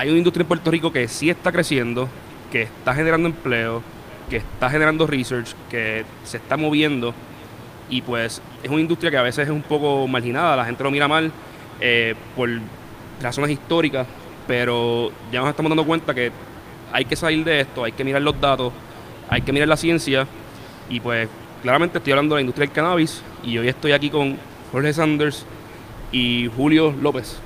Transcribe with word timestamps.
hay 0.00 0.08
una 0.08 0.16
industria 0.16 0.44
en 0.44 0.48
Puerto 0.48 0.70
Rico 0.70 0.90
que 0.90 1.06
sí 1.08 1.28
está 1.28 1.52
creciendo, 1.52 2.08
que 2.50 2.62
está 2.62 2.94
generando 2.94 3.28
empleo, 3.28 3.82
que 4.30 4.38
está 4.38 4.70
generando 4.70 5.06
research, 5.06 5.54
que 5.68 6.06
se 6.24 6.38
está 6.38 6.56
moviendo 6.56 7.12
y 7.90 8.00
pues 8.00 8.40
es 8.62 8.70
una 8.70 8.80
industria 8.80 9.10
que 9.10 9.18
a 9.18 9.22
veces 9.22 9.46
es 9.46 9.50
un 9.52 9.60
poco 9.60 10.08
marginada, 10.08 10.56
la 10.56 10.64
gente 10.64 10.82
lo 10.82 10.90
mira 10.90 11.06
mal 11.06 11.30
eh, 11.82 12.14
por 12.34 12.48
razones 13.20 13.50
históricas, 13.50 14.06
pero 14.46 15.12
ya 15.30 15.40
nos 15.40 15.50
estamos 15.50 15.68
dando 15.68 15.84
cuenta 15.84 16.14
que 16.14 16.32
hay 16.90 17.04
que 17.04 17.14
salir 17.14 17.44
de 17.44 17.60
esto, 17.60 17.84
hay 17.84 17.92
que 17.92 18.02
mirar 18.02 18.22
los 18.22 18.40
datos, 18.40 18.72
hay 19.28 19.42
que 19.42 19.52
mirar 19.52 19.68
la 19.68 19.76
ciencia 19.76 20.26
y 20.88 20.98
pues 21.00 21.28
claramente 21.60 21.98
estoy 21.98 22.14
hablando 22.14 22.36
de 22.36 22.38
la 22.38 22.42
industria 22.44 22.66
del 22.66 22.74
cannabis 22.74 23.22
y 23.44 23.58
hoy 23.58 23.68
estoy 23.68 23.92
aquí 23.92 24.08
con 24.08 24.38
Jorge 24.72 24.94
Sanders 24.94 25.44
y 26.10 26.48
Julio 26.56 26.90
López. 27.02 27.38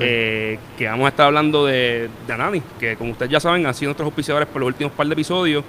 Eh, 0.00 0.58
que 0.78 0.86
vamos 0.86 1.06
a 1.06 1.08
estar 1.10 1.26
hablando 1.26 1.66
de, 1.66 2.08
de 2.26 2.32
Anani, 2.32 2.62
que 2.80 2.96
como 2.96 3.12
ustedes 3.12 3.30
ya 3.30 3.40
saben 3.40 3.66
han 3.66 3.74
sido 3.74 3.90
nuestros 3.90 4.06
auspiciadores 4.06 4.48
por 4.48 4.60
los 4.60 4.68
últimos 4.68 4.92
par 4.92 5.06
de 5.06 5.12
episodios. 5.12 5.64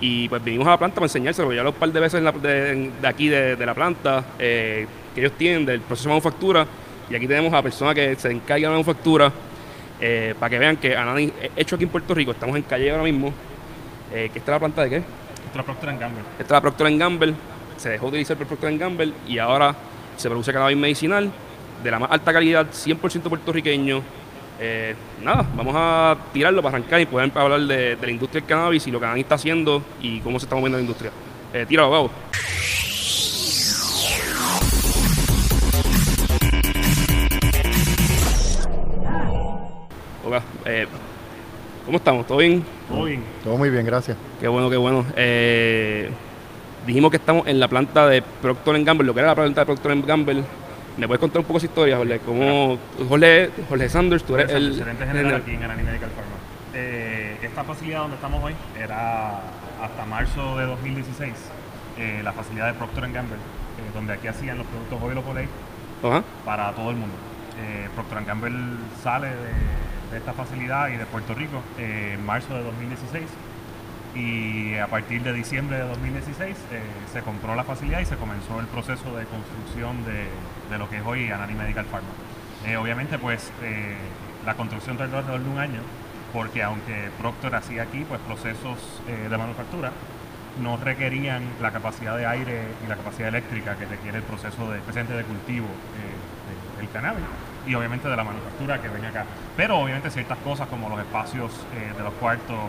Y 0.00 0.28
pues 0.28 0.42
vinimos 0.42 0.66
a 0.66 0.70
la 0.70 0.78
planta 0.78 0.96
para 0.96 1.06
enseñárselo, 1.06 1.52
ya 1.52 1.62
los 1.62 1.74
par 1.74 1.90
de 1.90 2.00
veces 2.00 2.22
de, 2.22 2.90
aquí 3.04 3.28
de, 3.28 3.64
la 3.64 3.74
planta 3.74 4.24
eh, 4.38 4.86
que 5.14 5.20
ellos 5.20 5.32
tienen 5.38 5.64
del 5.64 5.80
proceso 5.80 6.08
de 6.08 6.14
manufactura. 6.14 6.66
Y 7.08 7.14
aquí 7.14 7.26
tenemos 7.28 7.52
a 7.52 7.56
la 7.56 7.62
persona 7.62 7.94
que 7.94 8.16
se 8.16 8.30
encarga 8.30 8.56
de 8.56 8.62
la 8.62 8.70
manufactura 8.70 9.32
eh, 10.00 10.34
para 10.38 10.50
que 10.50 10.58
vean 10.58 10.76
que 10.76 10.96
Anani 10.96 11.32
hecho 11.54 11.76
aquí 11.76 11.84
en 11.84 11.90
Puerto 11.90 12.12
Rico, 12.12 12.32
estamos 12.32 12.56
en 12.56 12.62
calle 12.62 12.90
ahora 12.90 13.04
mismo, 13.04 13.32
que 14.10 14.26
esta 14.26 14.38
es 14.38 14.48
la 14.48 14.58
planta 14.58 14.82
de 14.82 14.90
qué? 14.90 14.96
Esta 14.96 15.50
es 15.50 15.56
la 15.56 15.62
Procter 15.62 15.98
Gamble. 15.98 16.22
Esta 16.32 16.42
es 16.42 16.50
la 16.50 16.60
Procter 16.60 16.96
Gamble, 16.96 17.34
se 17.76 17.90
dejó 17.90 18.06
de 18.06 18.10
utilizar 18.10 18.36
por 18.36 18.46
Procter 18.46 18.76
Gamble 18.76 19.12
y 19.28 19.38
ahora 19.38 19.74
se 20.16 20.28
produce 20.28 20.52
cannabis 20.52 20.76
medicinal 20.76 21.30
de 21.82 21.90
la 21.90 21.98
más 21.98 22.10
alta 22.10 22.32
calidad, 22.32 22.66
100% 22.66 23.22
puertorriqueño. 23.22 24.02
Eh, 24.60 24.94
nada, 25.22 25.46
vamos 25.56 25.74
a 25.76 26.16
tirarlo 26.32 26.62
para 26.62 26.76
arrancar 26.76 27.00
y 27.00 27.06
poder 27.06 27.30
hablar 27.34 27.60
de, 27.60 27.98
la 28.00 28.10
industria 28.10 28.40
del 28.40 28.48
cannabis 28.48 28.86
y 28.86 28.90
lo 28.90 29.00
que 29.00 29.06
Anani 29.06 29.22
está 29.22 29.34
haciendo 29.34 29.82
y 30.00 30.20
cómo 30.20 30.38
se 30.38 30.46
está 30.46 30.54
moviendo 30.54 30.78
la 30.78 30.82
industria. 30.82 31.10
Eh, 31.52 31.66
tíralo, 31.68 31.90
vamos. 31.90 32.10
Hola, 40.26 40.42
eh, 40.64 40.86
¿cómo 41.84 41.98
estamos? 41.98 42.26
¿Todo 42.26 42.38
bien? 42.38 42.64
Todo 42.88 43.04
bien. 43.04 43.22
Todo 43.42 43.58
muy 43.58 43.68
bien, 43.68 43.84
gracias. 43.84 44.16
Qué 44.40 44.48
bueno, 44.48 44.70
qué 44.70 44.76
bueno. 44.76 45.04
Eh, 45.16 46.08
dijimos 46.86 47.10
que 47.10 47.18
estamos 47.18 47.46
en 47.46 47.60
la 47.60 47.68
planta 47.68 48.08
de 48.08 48.22
Procter 48.22 48.82
Gamble, 48.84 49.06
lo 49.06 49.12
que 49.12 49.20
era 49.20 49.28
la 49.28 49.34
planta 49.34 49.60
de 49.60 49.66
Procter 49.66 50.00
Gamble 50.02 50.42
¿Me 50.96 51.08
puedes 51.08 51.20
contar 51.20 51.40
un 51.40 51.46
poco 51.46 51.58
esa 51.58 51.66
historia, 51.66 51.96
Jorge? 51.96 52.20
¿Cómo, 52.20 52.78
Jorge, 53.08 53.50
Jorge 53.68 53.88
Sanders, 53.88 54.22
tú 54.22 54.36
eres 54.36 54.52
el 54.52 54.76
gerente 54.76 55.04
general 55.06 55.34
aquí 55.34 55.50
en 55.52 55.62
Anani 55.64 55.82
Medical 55.82 56.10
Pharma. 56.10 56.36
Eh, 56.72 57.36
esta 57.42 57.64
facilidad 57.64 58.00
donde 58.00 58.16
estamos 58.16 58.44
hoy 58.44 58.54
era 58.78 59.40
hasta 59.82 60.06
marzo 60.06 60.56
de 60.58 60.66
2016 60.66 61.32
eh, 61.98 62.20
la 62.22 62.32
facilidad 62.32 62.68
de 62.68 62.74
Procter 62.74 63.10
Gamble, 63.10 63.36
eh, 63.36 63.90
donde 63.92 64.12
aquí 64.12 64.28
hacían 64.28 64.58
los 64.58 64.66
productos 64.68 65.02
Oil 65.02 65.18
of 65.18 66.14
para 66.44 66.72
todo 66.72 66.90
el 66.90 66.96
mundo. 66.96 67.14
Procter 67.94 68.24
Gamble 68.24 68.76
sale 69.02 69.28
de, 69.28 70.12
de, 70.12 70.18
esta 70.18 70.32
facilidad 70.32 70.88
y 70.88 70.96
de 70.96 71.06
Puerto 71.06 71.34
Rico 71.34 71.62
en 71.78 72.24
marzo 72.24 72.54
de 72.54 72.62
2016 72.62 73.22
y 74.14 74.76
a 74.76 74.86
partir 74.86 75.22
de 75.22 75.32
diciembre 75.32 75.78
de 75.78 75.88
2016 75.88 76.56
eh, 76.72 76.82
se 77.12 77.22
compró 77.22 77.54
la 77.54 77.64
facilidad 77.64 78.00
y 78.00 78.04
se 78.04 78.16
comenzó 78.16 78.60
el 78.60 78.66
proceso 78.66 79.16
de 79.16 79.24
construcción 79.26 80.04
de, 80.04 80.26
de 80.70 80.78
lo 80.78 80.88
que 80.88 80.98
es 80.98 81.02
hoy 81.04 81.30
Anani 81.30 81.54
Medical 81.54 81.84
Pharma. 81.86 82.08
Eh, 82.66 82.76
obviamente 82.76 83.18
pues 83.18 83.50
eh, 83.62 83.96
la 84.46 84.54
construcción 84.54 84.96
tardó 84.96 85.18
alrededor 85.18 85.42
de 85.42 85.50
un 85.50 85.58
año 85.58 85.80
porque 86.32 86.62
aunque 86.62 87.10
Procter 87.18 87.54
hacía 87.56 87.82
aquí 87.82 88.04
pues 88.08 88.20
procesos 88.20 88.78
de 89.06 89.38
manufactura 89.38 89.92
no 90.60 90.76
requerían 90.76 91.44
la 91.62 91.70
capacidad 91.70 92.16
de 92.16 92.26
aire 92.26 92.62
y 92.84 92.88
la 92.88 92.96
capacidad 92.96 93.28
eléctrica 93.28 93.76
que 93.76 93.86
requiere 93.86 94.18
el 94.18 94.24
proceso 94.24 94.70
de, 94.70 94.80
presente 94.80 95.12
de 95.12 95.22
cultivo 95.22 95.68
del 96.76 96.88
cannabis 96.90 97.24
y 97.68 97.74
obviamente 97.76 98.08
de 98.08 98.16
la 98.16 98.24
manufactura 98.24 98.82
que 98.82 98.88
ven 98.88 99.04
acá. 99.04 99.26
Pero 99.56 99.78
obviamente 99.78 100.10
ciertas 100.10 100.38
cosas 100.38 100.66
como 100.66 100.88
los 100.88 100.98
espacios 100.98 101.52
de 101.96 102.02
los 102.02 102.12
cuartos 102.14 102.68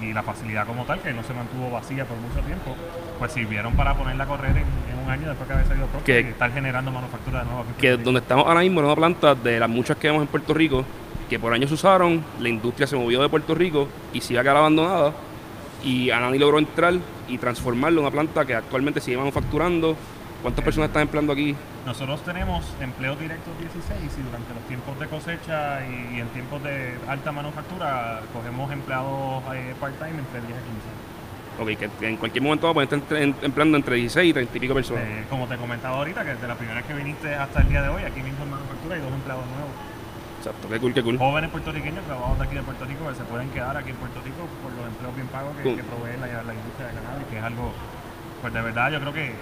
y 0.00 0.12
la 0.12 0.22
facilidad 0.22 0.66
como 0.66 0.84
tal, 0.84 1.00
que 1.00 1.12
no 1.12 1.22
se 1.22 1.32
mantuvo 1.32 1.70
vacía 1.70 2.04
por 2.04 2.16
mucho 2.18 2.40
tiempo, 2.40 2.76
pues 3.18 3.32
sirvieron 3.32 3.74
para 3.74 3.94
ponerla 3.94 4.24
a 4.24 4.26
correr 4.26 4.56
en, 4.56 4.64
un 5.04 5.10
año 5.10 5.28
después 5.28 5.46
que 5.46 5.54
había 5.54 5.66
salido 5.66 5.86
Procter 5.86 6.22
que, 6.22 6.28
y 6.28 6.32
estar 6.32 6.52
generando 6.52 6.90
manufactura 6.90 7.40
de 7.40 7.44
nuevo. 7.46 7.64
Que 7.78 7.96
donde 7.96 8.20
estamos 8.20 8.46
ahora 8.46 8.60
mismo 8.60 8.80
en 8.80 8.86
una 8.86 8.96
planta 8.96 9.34
de 9.34 9.60
las 9.60 9.68
muchas 9.68 9.96
que 9.96 10.08
vemos 10.08 10.22
en 10.22 10.28
Puerto 10.28 10.52
Rico, 10.52 10.84
que 11.30 11.38
por 11.38 11.52
años 11.52 11.70
se 11.70 11.74
usaron, 11.74 12.24
la 12.40 12.48
industria 12.48 12.86
se 12.86 12.96
movió 12.96 13.22
de 13.22 13.28
Puerto 13.28 13.54
Rico 13.54 13.88
y 14.12 14.20
se 14.20 14.32
iba 14.32 14.40
a 14.40 14.44
quedar 14.44 14.56
abandonada 14.56 15.12
y 15.84 16.10
Anani 16.10 16.38
logró 16.38 16.58
entrar 16.58 16.94
y 17.28 17.38
transformarlo 17.38 18.00
en 18.00 18.06
una 18.06 18.12
planta 18.12 18.44
que 18.44 18.54
actualmente 18.54 19.00
sigue 19.00 19.16
manufacturando 19.16 19.96
¿Cuántas 20.46 20.64
personas 20.64 20.90
están 20.90 21.02
empleando 21.02 21.32
aquí? 21.32 21.56
Nosotros 21.84 22.22
tenemos 22.22 22.64
empleos 22.80 23.18
directos 23.18 23.50
16 23.58 23.98
y 23.98 24.22
durante 24.22 24.54
los 24.54 24.62
tiempos 24.68 24.94
de 25.00 25.08
cosecha 25.08 25.84
y, 25.84 26.20
en 26.20 26.28
tiempos 26.28 26.62
de 26.62 26.94
alta 27.08 27.32
manufactura 27.32 28.22
cogemos 28.32 28.70
empleados 28.70 29.42
eh, 29.52 29.74
part-time 29.80 30.22
entre 30.22 30.46
10 30.46 30.54
a 30.54 31.66
15. 31.66 31.82
Ok, 31.82 31.90
que 31.98 32.06
en 32.06 32.16
cualquier 32.16 32.44
momento 32.44 32.70
a 32.70 32.82
estar 32.84 33.00
empleando 33.42 33.76
entre 33.76 33.96
16 33.96 34.30
y 34.30 34.32
30 34.32 34.56
y 34.56 34.60
pico 34.60 34.74
personas. 34.74 35.02
Eh, 35.02 35.24
como 35.28 35.48
te 35.48 35.56
comentaba 35.56 35.96
ahorita, 35.96 36.22
que 36.22 36.34
desde 36.34 36.46
la 36.46 36.54
primera 36.54 36.78
vez 36.78 36.86
que 36.86 36.94
viniste 36.94 37.34
hasta 37.34 37.62
el 37.62 37.68
día 37.68 37.82
de 37.82 37.88
hoy, 37.88 38.04
aquí 38.04 38.22
mismo 38.22 38.44
en 38.44 38.50
manufactura 38.50 38.94
hay 38.94 39.00
dos 39.02 39.12
empleados 39.12 39.46
nuevos. 39.50 39.74
Exacto, 40.38 40.68
qué 40.68 40.78
cool, 40.78 40.94
qué 40.94 41.02
cool. 41.02 41.18
Jóvenes 41.18 41.50
puertorriqueños 41.50 42.06
grabados 42.06 42.38
de 42.38 42.44
aquí 42.44 42.54
de 42.54 42.62
Puerto 42.62 42.84
Rico 42.84 43.08
que 43.08 43.14
se 43.16 43.24
pueden 43.24 43.50
quedar 43.50 43.76
aquí 43.76 43.90
en 43.90 43.96
Puerto 43.96 44.22
Rico 44.22 44.46
por 44.62 44.70
los 44.78 44.86
empleos 44.86 45.12
bien 45.16 45.26
pagos 45.26 45.56
que, 45.56 45.82
provee 45.82 46.14
la, 46.22 46.44
la 46.44 46.54
industria 46.54 46.86
de 46.86 46.94
cannabis, 46.94 47.26
que 47.26 47.38
es 47.38 47.42
algo 47.42 47.74
pues 48.46 48.54
de 48.54 48.62
verdad 48.62 48.92
yo 48.92 49.00
creo 49.00 49.12
que, 49.12 49.32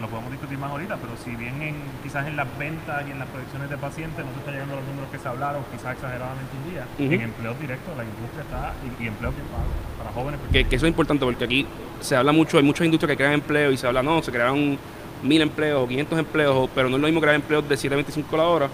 lo 0.00 0.08
podemos 0.08 0.30
discutir 0.30 0.56
más 0.56 0.70
ahorita, 0.70 0.96
pero 0.96 1.12
si 1.22 1.36
bien 1.36 1.60
en, 1.60 1.74
quizás 2.02 2.26
en 2.26 2.34
las 2.34 2.46
ventas 2.56 3.04
y 3.06 3.10
en 3.10 3.18
las 3.18 3.28
proyecciones 3.28 3.68
de 3.68 3.76
pacientes 3.76 4.24
no 4.24 4.32
se 4.32 4.38
está 4.38 4.52
llegando 4.52 4.72
a 4.72 4.76
los 4.78 4.86
números 4.86 5.10
que 5.10 5.18
se 5.18 5.28
hablaron, 5.28 5.62
quizás 5.70 5.92
exageradamente 5.92 6.48
un 6.56 6.70
día, 6.72 6.86
en 6.98 7.20
empleos 7.20 7.60
directos 7.60 7.94
la 7.94 8.04
industria 8.04 8.40
está, 8.40 8.72
y, 8.84 9.06
empleos 9.06 9.34
bien 9.34 9.46
pagos 9.48 9.68
para 9.98 10.10
jóvenes. 10.12 10.40
Que, 10.50 10.60
eso 10.60 10.86
es 10.86 10.90
importante 10.90 11.26
porque 11.26 11.44
aquí 11.44 11.66
se 12.00 12.16
habla 12.16 12.32
mucho, 12.32 12.56
hay 12.56 12.62
muchas 12.62 12.86
industrias 12.86 13.10
que 13.10 13.16
crean 13.18 13.34
empleo 13.34 13.70
y 13.70 13.76
se 13.76 13.86
habla, 13.86 14.02
no, 14.02 14.22
se 14.22 14.32
crearon 14.32 14.78
mil 15.22 15.42
empleos 15.42 15.84
o 15.84 15.86
500 15.86 16.18
empleos, 16.18 16.70
pero 16.74 16.88
no 16.88 16.96
es 16.96 17.02
lo 17.02 17.08
mismo 17.08 17.20
crear 17.20 17.36
empleos 17.36 17.68
de 17.68 17.74
7.25 17.74 18.34
la 18.34 18.44
hora 18.44 18.68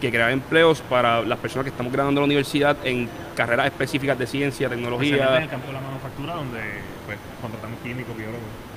que 0.00 0.10
crear 0.10 0.30
empleos 0.30 0.80
para 0.80 1.20
las 1.20 1.38
personas 1.40 1.64
que 1.64 1.70
estamos 1.70 1.92
graduando 1.92 2.20
en 2.20 2.22
la 2.22 2.26
universidad 2.26 2.74
en 2.84 3.06
carreras 3.36 3.66
específicas 3.66 4.18
de 4.18 4.26
ciencia, 4.26 4.70
tecnología. 4.70 5.36
En 5.36 5.42
el 5.42 5.48
campo 5.50 5.66
de 5.66 5.74
la 5.74 5.80
manufactura 5.82 6.36
donde 6.36 6.60
pues, 7.04 7.18
contratamos 7.42 7.78
químicos, 7.80 8.16
biólogos 8.16 8.69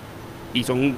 y 0.53 0.63
son, 0.63 0.95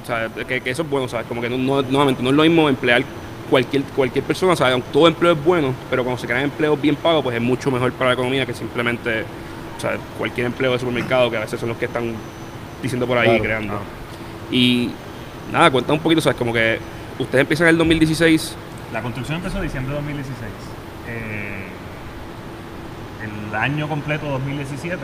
Que, 0.48 0.62
eso 0.66 0.82
es 0.84 0.90
bueno, 0.90 1.08
¿sabes? 1.08 1.28
Como 1.28 1.42
que 1.42 1.50
no, 1.50 1.58
nuevamente 1.82 2.22
no 2.22 2.30
es 2.30 2.36
lo 2.36 2.44
mismo 2.44 2.68
emplear 2.70 3.04
cualquier, 3.50 3.84
cualquier 3.84 4.24
persona, 4.26 4.56
¿sabes? 4.56 4.84
Todo 4.92 5.08
empleo 5.08 5.34
es 5.34 5.44
bueno, 5.44 5.74
pero 5.90 6.04
cuando 6.04 6.20
se 6.20 6.28
crean 6.28 6.44
empleos 6.44 6.80
bien 6.82 6.96
pagos, 6.96 7.24
pues 7.24 7.36
es 7.36 7.42
mucho 7.42 7.72
mejor 7.72 7.92
para 7.94 8.12
la 8.12 8.14
economía 8.14 8.46
que 8.46 8.54
simplemente, 8.54 9.22
o 9.22 10.18
cualquier 10.18 10.48
empleo 10.48 10.74
de 10.74 10.80
supermercado, 10.80 11.30
que 11.32 11.38
a 11.38 11.42
veces 11.42 11.60
son 11.60 11.70
los 11.70 11.78
que 11.78 11.86
están 11.86 12.14
diciendo 12.82 13.08
por 13.08 13.18
ahí, 13.18 13.40
creando. 13.40 13.80
Y 14.52 14.92
nada, 15.52 15.72
cuenta 15.72 15.94
un 15.94 16.00
poquito, 16.00 16.22
¿sabes? 16.22 16.38
Como 16.38 16.54
que 16.54 16.80
ustedes 17.18 17.42
empiezan 17.42 17.68
en 17.68 17.72
el 17.72 17.78
2016. 17.78 18.56
La 18.92 19.02
construcción 19.02 19.38
empezó 19.38 19.58
en 19.58 19.64
diciembre 19.64 19.94
de 19.94 20.00
2016. 20.00 20.52
Eh, 21.08 21.68
el 23.50 23.56
año 23.56 23.88
completo 23.88 24.28
2017 24.28 24.98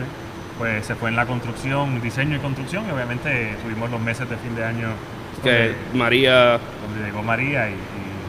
pues 0.58 0.86
se 0.86 0.94
fue 0.94 1.08
en 1.10 1.16
la 1.16 1.26
construcción, 1.26 2.00
diseño 2.00 2.36
y 2.36 2.38
construcción, 2.40 2.84
y 2.88 2.90
obviamente 2.90 3.56
tuvimos 3.62 3.90
los 3.90 4.00
meses 4.00 4.28
de 4.28 4.36
fin 4.36 4.54
de 4.54 4.64
año. 4.64 4.88
Que 5.42 5.74
María. 5.94 6.58
Donde 6.86 7.04
llegó 7.04 7.22
María 7.22 7.70
y, 7.70 7.74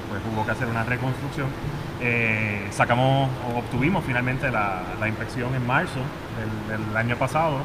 pues 0.10 0.22
hubo 0.32 0.46
que 0.46 0.52
hacer 0.52 0.68
una 0.68 0.84
reconstrucción. 0.84 1.48
Eh, 2.02 2.68
sacamos 2.72 3.30
o 3.48 3.60
obtuvimos 3.60 4.04
finalmente 4.06 4.52
la, 4.52 4.84
inspección 5.08 5.54
en 5.56 5.66
marzo 5.66 6.00
del, 6.70 6.98
año 6.98 7.16
pasado, 7.18 7.60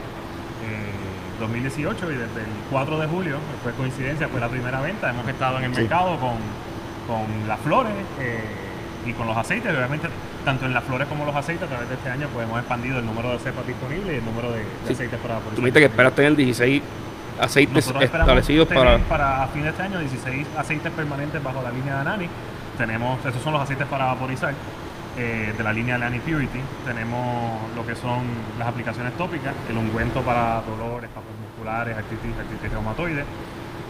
2018, 1.40 2.10
eh, 2.10 2.14
y 2.14 2.16
desde 2.16 2.40
el 2.40 2.56
4 2.70 2.98
de 2.98 3.06
julio, 3.06 3.38
fue 3.62 3.72
coincidencia, 3.72 4.28
fue 4.28 4.40
la 4.40 4.48
primera 4.48 4.80
venta. 4.80 5.10
Hemos 5.10 5.26
estado 5.28 5.58
en 5.58 5.64
el 5.64 5.70
mercado 5.70 6.18
con, 6.18 6.36
con 7.06 7.48
las 7.48 7.58
flores 7.60 7.92
eh, 8.20 8.44
y 9.06 9.12
con 9.12 9.26
los 9.26 9.36
aceites, 9.36 9.74
obviamente 9.74 10.08
tanto 10.44 10.66
en 10.66 10.74
las 10.74 10.84
flores 10.84 11.08
como 11.08 11.24
los 11.24 11.34
aceites, 11.34 11.64
a 11.64 11.66
través 11.66 11.88
de 11.88 11.94
este 11.94 12.10
año 12.10 12.28
pues 12.32 12.46
hemos 12.46 12.58
expandido 12.58 12.98
el 12.98 13.06
número 13.06 13.32
de 13.32 13.38
cepas 13.38 13.66
disponibles 13.66 14.14
y 14.14 14.18
el 14.18 14.24
número 14.24 14.52
de, 14.52 14.62
aceites 14.90 15.18
para 15.20 15.40
Tú 15.40 15.62
me 15.62 15.72
que 15.72 15.84
esperas 15.84 16.14
tener 16.14 16.36
16 16.36 16.82
aceites 17.40 17.92
establecidos 18.00 18.68
para... 18.68 18.98
para 18.98 19.44
a 19.44 19.48
fin 19.48 19.62
de 19.62 19.70
este 19.70 19.82
año 19.82 20.00
16 20.00 20.46
aceites 20.56 20.92
permanentes 20.92 21.42
bajo 21.42 21.62
la 21.62 21.70
línea 21.70 21.94
de 21.94 22.00
Anani. 22.00 22.28
Tenemos, 22.76 23.24
esos 23.24 23.42
son 23.42 23.52
los 23.52 23.62
aceites 23.62 23.86
para 23.86 24.06
vaporizar 24.06 24.54
eh, 25.16 25.52
de 25.56 25.64
la 25.64 25.72
línea 25.72 25.98
de 25.98 26.04
Anani 26.06 26.20
Purity. 26.20 26.60
Tenemos 26.84 27.60
lo 27.74 27.84
que 27.84 27.96
son 27.96 28.22
las 28.58 28.68
aplicaciones 28.68 29.16
tópicas, 29.16 29.54
el 29.68 29.76
ungüento 29.76 30.22
para 30.22 30.62
dolores, 30.62 31.10
papas 31.10 31.32
musculares, 31.42 31.96
artritis, 31.96 32.38
artritis 32.38 32.70
reumatoide. 32.70 33.24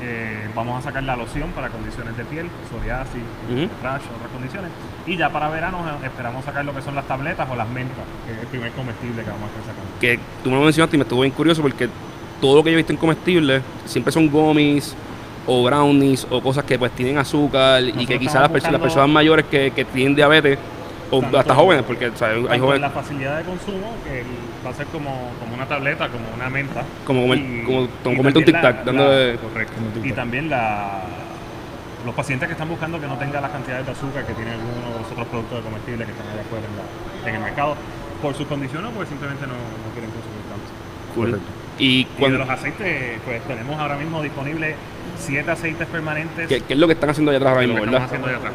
Eh, 0.00 0.48
vamos 0.54 0.78
a 0.78 0.82
sacar 0.88 1.02
la 1.02 1.16
loción 1.16 1.50
para 1.50 1.68
condiciones 1.70 2.16
de 2.16 2.24
piel, 2.24 2.46
psoriasis, 2.70 3.22
Ujú. 3.50 3.68
rash, 3.82 4.02
otras 4.16 4.30
condiciones. 4.32 4.70
Y 5.06 5.16
ya 5.16 5.28
para 5.30 5.48
verano 5.48 5.78
eh, 6.02 6.06
esperamos 6.06 6.44
sacar 6.44 6.64
lo 6.64 6.72
que 6.74 6.82
son 6.82 6.94
las 6.94 7.04
tabletas 7.06 7.48
o 7.50 7.56
las 7.56 7.68
mentas, 7.68 8.04
que 8.26 8.32
es 8.32 8.38
el 8.38 8.46
primer 8.46 8.70
comestible 8.72 9.24
que 9.24 9.30
vamos 9.30 9.50
a 9.50 9.58
estar 9.60 9.74
sacando. 9.74 9.90
Que 10.00 10.20
tú 10.44 10.50
me 10.50 10.56
lo 10.56 10.62
mencionaste 10.62 10.96
y 10.96 10.98
me 10.98 11.02
estuvo 11.02 11.22
bien 11.22 11.32
curioso 11.32 11.62
porque 11.62 11.88
todo 12.40 12.56
lo 12.56 12.62
que 12.62 12.70
yo 12.70 12.74
he 12.74 12.76
visto 12.76 12.92
en 12.92 12.98
comestibles 12.98 13.62
siempre 13.86 14.12
son 14.12 14.28
gummies 14.30 14.94
o 15.46 15.64
brownies 15.64 16.26
o 16.30 16.40
cosas 16.40 16.62
que 16.64 16.78
pues 16.78 16.92
tienen 16.92 17.18
azúcar 17.18 17.82
y 17.82 18.06
que 18.06 18.18
quizás 18.20 18.42
las, 18.42 18.50
perso- 18.52 18.70
las 18.70 18.80
personas 18.80 19.08
mayores 19.08 19.46
que, 19.46 19.72
que 19.72 19.84
tienen 19.84 20.14
diabetes 20.14 20.58
o 21.10 21.22
hasta 21.36 21.54
jóvenes, 21.54 21.84
porque 21.84 22.06
o 22.08 22.16
sea, 22.16 22.28
hay 22.28 22.60
jóvenes 22.60 22.82
la 22.82 22.90
facilidad 22.90 23.38
de 23.38 23.44
consumo, 23.44 23.96
que 24.04 24.20
el- 24.20 24.26
va 24.66 24.70
a 24.70 24.74
ser 24.74 24.86
como, 24.86 25.30
como 25.40 25.54
una 25.54 25.66
tableta, 25.66 26.08
como 26.08 26.24
una 26.34 26.48
menta. 26.50 26.82
como, 27.04 27.22
comer, 27.22 27.38
Y- 27.38 27.62
como, 27.64 27.82
y 27.84 27.88
como 28.02 28.16
comerte 28.16 28.38
un 28.40 28.44
tic-tac, 28.44 28.76
la- 28.78 28.82
dándole... 28.84 29.34
la- 29.34 29.40
correcto. 29.40 29.74
Y 30.04 30.12
también 30.12 30.50
la, 30.50 31.02
los 32.04 32.14
pacientes 32.14 32.48
que 32.48 32.52
están 32.52 32.68
buscando 32.68 33.00
que 33.00 33.06
no 33.06 33.16
tenga 33.18 33.40
las 33.40 33.50
cantidades 33.50 33.86
de 33.86 33.92
azúcar 33.92 34.24
que 34.26 34.32
tienen 34.34 34.54
algunos 34.54 34.94
de 34.94 35.00
los 35.02 35.12
otros 35.12 35.26
productos 35.28 35.58
de 35.58 35.64
comestibles 35.64 36.06
que 36.06 36.12
están 36.12 36.28
allá 36.28 36.40
afuera 36.42 36.64
en, 36.66 36.76
la- 37.24 37.28
en 37.30 37.34
el 37.36 37.42
mercado, 37.42 37.76
por 38.22 38.34
sus 38.34 38.46
condiciones, 38.46 38.90
pues 38.96 39.08
simplemente 39.08 39.46
no, 39.46 39.54
no 39.54 39.88
quieren 39.94 40.10
consumir 40.10 40.42
tanto. 40.50 40.68
Correcto. 41.14 41.48
Y 41.78 41.84
Y 42.00 42.04
de 42.04 42.10
cuando, 42.18 42.38
los 42.38 42.48
aceites, 42.50 43.20
pues 43.24 43.42
tenemos 43.44 43.78
ahora 43.78 43.96
mismo 43.96 44.20
disponibles 44.22 44.74
siete 45.16 45.50
aceites 45.50 45.86
permanentes. 45.86 46.48
¿qué, 46.48 46.60
qué 46.62 46.72
es 46.72 46.78
lo 46.78 46.86
que 46.88 46.94
están 46.94 47.10
haciendo 47.10 47.30
allá 47.30 47.38
atrás 47.38 47.52
ahora 47.54 47.66
mismo, 47.66 47.80
verdad? 47.80 48.02
estamos 48.02 48.06
haciendo 48.08 48.26
allá 48.28 48.36
atrás. 48.38 48.52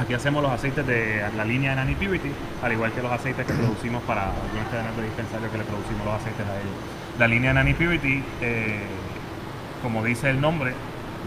Aquí 0.00 0.14
hacemos 0.14 0.42
los 0.42 0.50
aceites 0.50 0.86
de 0.86 1.22
la 1.36 1.44
línea 1.44 1.70
de 1.70 1.76
Nani 1.76 1.94
Purity, 1.94 2.30
al 2.62 2.72
igual 2.72 2.90
que 2.92 3.02
los 3.02 3.12
aceites 3.12 3.46
que 3.46 3.52
producimos 3.52 4.02
para 4.04 4.30
algunas 4.30 4.66
cadenas 4.70 4.96
de 4.96 5.02
dispensario 5.04 5.50
que 5.50 5.58
le 5.58 5.64
producimos 5.64 6.04
los 6.06 6.14
aceites 6.14 6.46
a 6.46 6.56
ellos. 6.56 6.72
La 7.18 7.28
línea 7.28 7.52
Nani 7.52 7.74
Purity, 7.74 8.22
eh, 8.40 8.78
como 9.82 10.02
dice 10.02 10.30
el 10.30 10.40
nombre, 10.40 10.72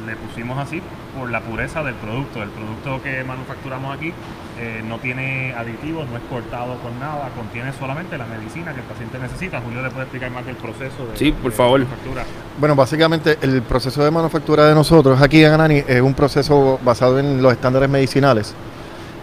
le 0.07 0.15
pusimos 0.15 0.57
así 0.57 0.81
por 1.15 1.29
la 1.29 1.41
pureza 1.41 1.83
del 1.83 1.93
producto. 1.95 2.41
El 2.41 2.49
producto 2.49 2.99
que 3.03 3.23
manufacturamos 3.23 3.95
aquí 3.95 4.11
eh, 4.59 4.81
no 4.87 4.97
tiene 4.97 5.53
aditivos, 5.53 6.09
no 6.09 6.17
es 6.17 6.23
cortado 6.27 6.79
con 6.79 6.99
nada, 6.99 7.29
contiene 7.37 7.71
solamente 7.73 8.17
la 8.17 8.25
medicina 8.25 8.73
que 8.73 8.79
el 8.79 8.87
paciente 8.87 9.19
necesita. 9.19 9.61
Julio 9.61 9.83
le 9.83 9.91
puede 9.91 10.03
explicar 10.05 10.31
más 10.31 10.47
del 10.47 10.55
proceso 10.55 11.05
de, 11.11 11.15
Sí, 11.15 11.31
por 11.31 11.51
de 11.51 11.57
favor. 11.57 11.79
manufactura. 11.81 12.23
Bueno, 12.59 12.75
básicamente 12.75 13.37
el 13.41 13.61
proceso 13.61 14.03
de 14.03 14.09
manufactura 14.09 14.67
de 14.67 14.73
nosotros 14.73 15.21
aquí 15.21 15.43
en 15.43 15.53
Anani 15.53 15.83
es 15.87 16.01
un 16.01 16.15
proceso 16.15 16.79
basado 16.83 17.19
en 17.19 17.39
los 17.39 17.51
estándares 17.53 17.87
medicinales 17.89 18.55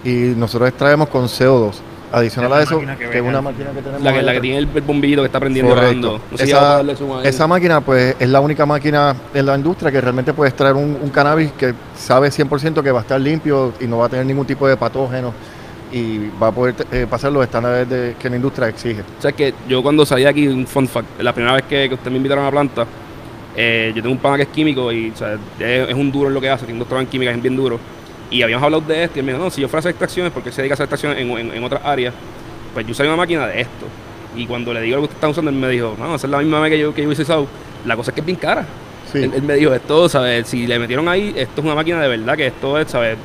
y 0.04 0.34
nosotros 0.36 0.68
extraemos 0.68 1.08
con 1.08 1.26
CO2. 1.26 1.74
Adicional 2.12 2.50
Es 2.52 2.58
a 2.58 2.62
eso, 2.62 2.80
que 2.98 3.18
es 3.18 3.22
una 3.22 3.40
máquina 3.40 3.70
que 3.70 3.82
tenemos 3.82 4.02
La 4.02 4.12
que, 4.12 4.22
la 4.22 4.32
que 4.32 4.40
tiene 4.40 4.58
el, 4.58 4.68
el 4.74 4.82
bombillito 4.82 5.22
que 5.22 5.26
está 5.26 5.38
prendiendo. 5.38 5.76
No 6.28 6.36
sé 6.36 6.42
esa, 7.22 7.46
máquina 7.46 7.80
pues 7.80 8.16
es 8.18 8.28
la 8.28 8.40
única 8.40 8.66
máquina 8.66 9.14
en 9.32 9.46
la 9.46 9.54
industria 9.56 9.92
que 9.92 10.00
realmente 10.00 10.32
puede 10.32 10.48
extraer 10.48 10.74
un, 10.74 10.98
un 11.00 11.10
cannabis 11.10 11.52
que 11.52 11.72
sabe 11.96 12.30
100% 12.30 12.82
que 12.82 12.90
va 12.90 12.98
a 12.98 13.02
estar 13.02 13.20
limpio 13.20 13.74
y 13.80 13.86
no 13.86 13.98
va 13.98 14.06
a 14.06 14.08
tener 14.08 14.26
ningún 14.26 14.44
tipo 14.44 14.66
de 14.66 14.76
patógeno 14.76 15.32
y 15.92 16.28
va 16.40 16.48
a 16.48 16.52
poder 16.52 16.74
eh, 16.90 17.06
pasar 17.08 17.30
los 17.30 17.44
estándares 17.44 17.88
de- 17.88 18.16
que 18.18 18.28
la 18.28 18.36
industria 18.36 18.66
exige. 18.68 19.02
O 19.02 19.22
sea, 19.22 19.30
que 19.30 19.54
yo 19.68 19.80
cuando 19.80 20.04
salí 20.04 20.22
de 20.24 20.28
aquí, 20.28 20.48
un 20.48 20.66
fun 20.66 20.88
fact, 20.88 21.20
la 21.20 21.32
primera 21.32 21.54
vez 21.54 21.62
que, 21.68 21.88
que 21.88 21.94
ustedes 21.94 22.10
me 22.10 22.16
invitaron 22.16 22.42
a 22.42 22.48
la 22.48 22.52
planta, 22.52 22.86
eh, 23.56 23.92
yo 23.94 24.02
tengo 24.02 24.14
un 24.14 24.20
pana 24.20 24.36
que 24.36 24.42
es 24.44 24.48
químico 24.48 24.90
y 24.92 25.10
o 25.10 25.16
sea, 25.16 25.34
es, 25.34 25.88
es 25.88 25.94
un 25.94 26.10
duro 26.10 26.28
en 26.28 26.34
lo 26.34 26.40
que 26.40 26.48
hace, 26.50 26.64
tiene 26.64 26.74
un 26.74 26.78
doctorado 26.80 27.02
en 27.02 27.08
química, 27.08 27.30
es 27.30 27.40
bien 27.40 27.56
duro. 27.56 27.78
Y 28.30 28.42
habíamos 28.42 28.64
hablado 28.64 28.82
de 28.86 29.04
esto 29.04 29.16
y 29.16 29.20
él 29.20 29.26
me 29.26 29.32
dijo, 29.32 29.44
no, 29.44 29.50
si 29.50 29.60
yo 29.60 29.68
fuera 29.68 29.78
a 29.78 29.80
hacer 29.80 29.90
extracciones, 29.90 30.32
porque 30.32 30.50
él 30.50 30.54
se 30.54 30.62
dedica 30.62 30.74
a 30.74 30.76
hacer 30.76 30.84
extracciones 30.84 31.18
en, 31.18 31.30
en, 31.30 31.54
en 31.56 31.64
otras 31.64 31.82
áreas, 31.84 32.14
pues 32.72 32.86
yo 32.86 32.92
usaría 32.92 33.10
una 33.10 33.16
máquina 33.16 33.46
de 33.48 33.60
esto. 33.62 33.86
Y 34.36 34.46
cuando 34.46 34.72
le 34.72 34.80
digo 34.82 34.96
lo 34.96 35.02
que 35.02 35.04
usted 35.06 35.16
está 35.16 35.28
usando, 35.28 35.50
él 35.50 35.56
me 35.56 35.68
dijo, 35.68 35.96
no, 35.98 36.14
esa 36.14 36.26
es 36.26 36.30
la 36.30 36.38
misma 36.38 36.68
que 36.68 36.78
yo, 36.78 36.94
que 36.94 37.02
yo 37.02 37.08
hubiese 37.08 37.22
usado. 37.22 37.46
La 37.84 37.96
cosa 37.96 38.10
es 38.12 38.14
que 38.14 38.20
es 38.20 38.26
bien 38.26 38.38
cara. 38.38 38.64
Sí. 39.12 39.18
Él, 39.24 39.32
él 39.34 39.42
me 39.42 39.54
dijo, 39.54 39.74
esto, 39.74 40.08
¿sabes? 40.08 40.46
Si 40.46 40.66
le 40.68 40.78
metieron 40.78 41.08
ahí, 41.08 41.32
esto 41.36 41.60
es 41.60 41.64
una 41.64 41.74
máquina 41.74 42.00
de 42.00 42.06
verdad, 42.08 42.36
que 42.36 42.46
esto 42.46 42.78
es, 42.78 42.88
¿sabes? 42.88 43.16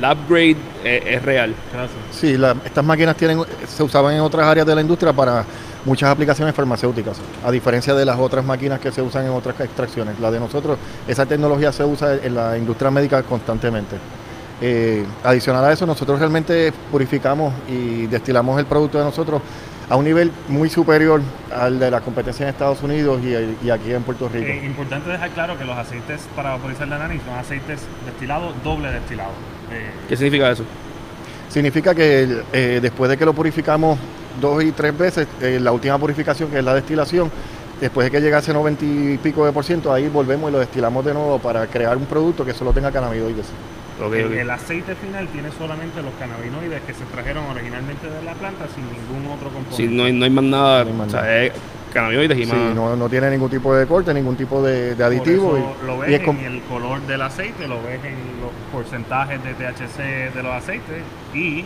La 0.00 0.12
upgrade 0.12 0.56
es, 0.84 1.02
es 1.04 1.22
real. 1.22 1.54
Gracias. 1.72 1.98
Sí, 2.12 2.38
la- 2.38 2.56
estas 2.64 2.84
máquinas 2.84 3.16
tienen, 3.16 3.42
se 3.68 3.82
usaban 3.82 4.14
en 4.14 4.20
otras 4.20 4.46
áreas 4.46 4.66
de 4.66 4.74
la 4.74 4.80
industria 4.80 5.12
para 5.12 5.44
muchas 5.84 6.08
aplicaciones 6.10 6.54
farmacéuticas, 6.54 7.18
a 7.44 7.50
diferencia 7.50 7.94
de 7.94 8.04
las 8.06 8.18
otras 8.18 8.44
máquinas 8.44 8.80
que 8.80 8.90
se 8.92 9.02
usan 9.02 9.26
en 9.26 9.32
otras 9.32 9.60
extracciones. 9.60 10.18
La 10.20 10.30
de 10.30 10.38
nosotros, 10.40 10.78
esa 11.08 11.26
tecnología 11.26 11.72
se 11.72 11.84
usa 11.84 12.14
en 12.22 12.34
la 12.34 12.56
industria 12.56 12.90
médica 12.90 13.22
constantemente. 13.22 13.96
Eh, 14.60 15.04
adicional 15.24 15.64
a 15.64 15.72
eso, 15.72 15.86
nosotros 15.86 16.18
realmente 16.18 16.72
purificamos 16.90 17.54
y 17.68 18.06
destilamos 18.06 18.58
el 18.58 18.66
producto 18.66 18.98
de 18.98 19.04
nosotros 19.04 19.40
a 19.90 19.96
un 19.96 20.04
nivel 20.04 20.30
muy 20.48 20.70
superior 20.70 21.20
al 21.52 21.80
de 21.80 21.90
la 21.90 22.00
competencia 22.00 22.44
en 22.44 22.50
Estados 22.50 22.80
Unidos 22.82 23.20
y, 23.24 23.66
y 23.66 23.70
aquí 23.70 23.92
en 23.92 24.02
Puerto 24.02 24.28
Rico. 24.28 24.46
Eh, 24.46 24.62
importante 24.64 25.10
dejar 25.10 25.30
claro 25.30 25.58
que 25.58 25.64
los 25.64 25.76
aceites 25.76 26.20
para 26.36 26.50
vaporizar 26.50 26.86
la 26.86 26.98
nani 26.98 27.18
son 27.26 27.34
aceites 27.34 27.80
destilados, 28.06 28.54
doble 28.62 28.92
destilado. 28.92 29.32
Eh, 29.72 29.90
¿Qué 30.08 30.16
significa 30.16 30.50
eso? 30.50 30.64
Significa 31.48 31.92
que 31.92 32.42
eh, 32.52 32.78
después 32.80 33.10
de 33.10 33.16
que 33.16 33.24
lo 33.24 33.32
purificamos 33.32 33.98
dos 34.40 34.62
y 34.62 34.70
tres 34.70 34.96
veces, 34.96 35.26
eh, 35.40 35.58
la 35.60 35.72
última 35.72 35.98
purificación, 35.98 36.50
que 36.50 36.58
es 36.58 36.64
la 36.64 36.74
destilación, 36.74 37.28
después 37.80 38.04
de 38.04 38.10
que 38.12 38.20
llega 38.20 38.36
a 38.36 38.40
ese 38.40 38.52
90 38.52 38.84
y 38.84 39.18
pico 39.20 39.44
de 39.44 39.50
por 39.50 39.64
ciento, 39.64 39.92
ahí 39.92 40.08
volvemos 40.08 40.50
y 40.50 40.52
lo 40.52 40.60
destilamos 40.60 41.04
de 41.04 41.12
nuevo 41.12 41.40
para 41.40 41.66
crear 41.66 41.96
un 41.96 42.06
producto 42.06 42.44
que 42.44 42.54
solo 42.54 42.72
tenga 42.72 42.92
cannabinoides. 42.92 43.46
Ok, 44.00 44.14
el, 44.14 44.26
ok. 44.26 44.32
el 44.32 44.50
aceite 44.50 44.94
final 44.94 45.28
tiene 45.28 45.50
solamente 45.52 46.02
los 46.02 46.12
cannabinoides 46.18 46.80
que 46.82 46.94
se 46.94 47.04
trajeron 47.04 47.44
originalmente 47.46 48.08
de 48.08 48.22
la 48.22 48.32
planta 48.34 48.66
sin 48.74 48.84
ningún 48.84 49.30
otro 49.32 49.48
componente. 49.50 49.76
Sí, 49.76 49.88
no 49.88 50.04
hay, 50.04 50.12
no 50.12 50.24
hay 50.24 50.30
más 50.30 50.44
nada, 50.44 50.84
No 50.84 50.90
hay 50.90 50.96
más 50.96 51.08
o 51.08 51.10
sea, 51.10 51.20
nada. 51.22 51.42
es 51.42 51.52
cannabinoides 51.92 52.38
y 52.38 52.44
Sí, 52.46 52.52
más. 52.52 52.74
no, 52.74 52.96
no 52.96 53.08
tiene 53.08 53.30
ningún 53.30 53.50
tipo 53.50 53.74
de 53.74 53.86
corte, 53.86 54.14
ningún 54.14 54.36
tipo 54.36 54.62
de, 54.62 54.90
de 54.90 54.96
Por 54.96 55.04
aditivo. 55.04 55.56
eso 55.56 55.76
y- 55.82 55.86
lo 55.86 55.96
y 55.96 56.10
ves 56.10 56.20
es 56.22 56.28
en 56.28 56.40
el 56.44 56.60
color 56.62 57.00
del 57.02 57.22
aceite, 57.22 57.66
lo 57.68 57.82
ves 57.82 58.00
en 58.04 58.14
los 58.40 58.50
porcentajes 58.72 59.42
de 59.44 59.54
THC 59.54 60.34
de 60.34 60.42
los 60.42 60.52
aceites 60.54 61.02
y 61.34 61.64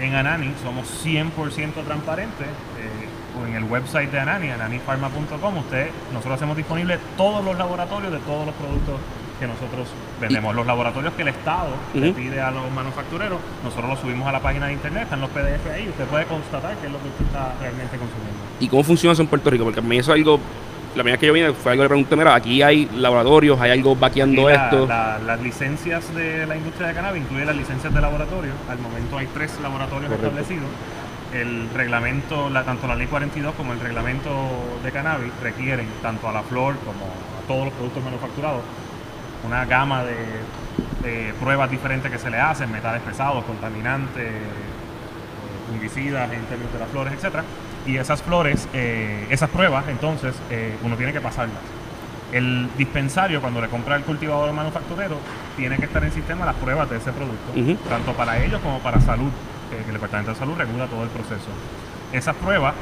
en 0.00 0.14
Anani 0.14 0.52
somos 0.62 0.86
100% 1.04 1.84
transparentes. 1.84 2.46
eh, 2.46 3.06
en 3.48 3.54
el 3.54 3.64
website 3.64 4.10
de 4.10 4.18
Anani, 4.18 4.48
ananifarma.com, 4.50 5.58
usted, 5.58 5.88
nosotros 6.10 6.36
hacemos 6.36 6.56
disponibles 6.56 6.98
todos 7.18 7.44
los 7.44 7.56
laboratorios 7.58 8.10
de 8.10 8.18
todos 8.20 8.46
los 8.46 8.54
productos 8.54 8.98
que 9.38 9.46
nosotros 9.46 9.88
vendemos. 10.20 10.54
Los 10.54 10.66
laboratorios 10.66 11.12
que 11.14 11.22
el 11.22 11.28
Estado 11.28 11.68
le 11.94 12.12
pide 12.12 12.40
a 12.40 12.50
los 12.50 12.70
manufactureros, 12.72 13.38
nosotros 13.64 13.90
los 13.90 13.98
subimos 14.00 14.26
a 14.28 14.32
la 14.32 14.40
página 14.40 14.66
de 14.66 14.72
internet, 14.74 15.04
están 15.04 15.20
los 15.20 15.30
PDF 15.30 15.66
ahí, 15.74 15.88
usted 15.88 16.04
puede 16.06 16.24
constatar 16.26 16.74
qué 16.76 16.86
es 16.86 16.92
lo 16.92 16.98
que 17.00 17.08
usted 17.08 17.24
está 17.26 17.52
realmente 17.60 17.96
consumiendo. 17.98 18.38
¿Y 18.60 18.68
cómo 18.68 18.82
funciona 18.82 19.12
eso 19.12 19.22
en 19.22 19.28
Puerto 19.28 19.50
Rico? 19.50 19.64
Porque 19.64 19.80
a 19.80 19.82
mí 19.82 19.98
eso 19.98 20.12
es 20.14 20.18
algo, 20.18 20.38
la 20.94 21.02
primera 21.02 21.18
que 21.18 21.26
yo 21.26 21.32
vine 21.34 21.52
fue 21.52 21.72
algo 21.72 21.84
que 21.84 21.88
pregunté, 21.88 22.16
mira, 22.16 22.34
aquí 22.34 22.62
hay 22.62 22.88
laboratorios, 22.96 23.60
hay 23.60 23.70
algo 23.72 23.94
vaqueando 23.94 24.48
la- 24.48 24.54
esto. 24.64 24.86
la- 24.86 25.18
las 25.18 25.40
licencias 25.42 26.14
de 26.14 26.46
la 26.46 26.56
industria 26.56 26.88
de 26.88 26.94
cannabis 26.94 27.22
incluyen 27.22 27.46
las 27.46 27.56
licencias 27.56 27.92
de 27.92 28.00
laboratorio. 28.00 28.52
Al 28.70 28.78
momento 28.78 29.18
hay 29.18 29.26
tres 29.34 29.52
laboratorios 29.62 30.10
Correcto. 30.10 30.26
establecidos. 30.28 30.68
El 31.34 31.68
reglamento, 31.74 32.48
la, 32.48 32.64
tanto 32.64 32.86
la 32.86 32.94
ley 32.94 33.08
42 33.08 33.54
como 33.56 33.72
el 33.74 33.80
reglamento 33.80 34.30
de 34.82 34.90
cannabis 34.92 35.30
requieren 35.42 35.86
tanto 36.00 36.28
a 36.28 36.32
la 36.32 36.42
flor 36.42 36.76
como 36.78 37.04
a 37.04 37.46
todos 37.46 37.66
los 37.66 37.74
productos 37.74 38.02
manufacturados 38.04 38.62
una 39.44 39.64
gama 39.64 40.02
de, 40.04 40.16
de 41.06 41.32
pruebas 41.34 41.70
diferentes 41.70 42.10
que 42.10 42.18
se 42.18 42.30
le 42.30 42.38
hacen, 42.38 42.70
metales 42.70 43.02
pesados, 43.02 43.44
contaminantes, 43.44 44.24
eh, 44.24 44.40
fungicidas 45.70 46.30
en 46.32 46.42
términos 46.44 46.72
de 46.72 46.78
las 46.78 46.88
flores, 46.88 47.12
etcétera. 47.14 47.44
Y 47.86 47.96
esas 47.96 48.22
flores, 48.22 48.68
eh, 48.72 49.26
esas 49.30 49.48
pruebas, 49.50 49.84
entonces, 49.88 50.34
eh, 50.50 50.76
uno 50.82 50.96
tiene 50.96 51.12
que 51.12 51.20
pasarlas. 51.20 51.58
El 52.32 52.68
dispensario, 52.76 53.40
cuando 53.40 53.60
le 53.60 53.68
compra 53.68 53.94
el 53.94 54.02
cultivador 54.02 54.52
manufacturero, 54.52 55.16
tiene 55.56 55.76
que 55.76 55.84
estar 55.84 56.02
en 56.02 56.10
sistema 56.10 56.44
las 56.44 56.56
pruebas 56.56 56.90
de 56.90 56.96
ese 56.96 57.12
producto, 57.12 57.52
tanto 57.88 58.12
para 58.14 58.42
ellos 58.42 58.60
como 58.60 58.80
para 58.80 59.00
salud, 59.00 59.30
que 59.70 59.86
el 59.86 59.92
Departamento 59.92 60.32
de 60.32 60.36
Salud 60.36 60.56
regula 60.58 60.86
todo 60.86 61.04
el 61.04 61.08
proceso. 61.10 61.46
Esas 62.12 62.34
pruebas 62.34 62.74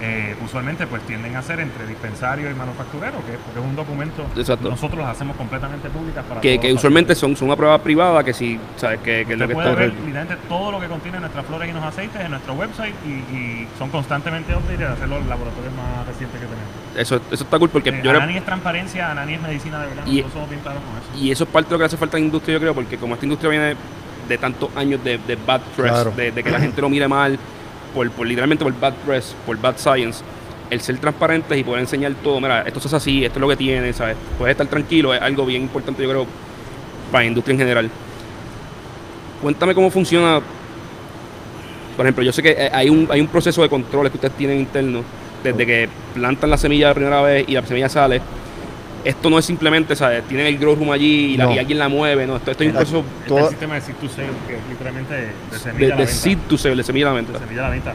eh, 0.00 0.36
usualmente 0.44 0.86
pues 0.86 1.00
tienden 1.06 1.36
a 1.36 1.42
ser 1.42 1.58
entre 1.60 1.86
dispensario 1.86 2.50
y 2.50 2.54
manufacturero, 2.54 3.14
que 3.24 3.32
es, 3.32 3.38
porque 3.38 3.60
es 3.60 3.64
un 3.64 3.74
documento, 3.76 4.26
Exacto. 4.36 4.68
nosotros 4.68 5.00
las 5.00 5.10
hacemos 5.16 5.36
completamente 5.36 5.88
públicas 5.88 6.22
para 6.28 6.40
que, 6.40 6.58
que 6.60 6.72
usualmente 6.72 7.14
son, 7.14 7.34
son 7.34 7.48
una 7.48 7.56
prueba 7.56 7.78
privada 7.82 8.22
que 8.22 8.34
si, 8.34 8.60
¿sabes? 8.76 9.00
Que, 9.00 9.24
que 9.26 9.32
es 9.32 9.38
lo 9.38 9.48
que 9.48 9.54
puede 9.54 9.68
está 9.70 9.80
ver 9.80 9.94
literalmente 9.94 10.36
todo 10.48 10.72
lo 10.72 10.80
que 10.80 10.86
contiene 10.88 11.18
nuestras 11.20 11.46
flores 11.46 11.70
y 11.70 11.72
los 11.72 11.82
aceites 11.82 12.20
en 12.20 12.30
nuestro 12.30 12.52
website 12.54 12.94
y, 13.06 13.08
y 13.34 13.68
son 13.78 13.88
constantemente 13.90 14.54
updated 14.54 14.78
de 14.78 14.86
hacer 14.86 15.08
los 15.08 15.24
laboratorios 15.26 15.72
más 15.74 16.06
recientes 16.06 16.40
que 16.40 16.46
tenemos. 16.46 16.70
Eso, 16.96 17.16
eso 17.30 17.44
está 17.44 17.58
cool 17.58 17.70
porque 17.70 17.88
Eh, 17.90 18.00
yo 18.04 18.10
era- 18.10 18.22
Anani 18.22 18.38
es 18.38 18.44
transparencia, 18.44 19.10
Anani 19.10 19.34
es 19.34 19.40
medicina 19.40 19.80
de 19.80 19.86
verdad, 19.88 20.02
Y- 20.06 20.10
nosotros 20.16 20.32
somos 20.34 20.48
bien 20.50 20.60
claros 20.60 20.82
con 20.82 20.92
eso. 21.14 21.24
Y 21.24 21.30
eso 21.30 21.44
es 21.44 21.50
parte 21.50 21.68
de 21.70 21.74
lo 21.74 21.78
que 21.78 21.84
hace 21.86 21.96
falta 21.96 22.16
en 22.18 22.24
la 22.24 22.26
industria, 22.26 22.54
yo 22.54 22.60
creo, 22.60 22.74
porque 22.74 22.98
como 22.98 23.14
esta 23.14 23.24
industria 23.26 23.50
viene 23.50 23.76
de 24.28 24.38
tantos 24.38 24.68
años 24.76 25.02
de, 25.04 25.18
de 25.18 25.36
bad 25.36 25.60
press, 25.76 25.90
Claro. 25.92 26.10
de, 26.10 26.32
de 26.32 26.42
que 26.42 26.50
la 26.50 26.60
gente 26.60 26.80
lo 26.82 26.88
mire 26.88 27.08
mal, 27.08 27.38
por, 27.96 28.10
por 28.10 28.26
literalmente 28.26 28.62
por 28.62 28.78
bad 28.78 28.92
press, 29.06 29.34
por 29.46 29.58
bad 29.58 29.78
science, 29.78 30.22
el 30.68 30.80
ser 30.82 30.98
transparentes 30.98 31.58
y 31.58 31.64
poder 31.64 31.80
enseñar 31.80 32.12
todo, 32.22 32.38
mira, 32.40 32.60
esto 32.62 32.78
hace 32.78 32.94
así, 32.94 33.24
esto 33.24 33.38
es 33.38 33.40
lo 33.40 33.48
que 33.48 33.56
tiene, 33.56 33.90
¿sabes? 33.94 34.16
Puedes 34.36 34.52
estar 34.52 34.66
tranquilo, 34.66 35.14
es 35.14 35.22
algo 35.22 35.46
bien 35.46 35.62
importante, 35.62 36.02
yo 36.02 36.10
creo, 36.10 36.26
para 37.10 37.24
la 37.24 37.28
industria 37.28 37.54
en 37.54 37.58
general. 37.58 37.90
Cuéntame 39.40 39.74
cómo 39.74 39.90
funciona. 39.90 40.40
Por 41.96 42.04
ejemplo, 42.04 42.22
yo 42.22 42.32
sé 42.32 42.42
que 42.42 42.50
eh, 42.50 42.70
hay 42.70 42.90
un, 42.90 43.08
hay 43.10 43.22
un 43.22 43.28
proceso 43.28 43.62
de 43.62 43.70
controles 43.70 44.12
que 44.12 44.18
ustedes 44.18 44.34
tienen 44.34 44.58
interno, 44.58 45.02
desde 45.42 45.64
que 45.64 45.88
plantan 46.12 46.50
la 46.50 46.58
semilla 46.58 46.88
la 46.88 46.94
primera 46.94 47.22
vez 47.22 47.48
y 47.48 47.52
la 47.52 47.64
semilla 47.64 47.88
sale. 47.88 48.20
Esto 49.08 49.30
no 49.30 49.38
es 49.38 49.44
simplemente, 49.44 49.94
¿sabes? 49.96 50.24
Tienen 50.28 50.46
el 50.46 50.58
grow 50.58 50.74
room 50.74 50.90
allí 50.92 51.34
y, 51.34 51.36
la- 51.36 51.44
No. 51.44 51.54
y 51.54 51.58
alguien 51.58 51.78
la 51.78 51.88
mueve, 51.88 52.26
no, 52.26 52.36
esto, 52.36 52.50
esto 52.50 52.62
es 52.64 52.68
un 52.70 52.74
proceso 52.76 52.98
Este 53.18 53.28
Todo- 53.28 53.38
es 53.38 53.44
el 53.44 53.50
sistema 53.50 53.74
de 53.76 53.80
seed 53.80 53.94
to 53.96 54.08
sale, 54.08 54.28
que 54.48 54.54
es 54.56 54.60
literalmente 54.68 55.14
de 55.14 55.58
semilla 55.58 55.78
de, 55.78 55.86
a 55.86 55.88
la 55.90 55.96
de 55.96 56.04
venta. 56.06 56.12
seed 56.20 56.38
to 56.48 56.58
sale, 56.58 56.76
de 56.76 56.82
semilla 56.84 57.06
a 57.06 57.10
la 57.10 57.16
venta. 57.16 57.32
de 57.32 57.38
semilla 57.38 57.60
a 57.60 57.64
la 57.64 57.70
venta. 57.70 57.94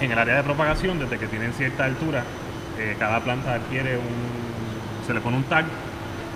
En 0.00 0.12
el 0.12 0.18
área 0.18 0.36
de 0.36 0.42
propagación, 0.42 0.98
desde 0.98 1.18
que 1.18 1.26
tienen 1.26 1.52
cierta 1.54 1.84
altura, 1.84 2.22
eh, 2.78 2.96
cada 2.98 3.20
planta 3.20 3.54
adquiere 3.54 3.96
un. 3.96 5.06
se 5.06 5.14
le 5.14 5.20
pone 5.20 5.36
un 5.36 5.44
tag. 5.44 5.64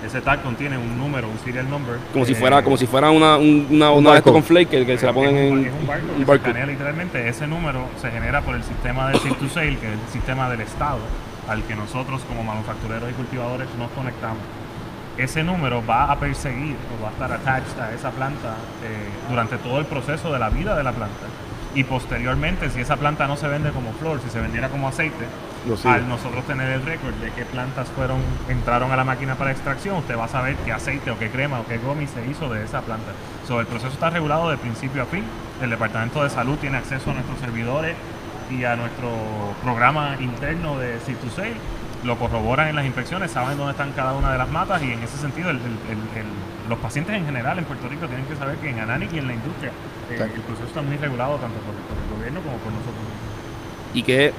Ese 0.06 0.22
tag 0.22 0.42
contiene 0.42 0.78
un 0.78 0.96
número, 0.96 1.28
un 1.28 1.38
serial 1.40 1.68
number. 1.68 1.96
Como 2.14 2.24
si 2.24 2.32
eh, 2.32 2.34
fuera, 2.36 2.62
como 2.64 2.78
si 2.78 2.86
fuera 2.86 3.10
una, 3.10 3.36
un- 3.36 3.66
una, 3.68 3.90
Un 3.90 3.98
una 3.98 4.12
de 4.12 4.18
estos 4.18 4.32
barcode. 4.32 4.32
con 4.32 4.42
flake 4.44 4.68
que, 4.70 4.86
que 4.86 4.96
se 4.96 5.04
la 5.04 5.12
ponen 5.12 5.36
es 5.36 5.42
en 5.42 5.52
un, 5.52 5.66
es 5.66 5.72
un 5.78 5.86
barcode 5.86 6.12
que 6.14 6.20
un 6.22 6.26
se 6.26 6.34
escanea 6.36 6.66
literalmente. 6.66 7.28
Ese 7.28 7.46
número 7.46 7.84
se 8.00 8.10
genera 8.10 8.40
por 8.40 8.54
el 8.54 8.62
sistema 8.62 9.10
de 9.10 9.18
seed 9.18 9.34
to 9.34 9.48
sale, 9.50 9.76
que 9.76 9.86
es 9.88 9.92
el 9.92 10.12
sistema 10.12 10.48
del 10.48 10.62
Estado, 10.62 11.00
al 11.50 11.64
que 11.64 11.74
nosotros 11.74 12.22
como 12.28 12.44
manufactureros 12.44 13.10
y 13.10 13.12
cultivadores 13.14 13.66
nos 13.76 13.90
conectamos. 13.90 14.38
Ese 15.16 15.42
número 15.42 15.84
va 15.84 16.04
a 16.04 16.18
perseguir 16.18 16.76
o 16.96 17.02
va 17.02 17.08
a 17.08 17.12
estar 17.12 17.32
attached 17.32 17.78
a 17.80 17.92
esa 17.92 18.10
planta 18.12 18.54
eh, 18.84 19.08
durante 19.28 19.58
todo 19.58 19.80
el 19.80 19.86
proceso 19.86 20.32
de 20.32 20.38
la 20.38 20.48
vida 20.48 20.76
de 20.76 20.84
la 20.84 20.92
planta. 20.92 21.26
Y 21.74 21.84
posteriormente, 21.84 22.70
si 22.70 22.80
esa 22.80 22.96
planta 22.96 23.26
no 23.26 23.36
se 23.36 23.48
vende 23.48 23.70
como 23.70 23.92
flor, 23.94 24.20
si 24.20 24.30
se 24.30 24.40
vendiera 24.40 24.68
como 24.68 24.88
aceite, 24.88 25.26
al 25.84 26.08
nosotros 26.08 26.44
tener 26.44 26.70
el 26.70 26.82
récord 26.82 27.14
de 27.14 27.30
qué 27.32 27.44
plantas 27.44 27.88
fueron 27.88 28.20
entraron 28.48 28.92
a 28.92 28.96
la 28.96 29.04
máquina 29.04 29.34
para 29.34 29.50
extracción, 29.50 29.96
usted 29.96 30.16
va 30.16 30.24
a 30.24 30.28
saber 30.28 30.56
qué 30.64 30.72
aceite 30.72 31.10
o 31.10 31.18
qué 31.18 31.30
crema 31.30 31.60
o 31.60 31.66
qué 31.66 31.78
gomi 31.78 32.06
se 32.06 32.26
hizo 32.26 32.48
de 32.48 32.64
esa 32.64 32.80
planta. 32.80 33.12
So, 33.46 33.60
el 33.60 33.66
proceso 33.66 33.92
está 33.92 34.10
regulado 34.10 34.50
de 34.50 34.56
principio 34.56 35.02
a 35.02 35.06
fin. 35.06 35.24
El 35.60 35.70
Departamento 35.70 36.22
de 36.22 36.30
Salud 36.30 36.56
tiene 36.58 36.78
acceso 36.78 37.10
a 37.10 37.14
nuestros 37.14 37.38
servidores 37.40 37.94
y 38.50 38.64
a 38.64 38.76
nuestro 38.76 39.08
programa 39.62 40.16
interno 40.20 40.78
de 40.78 40.98
Seed 41.06 41.16
to 41.16 41.30
Sale. 41.34 41.54
Lo 42.04 42.16
corroboran 42.18 42.68
en 42.68 42.76
las 42.76 42.86
inspecciones, 42.86 43.30
saben 43.30 43.58
dónde 43.58 43.72
están 43.72 43.92
cada 43.92 44.14
una 44.14 44.32
de 44.32 44.38
las 44.38 44.48
matas 44.48 44.82
y 44.82 44.90
en 44.92 45.02
ese 45.02 45.18
sentido 45.18 45.50
el- 45.50 45.56
el- 45.58 45.62
el- 45.92 46.18
el- 46.20 46.68
los 46.70 46.78
pacientes 46.78 47.14
en 47.14 47.26
general 47.26 47.58
en 47.58 47.64
Puerto 47.64 47.88
Rico 47.88 48.06
tienen 48.06 48.24
que 48.26 48.36
saber 48.36 48.56
que 48.56 48.70
en 48.70 48.78
Ananic 48.80 49.12
y 49.12 49.18
en 49.18 49.26
la 49.26 49.34
industria 49.34 49.70
eh, 50.10 50.14
el 50.34 50.40
proceso 50.40 50.66
está 50.66 50.80
muy 50.82 50.96
regulado 50.96 51.36
tanto 51.36 51.58
por, 51.60 51.74
por 51.74 52.02
el 52.02 52.16
gobierno 52.16 52.40
como 52.40 52.56
por 52.56 52.72
nosotros. 52.72 52.94
y 53.92 54.02
que 54.02 54.32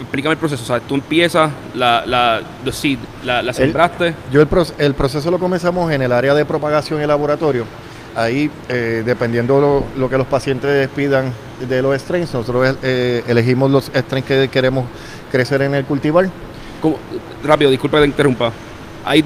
explícame 0.00 0.32
el 0.32 0.38
proceso, 0.38 0.62
o 0.62 0.66
sea, 0.66 0.80
tú 0.80 0.96
empiezas 0.96 1.50
la, 1.74 2.04
la, 2.04 2.40
the 2.64 2.72
seed, 2.72 2.98
la, 3.24 3.40
la 3.42 3.52
sembraste, 3.52 4.14
Yo 4.32 4.40
el, 4.42 4.48
proce- 4.48 4.74
el 4.78 4.94
proceso 4.94 5.30
lo 5.30 5.38
comenzamos 5.38 5.90
en 5.92 6.02
el 6.02 6.12
área 6.12 6.34
de 6.34 6.44
propagación 6.44 7.00
y 7.02 7.06
laboratorio. 7.06 7.64
Ahí, 8.16 8.50
eh, 8.68 9.02
dependiendo 9.06 9.60
lo, 9.60 9.84
lo 9.96 10.10
que 10.10 10.18
los 10.18 10.26
pacientes 10.26 10.88
pidan 10.88 11.32
de 11.68 11.82
los 11.82 11.94
strains, 12.00 12.32
nosotros 12.34 12.76
eh, 12.82 13.22
elegimos 13.28 13.70
los 13.70 13.90
strains 13.94 14.26
que 14.26 14.48
queremos 14.48 14.84
crecer 15.30 15.62
en 15.62 15.74
el 15.74 15.84
cultivar. 15.84 16.28
¿Cómo? 16.82 16.98
rápido, 17.44 17.70
disculpa 17.70 17.98
que 17.98 18.02
te 18.02 18.08
interrumpa. 18.08 18.52
Hay, 19.04 19.22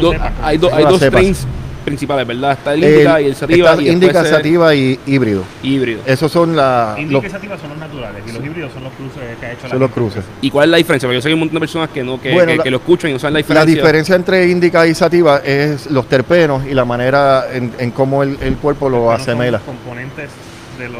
do- 0.00 0.14
hay, 0.42 0.58
do- 0.58 0.74
hay 0.74 0.84
dos 0.84 0.98
cepas. 1.00 1.20
strains 1.20 1.46
principales, 1.84 2.26
¿verdad? 2.26 2.52
Está 2.52 2.72
el 2.72 2.82
indica 2.84 3.20
y 3.20 3.26
el 3.26 3.34
sativa 3.34 3.70
está 3.72 3.82
y 3.82 3.88
indica, 3.90 4.24
sativa 4.24 4.74
y 4.74 4.98
híbrido. 5.06 5.42
híbrido. 5.62 6.00
Esos 6.06 6.32
son 6.32 6.56
la, 6.56 6.94
Indica 6.98 7.12
los, 7.20 7.24
y 7.26 7.28
sativa 7.30 7.58
son 7.58 7.68
los 7.70 7.78
naturales 7.78 8.22
y 8.26 8.32
los 8.32 8.42
híbridos 8.44 8.72
son 8.72 8.84
los 8.84 8.92
cruces 8.94 9.20
que 9.38 9.44
ha 9.46 9.52
hecho 9.52 9.64
la 9.64 9.68
son 9.70 9.78
los 9.80 9.90
cruces. 9.90 10.24
¿Y 10.40 10.50
cuál 10.50 10.64
es 10.66 10.70
la 10.70 10.76
diferencia? 10.78 11.06
Porque 11.06 11.16
yo 11.16 11.20
sé 11.20 11.26
que 11.26 11.30
hay 11.30 11.34
un 11.34 11.40
montón 11.40 11.54
de 11.56 11.60
personas 11.60 11.90
que 11.90 12.02
no 12.02 12.18
que, 12.20 12.32
Bueno, 12.32 12.52
que, 12.52 12.56
la- 12.56 12.62
que 12.62 12.70
lo 12.70 12.76
escuchan 12.78 13.10
y 13.10 13.12
no 13.14 13.18
saben 13.18 13.34
la 13.34 13.40
La 13.40 13.42
diferencia. 13.42 13.74
diferencia 13.74 14.16
entre 14.16 14.48
indica 14.48 14.86
y 14.86 14.94
sativa 14.94 15.38
es 15.44 15.90
los 15.90 16.08
terpenos 16.08 16.64
y 16.66 16.72
la 16.72 16.86
manera 16.86 17.44
en, 17.52 17.70
en 17.78 17.90
cómo 17.90 18.22
el, 18.22 18.38
el 18.40 18.56
cuerpo 18.56 18.88
lo 18.88 19.04
son 19.12 19.20
asemela. 19.20 19.58
componentes 19.58 20.30
de, 20.78 20.88
lo, 20.88 20.98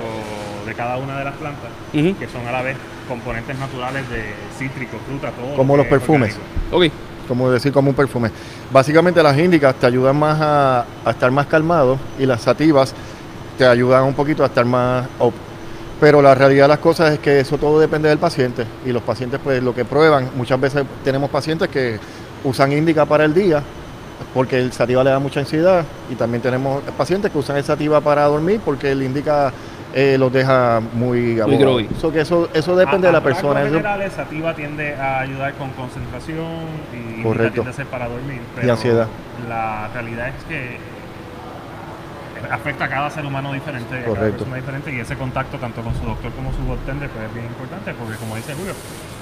de 0.74 0.76
cada 0.76 0.96
una 0.96 1.18
de 1.18 1.24
las 1.24 1.34
plantas 1.34 1.70
que 1.92 2.28
son 2.28 2.46
a 2.46 2.52
la 2.52 2.62
vez 2.62 2.76
componentes 3.08 3.58
naturales 3.58 4.08
de 4.10 4.24
cítricos, 4.58 5.00
fruta, 5.06 5.30
todo. 5.30 5.56
Como 5.56 5.76
los 5.76 5.86
es 5.86 5.90
perfumes. 5.90 6.36
orgánico. 6.72 6.92
Ok, 6.94 7.28
como 7.28 7.50
decir 7.50 7.72
como 7.72 7.90
un 7.90 7.96
perfume. 7.96 8.30
Básicamente 8.72 9.22
las 9.22 9.38
índicas 9.38 9.74
te 9.76 9.86
ayudan 9.86 10.16
más 10.16 10.40
a, 10.40 10.84
a 11.04 11.10
estar 11.10 11.30
más 11.30 11.46
calmado 11.46 11.98
y 12.18 12.26
las 12.26 12.42
sativas 12.42 12.94
te 13.58 13.66
ayudan 13.66 14.04
un 14.04 14.14
poquito 14.14 14.42
a 14.42 14.46
estar 14.46 14.64
más 14.64 15.06
up. 15.20 15.32
Pero 16.00 16.20
la 16.20 16.34
realidad 16.34 16.64
de 16.64 16.68
las 16.68 16.78
cosas 16.78 17.12
es 17.12 17.18
que 17.20 17.40
eso 17.40 17.56
todo 17.56 17.78
depende 17.78 18.08
del 18.08 18.18
paciente 18.18 18.64
y 18.84 18.90
los 18.92 19.02
pacientes 19.02 19.40
pues 19.42 19.62
lo 19.62 19.74
que 19.74 19.84
prueban, 19.84 20.30
muchas 20.34 20.60
veces 20.60 20.84
tenemos 21.04 21.30
pacientes 21.30 21.68
que 21.68 21.98
usan 22.42 22.72
índica 22.72 23.06
para 23.06 23.24
el 23.24 23.32
día 23.32 23.62
porque 24.34 24.58
el 24.58 24.72
sativa 24.72 25.04
le 25.04 25.10
da 25.10 25.18
mucha 25.18 25.40
ansiedad 25.40 25.84
y 26.10 26.14
también 26.14 26.42
tenemos 26.42 26.82
pacientes 26.96 27.30
que 27.30 27.38
usan 27.38 27.56
el 27.56 27.64
sativa 27.64 28.00
para 28.00 28.24
dormir 28.24 28.60
porque 28.64 28.90
el 28.90 29.02
indica 29.02 29.52
eh, 29.94 30.16
los 30.18 30.32
deja 30.32 30.80
muy 30.92 31.38
abogados. 31.40 31.84
So 32.00 32.10
que 32.12 32.20
eso, 32.22 32.48
eso 32.52 32.74
depende 32.76 33.06
A- 33.06 33.10
de 33.10 33.12
la 33.12 33.22
persona. 33.22 33.60
Eso- 33.60 33.70
generales, 33.70 34.12
sativa 34.12 34.52
tiende 34.54 34.94
a 34.96 35.20
ayudar 35.20 35.54
con 35.54 35.70
concentración 35.70 36.44
y 36.92 37.22
Correcto. 37.22 37.52
tiende 37.54 37.70
a 37.70 37.74
ser 37.74 37.86
para 37.86 38.08
dormir. 38.08 38.40
Y 38.40 38.60
Pero 38.60 38.72
ansiedad. 38.72 39.06
La 39.48 39.88
realidad 39.94 40.28
es 40.28 40.44
que 40.44 40.78
afecta 42.50 42.84
a 42.84 42.88
cada 42.88 43.08
ser 43.10 43.24
humano 43.24 43.52
diferente, 43.52 43.94
a 43.94 44.02
cada 44.02 44.08
Correcto. 44.14 44.38
persona 44.38 44.56
diferente 44.56 44.92
y 44.92 45.00
ese 45.00 45.16
contacto 45.16 45.58
tanto 45.58 45.80
con 45.82 45.94
su 45.94 46.04
doctor 46.04 46.30
como 46.32 46.52
su 46.52 46.66
bartender 46.66 47.08
pues, 47.10 47.24
es 47.26 47.32
bien 47.34 47.46
importante 47.46 47.94
porque 47.94 48.16
como 48.16 48.36
dice 48.36 48.52
Julio, 48.54 48.74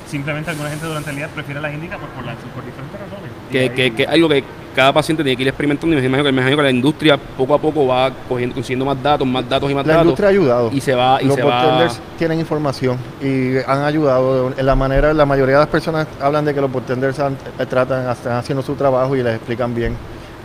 simplemente 0.08 0.50
alguna 0.50 0.70
gente 0.70 0.86
durante 0.86 1.10
el 1.10 1.16
día 1.16 1.28
prefiere 1.28 1.60
la 1.60 1.72
índica 1.72 1.98
pues, 1.98 2.10
por, 2.12 2.24
la- 2.24 2.34
por 2.34 2.64
diferentes 2.64 3.00
razones. 3.00 3.30
Que, 3.50 3.58
ahí- 3.60 3.70
que, 3.70 3.94
que 3.94 4.06
algo 4.06 4.28
que 4.28 4.44
cada 4.74 4.92
paciente 4.92 5.22
tiene 5.22 5.36
que 5.36 5.42
ir 5.42 5.48
experimentando 5.48 5.94
y 5.96 6.00
me 6.00 6.06
imagino 6.06 6.24
que, 6.24 6.32
me 6.32 6.40
imagino 6.40 6.56
que 6.56 6.62
la 6.62 6.70
industria 6.70 7.18
poco 7.18 7.54
a 7.54 7.58
poco 7.58 7.86
va 7.86 8.10
cogiendo, 8.28 8.54
consiguiendo 8.54 8.86
más 8.86 9.02
datos, 9.02 9.26
más 9.26 9.46
datos 9.48 9.70
y 9.70 9.74
más 9.74 9.86
la 9.86 9.92
datos. 9.94 10.04
industria 10.06 10.28
ha 10.28 10.30
ayudado. 10.30 10.70
y 10.72 10.80
se 10.80 10.94
va, 10.94 11.22
y 11.22 11.26
los 11.26 11.34
se 11.36 11.42
va. 11.42 11.56
bartenders 11.56 12.00
tienen 12.18 12.40
información 12.40 12.96
y 13.20 13.58
han 13.66 13.82
ayudado 13.84 14.52
en 14.56 14.64
la 14.66 14.74
manera, 14.74 15.12
la 15.12 15.26
mayoría 15.26 15.56
de 15.56 15.60
las 15.60 15.68
personas 15.68 16.06
hablan 16.20 16.44
de 16.46 16.54
que 16.54 16.60
los 16.62 16.72
bartenders 16.72 17.18
han- 17.18 17.36
eh, 17.58 17.66
tratan, 17.66 18.08
están 18.10 18.32
haciendo 18.38 18.62
su 18.62 18.74
trabajo 18.74 19.14
y 19.14 19.22
les 19.22 19.34
explican 19.36 19.74
bien 19.74 19.94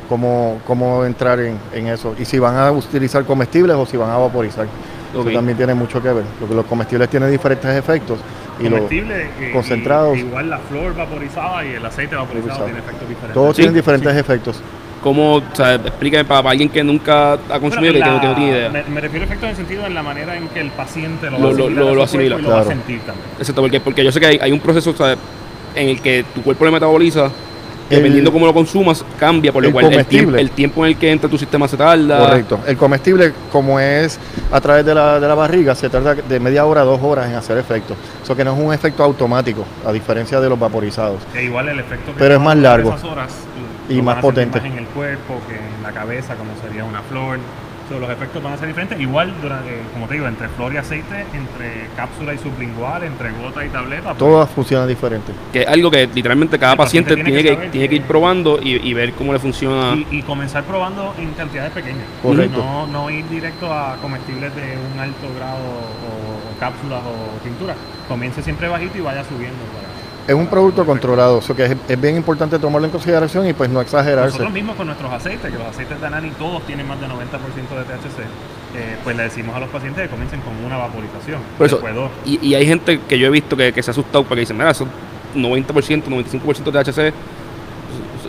cómo, 0.09 0.59
cómo 0.67 1.05
entrar 1.05 1.39
en, 1.39 1.57
en 1.73 1.87
eso 1.87 2.13
y 2.19 2.25
si 2.25 2.37
van 2.39 2.57
a 2.57 2.69
utilizar 2.71 3.23
comestibles 3.23 3.75
o 3.77 3.85
si 3.85 3.95
van 3.97 4.09
a 4.09 4.17
vaporizar. 4.17 4.65
Ok. 5.15 5.21
Eso 5.27 5.31
también 5.37 5.57
tiene 5.57 5.73
mucho 5.73 6.01
que 6.03 6.11
ver, 6.11 6.25
porque 6.37 6.53
los 6.53 6.65
comestibles 6.65 7.07
tienen 7.09 7.31
diferentes 7.31 7.71
efectos 7.73 8.19
comestible 8.57 9.29
eh, 9.39 9.49
concentrados. 9.53 10.17
y- 10.17 10.21
igual 10.21 10.49
la 10.49 10.57
flor 10.59 10.95
vaporizada 10.95 11.65
y 11.65 11.73
el 11.73 11.85
aceite 11.85 12.15
vaporizado 12.15 12.47
Vaporizado. 12.49 12.65
tiene 12.65 12.79
efectos 12.79 13.09
diferentes. 13.09 13.33
todos 13.33 13.55
Sí, 13.55 13.61
tienen 13.61 13.75
diferentes 13.75 14.15
efectos. 14.15 14.61
¿Cómo, 15.03 15.35
o 15.35 15.43
sea, 15.53 15.75
explícame 15.75 16.25
para, 16.25 16.41
para 16.41 16.51
alguien 16.51 16.69
que 16.69 16.83
nunca 16.83 17.33
ha 17.33 17.59
consumido 17.59 17.93
y 17.95 17.99
Bueno, 17.99 18.05
que, 18.05 18.09
no- 18.09 18.15
la- 18.15 18.21
que 18.21 18.27
no 18.27 18.35
tiene 18.35 18.49
idea? 18.51 18.69
Me, 18.69 18.83
me 18.83 19.01
refiero 19.01 19.23
a 19.23 19.25
efectos 19.27 19.43
en 19.45 19.49
el 19.51 19.55
sentido 19.55 19.85
en 19.85 19.93
la 19.93 20.03
manera 20.03 20.35
en 20.35 20.47
que 20.49 20.59
el 20.59 20.71
paciente 20.71 21.29
lo, 21.29 21.37
Lo- 21.37 21.43
va 21.45 21.49
a 21.51 21.69
lo- 21.69 21.95
lo- 21.95 22.03
asimila. 22.03 22.37
y 22.37 22.41
lo 22.41 22.49
va 22.49 22.61
a 22.61 22.65
sentir 22.65 22.99
también. 23.01 23.27
Exacto, 23.37 23.61
porque, 23.61 23.79
porque 23.79 24.03
yo 24.03 24.11
sé 24.11 24.19
que 24.19 24.25
hay, 24.25 24.39
hay 24.41 24.51
un 24.51 24.59
proceso 24.59 24.89
o 24.89 24.95
sea, 24.95 25.15
en 25.75 25.89
el 25.89 26.01
que 26.01 26.25
tu 26.33 26.41
cuerpo 26.41 26.65
lo 26.65 26.71
metaboliza, 26.71 27.29
El- 27.89 27.97
dependiendo 27.97 28.31
cómo 28.33 28.45
lo 28.45 28.53
consumas, 28.53 29.03
cambia, 29.19 29.51
por 29.53 29.61
lo 29.63 29.69
el 29.69 29.73
cual 29.73 29.85
el 29.85 29.91
tiempo, 29.91 30.07
comestible. 30.07 30.41
el 30.41 30.51
tiempo 30.51 30.85
en 30.85 30.91
el 30.91 30.97
que 30.97 31.11
entra 31.11 31.29
tu 31.29 31.37
sistema 31.37 31.67
se 31.67 31.77
tarda. 31.77 32.19
Correcto. 32.19 32.59
El 32.67 32.75
comestible, 32.77 33.33
como 33.51 33.79
es 33.79 34.19
a 34.51 34.59
través 34.59 34.85
de 34.85 34.93
la, 34.93 35.19
de 35.19 35.27
la 35.27 35.35
barriga, 35.35 35.73
se 35.75 35.89
tarda 35.89 36.13
de 36.15 36.39
media 36.39 36.65
hora 36.65 36.81
a 36.81 36.83
dos 36.83 36.99
horas 37.01 37.29
en 37.29 37.35
hacer 37.35 37.57
efecto. 37.57 37.95
Eso 38.23 38.35
que 38.35 38.43
no 38.43 38.53
es 38.53 38.59
un 38.59 38.73
efecto 38.73 39.03
automático, 39.03 39.63
a 39.85 39.91
diferencia 39.91 40.39
de 40.41 40.49
los 40.49 40.59
vaporizados. 40.59 41.21
Que 41.33 41.43
igual 41.45 41.69
el 41.69 41.79
efecto 41.79 42.11
que 42.13 42.19
Pero 42.19 42.35
es 42.35 42.41
más 42.41 42.57
largo. 42.57 42.89
esas 42.89 43.03
horas 43.05 43.31
Y 43.89 44.01
más 44.01 44.17
potente. 44.17 44.59
más 44.59 44.67
en 44.69 44.77
el 44.79 44.85
cuerpo 44.87 45.39
que 45.47 45.55
en 45.55 45.81
la 45.83 45.91
cabeza, 45.91 46.35
como 46.35 46.51
sería 46.61 46.83
una 46.83 47.01
flor. 47.03 47.39
So, 47.89 47.99
los 47.99 48.09
efectos 48.09 48.43
van 48.43 48.53
a 48.53 48.57
ser 48.57 48.67
diferentes. 48.67 48.99
Igual, 48.99 49.33
durante, 49.41 49.69
como 49.93 50.07
te 50.07 50.15
digo, 50.15 50.27
entre 50.27 50.49
flor 50.49 50.73
y 50.73 50.77
aceite, 50.77 51.25
entre 51.33 51.87
cápsula 51.95 52.33
y 52.33 52.37
sublingual, 52.37 53.03
entre 53.03 53.31
gota 53.31 53.65
y 53.65 53.69
tableta. 53.69 54.03
pues, 54.09 54.17
Todas 54.17 54.49
funcionan 54.49 54.87
diferente. 54.89 55.31
Que 55.53 55.61
es 55.61 55.67
algo 55.67 55.89
que 55.89 56.05
literalmente 56.13 56.59
cada 56.59 56.75
paciente 56.75 57.11
paciente, 57.11 57.31
tiene 57.31 57.43
que 57.61 57.69
tiene 57.69 57.87
que 57.89 57.95
ir 57.95 58.03
probando 58.03 58.59
y, 58.61 58.75
y 58.89 58.93
ver 58.93 59.13
cómo 59.13 59.31
le 59.31 59.39
funciona. 59.39 59.95
y, 59.95 60.17
y 60.17 60.21
comenzar 60.23 60.63
probando 60.65 61.13
en 61.17 61.31
cantidades 61.31 61.71
pequeñas. 61.71 62.03
Correcto. 62.21 62.57
No, 62.57 62.87
no 62.87 63.09
ir 63.09 63.27
directo 63.29 63.71
a 63.71 63.95
comestibles 64.01 64.53
de 64.55 64.75
un 64.93 64.99
alto 64.99 65.27
grado 65.37 65.57
o, 65.57 66.55
o 66.55 66.59
cápsulas 66.59 66.99
o 67.05 67.41
tinturas. 67.43 67.77
Comience 68.09 68.41
siempre 68.43 68.67
bajito 68.67 68.97
y 68.97 69.01
vaya 69.01 69.23
subiendo. 69.23 69.63
para- 69.73 69.86
Es 70.27 70.35
un 70.35 70.47
producto 70.47 70.85
controlado, 70.85 71.39
eso 71.39 71.55
que 71.55 71.65
es, 71.65 71.75
es 71.87 72.01
bien 72.01 72.17
importante 72.17 72.59
tomarlo 72.59 72.85
en 72.85 72.91
consideración 72.91 73.47
y 73.47 73.53
pues 73.53 73.69
no 73.69 73.79
exagerarse. 73.79 74.31
Nosotros 74.31 74.51
mismos 74.51 74.75
con 74.75 74.87
nuestros 74.87 75.11
aceites, 75.11 75.49
que 75.51 75.57
los 75.57 75.67
aceites 75.67 76.01
de 76.01 76.05
Anani 76.05 76.31
todos 76.31 76.63
tienen 76.65 76.85
más 76.85 76.99
de 76.99 77.07
90% 77.07 77.13
de 77.13 77.83
THC, 77.85 78.19
eh, 78.75 78.97
pues 79.05 79.15
le 79.15 79.23
decimos 79.23 79.55
a 79.55 79.59
los 79.61 79.69
pacientes 79.69 80.03
que 80.03 80.09
comiencen 80.09 80.41
con 80.41 80.53
una 80.65 80.75
vaporización. 80.75 81.39
Por 81.57 81.67
eso, 81.67 81.77
después 81.77 81.95
dos. 81.95 82.11
y, 82.25 82.45
y 82.45 82.55
hay 82.55 82.65
gente 82.67 82.99
que 83.07 83.17
yo 83.17 83.27
he 83.27 83.29
visto 83.29 83.55
que, 83.55 83.71
que 83.71 83.81
se 83.81 83.91
ha 83.91 83.93
asustado 83.93 84.25
porque 84.25 84.41
dicen, 84.41 84.57
mira, 84.57 84.71
eso 84.71 84.85
90%, 85.33 86.03
95% 86.03 86.71
de 86.71 86.83
THC, 86.83 87.13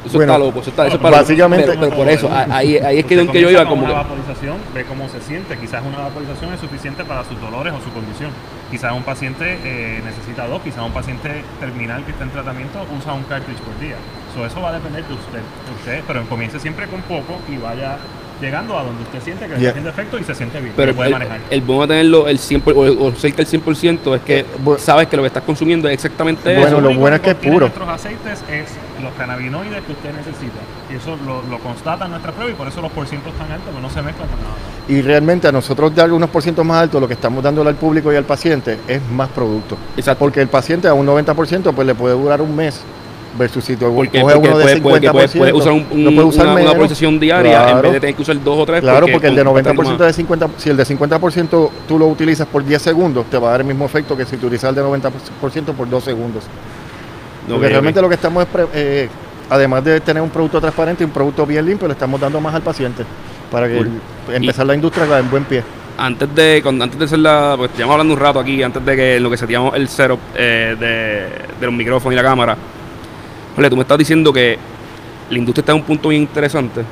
eso 0.08 0.18
Bueno, 0.18 0.32
está 0.32 0.44
loco, 0.44 0.60
eso 0.60 0.70
está, 0.70 0.86
eso 0.86 0.96
es 0.96 1.02
para 1.02 1.18
básicamente- 1.18 1.66
pero, 1.68 1.80
pero 1.80 1.96
por 1.96 2.08
eso, 2.08 2.28
ahí, 2.50 2.78
ahí 2.78 2.98
es 2.98 3.04
que, 3.06 3.26
que 3.28 3.40
yo 3.40 3.50
iba 3.50 3.64
como 3.64 3.82
una 3.84 3.88
que, 3.90 3.94
vaporización, 3.94 4.56
ve 4.74 4.84
cómo 4.84 5.08
se 5.08 5.20
siente. 5.20 5.56
Quizás 5.56 5.82
una 5.86 5.98
vaporización 5.98 6.52
es 6.54 6.60
suficiente 6.60 7.04
para 7.04 7.24
sus 7.24 7.40
dolores 7.40 7.72
o 7.72 7.80
su 7.82 7.90
condición. 7.92 8.30
Quizás 8.70 8.92
un 8.92 9.02
paciente 9.04 9.58
eh, 9.64 10.02
necesita 10.04 10.46
dos, 10.46 10.60
quizás 10.62 10.84
un 10.84 10.92
paciente 10.92 11.42
terminal 11.60 12.04
que 12.04 12.10
está 12.12 12.24
en 12.24 12.30
tratamiento 12.30 12.84
usa 12.98 13.12
un 13.12 13.22
cartridge 13.24 13.58
por 13.60 13.78
día. 13.80 13.96
So, 14.34 14.44
eso 14.44 14.60
va 14.60 14.70
a 14.70 14.72
depender 14.72 15.04
de 15.04 15.14
usted, 15.14 15.38
de 15.38 15.72
usted, 15.78 16.02
pero 16.06 16.22
comience 16.28 16.58
siempre 16.60 16.86
con 16.86 17.00
poco 17.02 17.38
y 17.48 17.56
vaya 17.56 17.96
llegando 18.40 18.78
a 18.78 18.84
donde 18.84 19.02
usted 19.02 19.20
siente 19.20 19.46
que 19.46 19.48
Yeah. 19.48 19.58
está 19.58 19.70
haciendo 19.70 19.90
efecto 19.90 20.16
y 20.18 20.22
se 20.22 20.32
siente 20.32 20.60
bien, 20.60 20.72
pero 20.76 20.92
lo 20.92 20.96
puede 20.96 21.08
el, 21.08 21.12
manejar. 21.14 21.40
el 21.50 21.60
bueno 21.60 21.82
de 21.82 21.88
tenerlo 21.88 22.28
el 22.28 22.38
100 22.38 22.60
por- 22.60 22.74
o, 22.74 23.06
o 23.06 23.12
cerca 23.12 23.38
del 23.38 23.46
100% 23.48 24.14
es 24.14 24.20
que 24.22 24.38
Eh, 24.40 24.46
bu- 24.64 24.78
sabes 24.78 25.08
que 25.08 25.16
lo 25.16 25.22
que 25.24 25.26
estás 25.26 25.42
consumiendo 25.42 25.88
es 25.88 25.94
exactamente 25.94 26.44
Bueno, 26.54 26.68
eso. 26.68 26.80
lo 26.80 26.86
único 26.88 27.00
bueno 27.00 27.16
es 27.16 27.22
que 27.22 27.30
es 27.30 27.36
puro. 27.36 27.58
Nuestros 27.66 27.88
aceites 27.88 28.44
es 28.48 28.66
los 29.02 29.12
cannabinoides 29.14 29.82
que 29.84 29.92
usted 29.92 30.10
necesita. 30.14 30.58
Y 30.90 30.96
eso 30.96 31.16
lo, 31.24 31.42
lo 31.42 31.58
constatan 31.58 32.10
nuestras 32.10 32.34
pruebas 32.34 32.54
y 32.54 32.56
por 32.56 32.68
eso 32.68 32.80
los 32.80 32.92
porcientos 32.92 33.32
tan 33.34 33.50
altos, 33.52 33.74
que 33.74 33.80
no 33.80 33.90
se 33.90 34.02
mezclan 34.02 34.28
con 34.28 34.38
nada. 34.38 34.54
Y 34.88 35.02
realmente 35.02 35.48
a 35.48 35.52
nosotros 35.52 35.94
darle 35.94 36.14
unos 36.14 36.30
por 36.30 36.42
ciento 36.42 36.64
más 36.64 36.82
alto, 36.82 36.98
lo 37.00 37.06
que 37.08 37.14
estamos 37.14 37.42
dándole 37.42 37.70
al 37.70 37.76
público 37.76 38.12
y 38.12 38.16
al 38.16 38.24
paciente 38.24 38.78
es 38.88 39.00
más 39.10 39.28
producto. 39.28 39.76
Exacto. 39.96 40.18
Porque 40.20 40.40
el 40.40 40.48
paciente 40.48 40.88
a 40.88 40.94
un 40.94 41.06
90% 41.06 41.72
pues 41.74 41.86
le 41.86 41.94
puede 41.94 42.14
durar 42.14 42.40
un 42.40 42.54
mes 42.56 42.80
versus 43.38 43.62
si 43.64 43.76
tú 43.76 43.94
Porque, 43.94 44.20
coges 44.20 44.34
porque 44.36 44.48
uno 44.48 44.58
de 44.58 44.64
puede, 44.64 44.80
puede- 44.80 45.00
50%, 45.08 45.12
puede- 45.12 45.28
puede 45.38 45.52
usar 45.52 45.72
un- 45.72 45.86
un- 45.90 46.14
puede 46.14 46.26
usar 46.26 46.46
una, 46.46 46.54
una 46.54 46.64
vaporización 46.72 47.20
diaria 47.20 47.70
en 47.70 47.82
vez 47.82 47.92
de 47.92 48.00
tener 48.00 48.16
que 48.16 48.22
usar 48.22 48.42
dos 48.42 48.58
o 48.58 48.66
tres. 48.66 48.80
Claro, 48.80 49.06
porque 49.12 49.28
el 49.28 49.36
de 49.36 49.44
con- 49.44 49.54
90% 49.54 49.98
de 50.04 50.12
50, 50.12 50.48
si 50.56 50.70
el 50.70 50.76
de 50.76 50.84
50% 50.84 51.70
tú 51.86 51.98
lo 51.98 52.06
utilizas 52.08 52.48
por 52.48 52.64
10 52.64 52.82
segundos, 52.82 53.26
te 53.30 53.38
va 53.38 53.48
a 53.48 53.50
dar 53.52 53.60
el 53.60 53.66
mismo 53.66 53.84
efecto 53.84 54.16
que 54.16 54.24
si 54.24 54.36
tú 54.38 54.46
utilizas 54.46 54.70
el 54.70 54.76
de 54.76 54.82
90% 54.82 55.72
por 55.74 55.88
2 55.88 56.02
segundos. 56.02 56.44
No, 57.48 57.54
Porque 57.54 57.68
realmente 57.70 58.00
lo 58.02 58.08
que 58.08 58.14
estamos 58.16 58.44
es, 58.44 58.48
eh, 58.74 59.08
además 59.50 59.82
de 59.84 60.00
tener 60.00 60.22
un 60.22 60.30
producto 60.30 60.60
transparente 60.60 61.02
y 61.02 61.06
un 61.06 61.12
producto 61.12 61.46
bien 61.46 61.64
limpio, 61.64 61.88
le 61.88 61.94
estamos 61.94 62.20
dando 62.20 62.40
más 62.40 62.54
al 62.54 62.62
paciente 62.62 63.04
para 63.50 63.66
que 63.68 63.76
Cool. 63.76 63.90
el- 64.28 64.34
empezar 64.34 64.66
la 64.66 64.74
industria 64.74 65.18
en 65.18 65.30
buen 65.30 65.44
pie. 65.44 65.62
antes 65.96 66.32
de 66.34 66.62
antes 66.64 66.96
de 66.98 67.04
hacer 67.06 67.18
la 67.18 67.54
pues 67.56 67.70
llevamos 67.74 67.94
hablando 67.94 68.14
un 68.14 68.20
rato 68.20 68.38
aquí 68.38 68.62
antes 68.62 68.84
de 68.84 68.94
que 68.96 69.18
lo 69.18 69.28
que 69.30 69.36
seteamos 69.36 69.74
el 69.74 69.88
setup 69.88 70.20
eh, 70.36 70.76
de, 70.78 71.56
de 71.58 71.66
los 71.66 71.74
micrófonos 71.74 72.12
y 72.12 72.16
la 72.16 72.22
cámara 72.22 72.56
Ole, 73.56 73.68
tú 73.68 73.74
me 73.76 73.82
estás 73.82 73.98
diciendo 73.98 74.32
que 74.32 74.56
la 75.30 75.38
industria 75.38 75.62
está 75.62 75.72
en 75.72 75.78
un 75.78 75.84
punto 75.84 76.10
bien 76.10 76.22
interesante 76.22 76.82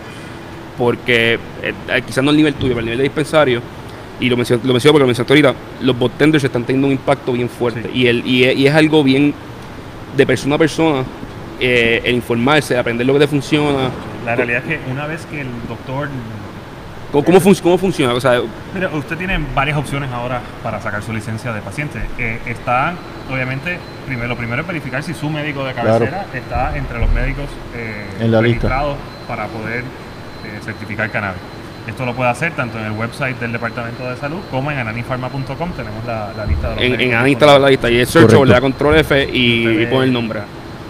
porque 0.77 1.35
eh, 1.63 1.73
eh, 1.89 2.03
quizás 2.05 2.25
no 2.25 2.31
al 2.31 2.37
nivel 2.37 2.55
tuyo 2.55 2.71
pero 2.71 2.81
al 2.81 2.85
nivel 2.87 2.99
de 2.99 3.05
dispensario 3.05 3.61
y 4.19 4.29
lo 4.29 4.37
menciono, 4.37 4.63
lo 4.65 4.73
menciono 4.73 4.93
porque 4.95 5.03
lo 5.03 5.07
mencionaste 5.07 5.33
ahorita 5.35 5.55
los 5.83 5.99
botenders 5.99 6.43
están 6.43 6.65
teniendo 6.65 6.87
un 6.89 6.93
impacto 6.95 7.33
bien 7.33 7.49
fuerte 7.49 7.83
Sí. 7.85 7.91
y, 8.01 8.07
el, 8.09 8.27
y, 8.27 8.45
es, 8.45 8.57
y 8.57 8.67
es 8.67 8.75
algo 8.75 9.05
bien 9.05 9.35
de 10.17 10.27
persona 10.27 10.55
a 10.55 10.59
persona 10.59 11.05
eh, 11.61 12.01
el 12.05 12.15
informarse 12.17 12.77
aprender 12.77 13.07
lo 13.07 13.13
que 13.15 13.21
te 13.21 13.27
funciona 13.29 13.89
La 14.25 14.35
realidad 14.37 14.63
es 14.67 14.79
que 14.79 14.91
una 14.91 15.07
vez 15.07 15.25
que 15.27 15.41
el 15.43 15.49
doctor... 15.69 16.09
cómo, 17.13 17.25
cómo, 17.25 17.41
fun- 17.41 17.55
cómo 17.63 17.79
funciona 17.79 18.13
o 18.15 18.21
sea 18.21 18.41
Mira, 18.75 18.89
usted 18.91 19.17
tiene 19.17 19.39
varias 19.55 19.77
opciones 19.79 20.11
ahora 20.13 20.41
para 20.63 20.81
sacar 20.81 21.03
su 21.03 21.13
licencia 21.13 21.53
de 21.53 21.61
paciente. 21.63 21.99
Eh, 22.19 22.41
está, 22.47 22.93
obviamente, 23.33 23.79
primero, 24.07 24.29
lo 24.29 24.37
primero 24.37 24.61
es 24.63 24.69
verificar 24.69 25.03
si 25.03 25.15
su 25.15 25.31
médico 25.31 25.65
de 25.65 25.73
cabecera 25.73 26.27
está 26.35 26.77
entre 26.77 26.99
los 26.99 27.11
médicos 27.11 27.47
eh, 27.75 28.07
En 28.21 28.31
la 28.33 28.43
lista. 28.43 28.69
registrados 28.69 28.97
para 29.27 29.47
poder 29.47 29.81
eh, 29.81 30.61
certificar 30.63 31.11
cannabis. 31.11 31.41
Esto 31.87 32.05
lo 32.05 32.15
puede 32.15 32.31
hacer 32.31 32.53
tanto 32.53 32.79
en 32.79 32.87
el 32.87 32.93
website 32.93 33.39
del 33.39 33.53
Departamento 33.53 34.09
de 34.09 34.17
Salud 34.17 34.41
como 34.51 34.71
en 34.73 34.79
ananifarma.com. 34.79 35.71
Tenemos 35.77 36.05
la, 36.05 36.33
la 36.37 36.45
lista 36.45 36.71
de 36.71 36.75
los 36.75 36.85
en, 36.85 37.01
en 37.01 37.15
Ana 37.15 37.29
está 37.29 37.47
la, 37.47 37.59
la 37.61 37.69
lista 37.71 37.89
y 37.91 37.99
es 37.99 38.11
search 38.11 38.33
le 38.33 38.53
da 38.53 38.61
control 38.61 38.97
F 38.97 39.29
y, 39.33 39.87
pone 39.87 40.07
el 40.07 40.13
nombre 40.13 40.41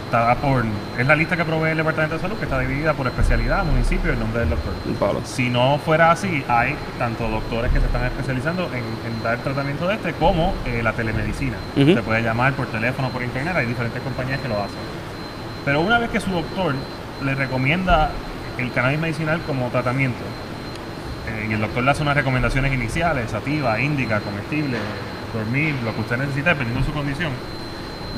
Está 0.07 0.37
por, 0.37 0.65
es 0.97 1.07
la 1.07 1.17
lista 1.17 1.37
que 1.37 1.45
provee 1.45 1.71
el 1.73 1.79
Departamento 1.79 2.15
de 2.15 2.21
Salud, 2.21 2.37
que 2.37 2.45
está 2.45 2.61
dividida 2.61 2.95
por 2.95 3.09
especialidad, 3.09 3.65
municipio 3.65 4.11
y 4.11 4.15
el 4.15 4.21
nombre 4.21 4.41
del 4.41 4.51
doctor. 4.51 4.73
Pablo. 5.01 5.21
Si 5.25 5.51
no 5.51 5.79
fuera 5.85 6.13
así, 6.13 6.45
hay 6.47 6.77
tanto 6.97 7.29
doctores 7.29 7.73
que 7.73 7.81
se 7.81 7.87
están 7.87 8.05
especializando 8.05 8.71
en, 8.73 8.85
en 8.85 9.23
dar 9.25 9.39
tratamiento 9.39 9.89
de 9.89 9.97
este 9.97 10.13
como 10.13 10.55
eh, 10.65 10.81
la 10.81 10.93
telemedicina. 10.93 11.57
Se 11.75 12.03
puede 12.03 12.23
llamar 12.23 12.53
por 12.53 12.69
teléfono, 12.69 13.11
por 13.11 13.23
internet, 13.23 13.57
hay 13.57 13.67
diferentes 13.67 14.01
compañías 14.01 14.39
que 14.39 14.49
lo 14.49 14.63
hacen. 14.63 14.79
Pero 15.65 15.81
una 15.81 15.99
vez 15.99 16.09
que 16.11 16.21
su 16.21 16.31
doctor 16.31 16.77
le 17.25 17.35
recomienda 17.35 18.11
el 18.59 18.71
cannabis 18.73 19.01
medicinal 19.01 19.41
como 19.45 19.69
tratamiento, 19.71 20.23
y 21.49 21.53
el 21.53 21.61
doctor 21.61 21.83
le 21.85 21.91
hace 21.91 22.03
unas 22.03 22.17
recomendaciones 22.17 22.73
iniciales, 22.73 23.31
sativa, 23.31 23.81
índica, 23.81 24.21
comestible, 24.21 24.79
dormir, 25.35 25.75
lo 25.85 25.95
que 25.95 26.01
usted 26.01 26.17
necesita 26.19 26.51
dependiendo 26.51 26.81
de 26.81 26.87
su 26.87 26.93
condición, 26.93 27.33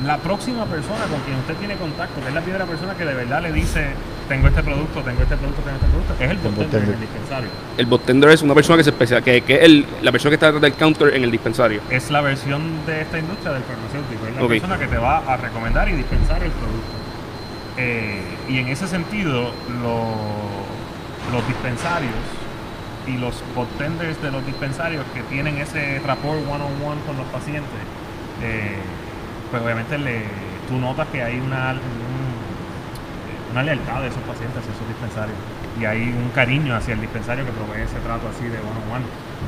la 0.05 0.17
próxima 0.17 0.63
persona 0.65 1.03
con 1.11 1.19
quien 1.21 1.37
usted 1.39 1.55
tiene 1.55 1.75
contacto, 1.75 2.21
que 2.21 2.29
es 2.29 2.33
la 2.33 2.39
primera 2.41 2.65
persona 2.65 2.93
que 2.95 3.03
de 3.03 3.13
verdad 3.13 3.41
le 3.41 3.51
dice, 3.51 3.87
tengo 4.29 4.47
este 4.47 4.63
producto, 4.63 5.01
tengo 5.01 5.21
este 5.23 5.35
producto, 5.35 5.61
tengo 5.61 5.75
este 5.75 5.87
producto, 5.89 6.13
es 6.23 6.29
el 6.31 6.37
doctor 6.41 6.63
bartender. 6.63 6.89
del 6.91 6.99
dispensario. 7.01 7.49
El 7.77 7.85
botender 7.87 8.29
es 8.29 8.41
una 8.41 8.53
persona 8.55 8.77
que 8.77 8.83
se 8.85 8.91
especializa, 8.91 9.25
que, 9.25 9.41
que 9.41 9.55
es 9.55 9.63
el- 9.63 9.85
la 10.01 10.11
persona 10.13 10.29
que 10.29 10.35
está 10.35 10.45
detrás 10.47 10.61
del 10.61 10.73
counter 10.75 11.13
en 11.15 11.23
el 11.25 11.31
dispensario. 11.31 11.81
Es 11.89 12.09
la 12.11 12.21
versión 12.21 12.85
de 12.85 13.01
esta 13.01 13.19
industria 13.19 13.51
del 13.51 13.63
farmacéutico, 13.63 14.25
es 14.27 14.35
la 14.35 14.47
persona 14.47 14.79
que 14.79 14.87
te 14.87 14.97
va 14.97 15.17
a 15.17 15.35
recomendar 15.35 15.89
y 15.89 15.93
dispensar 15.93 16.41
el 16.43 16.51
producto. 16.51 16.95
Eh, 17.77 18.21
y 18.47 18.57
en 18.59 18.67
ese 18.69 18.87
sentido, 18.87 19.51
lo- 19.81 21.35
los 21.35 21.45
dispensarios 21.47 22.13
y 23.09 23.17
los 23.17 23.33
botenders 23.55 24.21
de 24.21 24.31
los 24.31 24.45
dispensarios 24.45 25.03
que 25.13 25.21
tienen 25.23 25.57
ese 25.57 25.99
rapport 26.05 26.37
one-on-one 26.39 27.01
con 27.07 27.17
los 27.17 27.25
pacientes, 27.27 27.81
eh, 28.43 28.75
pues 29.51 29.61
obviamente 29.63 29.97
le, 29.97 30.23
tú 30.67 30.75
notas 30.77 31.07
que 31.11 31.23
hay 31.23 31.39
una, 31.39 31.71
un- 31.73 33.51
una 33.51 33.63
lealtad 33.63 34.01
de 34.01 34.07
esos 34.09 34.21
pacientes 34.23 34.57
hacia 34.59 34.71
esos 34.73 34.87
dispensarios 34.87 35.35
y 35.81 35.85
hay 35.85 36.01
un 36.13 36.29
cariño 36.35 36.75
hacia 36.75 36.93
el 36.93 37.01
dispensario 37.01 37.45
que 37.45 37.51
provee 37.51 37.81
ese 37.81 37.97
trato 38.05 38.27
así 38.29 38.43
de 38.43 38.59
one-on-one. 38.59 39.05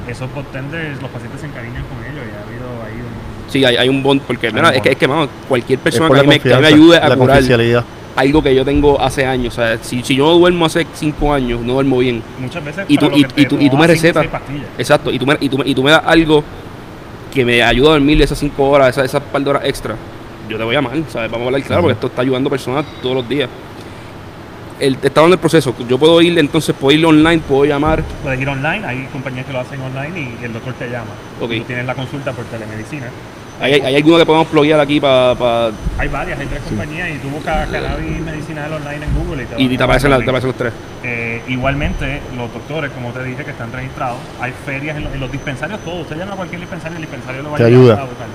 Esos 0.08 0.34
botenders, 0.34 1.02
los 1.02 1.12
pacientes 1.12 1.42
se 1.42 1.48
encariñan 1.48 1.84
con 1.84 2.00
ellos 2.04 2.24
y 2.26 2.32
ha 2.36 2.42
habido 2.48 2.68
ahí 2.86 2.98
un... 2.98 3.52
Sí, 3.52 3.66
hay, 3.66 3.76
hay 3.76 3.90
un 3.90 4.02
bond, 4.02 4.22
porque 4.22 4.48
Hay 4.48 4.54
mira, 4.54 4.70
un 4.70 4.76
es 4.76 4.82
que, 4.82 4.92
es 4.92 4.98
que 4.98 5.08
mano, 5.08 5.28
cualquier 5.48 5.80
persona 5.80 6.08
por 6.08 6.22
que 6.22 6.28
me, 6.28 6.40
que 6.40 6.56
me 6.58 6.68
ayude 6.68 6.98
a 6.98 7.10
la 7.10 7.16
curar 7.16 7.38
confidencialidad. 7.38 7.84
Algo 8.22 8.42
que 8.42 8.54
yo 8.56 8.64
tengo 8.66 9.00
hace 9.02 9.26
años. 9.26 9.54
O 9.54 9.62
sea, 9.62 9.78
si, 9.82 10.02
si 10.04 10.16
yo 10.16 10.26
no 10.26 10.34
duermo 10.38 10.66
hace 10.66 10.86
cinco 10.94 11.34
años, 11.34 11.62
no 11.62 11.74
duermo 11.74 11.98
bien. 12.00 12.22
Muchas 12.40 12.64
veces 12.64 12.86
Y 12.88 12.98
tú- 12.98 13.12
y- 13.14 13.24
tú- 13.46 13.58
y 13.60 13.70
tú 13.70 13.78
me 13.78 13.88
recetas. 13.88 14.26
Exacto, 14.78 15.12
y 15.12 15.20
tú 15.20 15.26
me, 15.26 15.38
y 15.40 15.50
tú 15.50 15.62
y 15.66 15.76
tú 15.76 15.84
me 15.84 15.92
das 15.92 16.02
algo 16.06 16.44
que 17.34 17.46
me 17.46 17.62
ayuda 17.64 17.90
a 17.90 17.94
dormir 17.94 18.22
esas 18.22 18.38
cinco 18.40 18.70
horas, 18.70 18.90
esas, 18.90 19.06
esas 19.06 19.22
par 19.24 19.42
de 19.42 19.50
horas 19.50 19.64
extra. 19.66 19.96
Yo 20.50 20.58
te 20.58 20.64
voy 20.64 20.76
a 20.76 20.82
llamar, 20.82 20.98
¿sabes? 21.10 21.32
Vamos 21.32 21.46
a 21.46 21.48
hablar 21.48 21.62
claro, 21.64 21.82
porque 21.84 21.94
esto 21.94 22.08
está 22.08 22.22
ayudando 22.24 22.48
a 22.50 22.52
personas 22.52 22.86
todos 23.02 23.16
los 23.16 23.30
días. 23.30 23.50
El, 24.80 24.96
está 24.96 25.22
dando 25.22 25.36
el 25.36 25.40
proceso. 25.40 25.74
Yo 25.88 25.98
puedo 26.00 26.20
ir, 26.22 26.38
entonces, 26.40 26.76
puedo 26.78 26.98
ir 26.98 27.06
online, 27.06 27.40
puedo 27.48 27.66
llamar. 27.66 28.04
Puedes 28.24 28.42
ir 28.42 28.50
online, 28.50 28.84
hay 28.86 29.08
compañías 29.12 29.46
que 29.46 29.54
lo 29.54 29.60
hacen 29.60 29.80
online 29.80 30.38
y 30.42 30.44
el 30.44 30.54
doctor 30.54 30.74
te 30.74 30.90
llama. 30.90 31.12
Ok. 31.40 31.52
Tú 31.52 31.64
tienes 31.66 31.86
la 31.86 31.94
consulta 31.96 32.32
por 32.34 32.44
telemedicina. 32.46 33.08
¿Hay, 33.62 33.74
hay, 33.74 33.96
alguno 33.96 34.18
que 34.18 34.26
podemos 34.26 34.48
pluguear 34.48 34.80
aquí 34.80 35.00
para. 35.00 35.72
Hay 36.00 36.08
varias, 36.08 36.40
hay 36.40 36.48
tres 36.48 36.62
compañías 36.64 37.10
y 37.10 37.18
tú 37.20 37.30
buscas 37.30 37.70
cannabis 37.70 38.20
medicinal 38.22 38.74
online 38.74 39.06
en 39.06 39.14
Google 39.14 39.44
y 39.44 39.46
te, 39.46 39.62
y 39.62 39.78
te 39.78 39.84
a 39.84 39.86
aparecen, 39.86 40.10
te 40.10 40.16
aparecen 40.24 40.48
los 40.48 40.58
tres. 40.58 40.74
Eh, 41.04 41.42
igualmente, 41.48 42.22
los 42.36 42.52
doctores, 42.52 42.92
como 42.92 43.12
te 43.12 43.24
dije, 43.24 43.46
que 43.46 43.52
están 43.52 43.72
registrados, 43.72 44.18
hay 44.40 44.52
ferias 44.66 44.98
en, 44.98 45.04
los- 45.04 45.14
en 45.14 45.20
los 45.20 45.32
dispensarios, 45.32 45.80
todo. 45.82 46.02
Usted 46.02 46.18
llama 46.18 46.34
a 46.34 46.38
cualquier 46.38 46.62
dispensario 46.62 46.96
y 46.98 47.02
el 47.04 47.08
dispensario 47.08 47.44
lo 47.44 47.52
va 47.52 47.58
Te 47.58 47.64
a 47.64 47.66
ayudar 47.68 47.82
ayuda. 47.82 48.02
a 48.02 48.06
buscarla. 48.06 48.34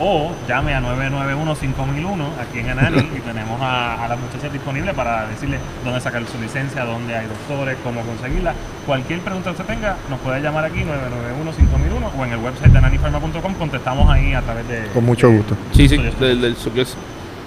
O 0.00 0.32
llame 0.48 0.74
a 0.74 0.80
991-5001 0.80 2.26
aquí 2.40 2.58
en 2.58 2.70
Anani 2.70 2.98
y 3.16 3.20
tenemos 3.20 3.60
a, 3.60 4.04
a 4.04 4.08
las 4.08 4.18
muchachas 4.18 4.52
disponibles 4.52 4.92
para 4.94 5.26
decirle 5.28 5.58
dónde 5.84 6.00
sacar 6.00 6.22
su 6.26 6.38
licencia, 6.40 6.84
dónde 6.84 7.16
hay 7.16 7.26
doctores, 7.26 7.76
cómo 7.84 8.00
conseguirla. 8.02 8.54
Cualquier 8.86 9.20
pregunta 9.20 9.50
que 9.52 9.60
usted 9.62 9.72
tenga, 9.74 9.96
nos 10.10 10.18
puede 10.20 10.40
llamar 10.40 10.64
aquí 10.64 10.80
991-5001 10.80 12.18
o 12.18 12.24
en 12.24 12.32
el 12.32 12.38
website 12.38 12.72
de 12.72 12.78
ananifarma.com. 12.78 13.54
Contestamos 13.54 14.10
ahí 14.10 14.32
a 14.34 14.42
través 14.42 14.66
de. 14.68 14.86
Con 14.92 15.04
mucho 15.04 15.28
de- 15.28 15.36
gusto. 15.36 15.56
Sí, 15.72 15.88
sí, 15.88 15.96
del, 15.96 16.40
del. 16.40 16.56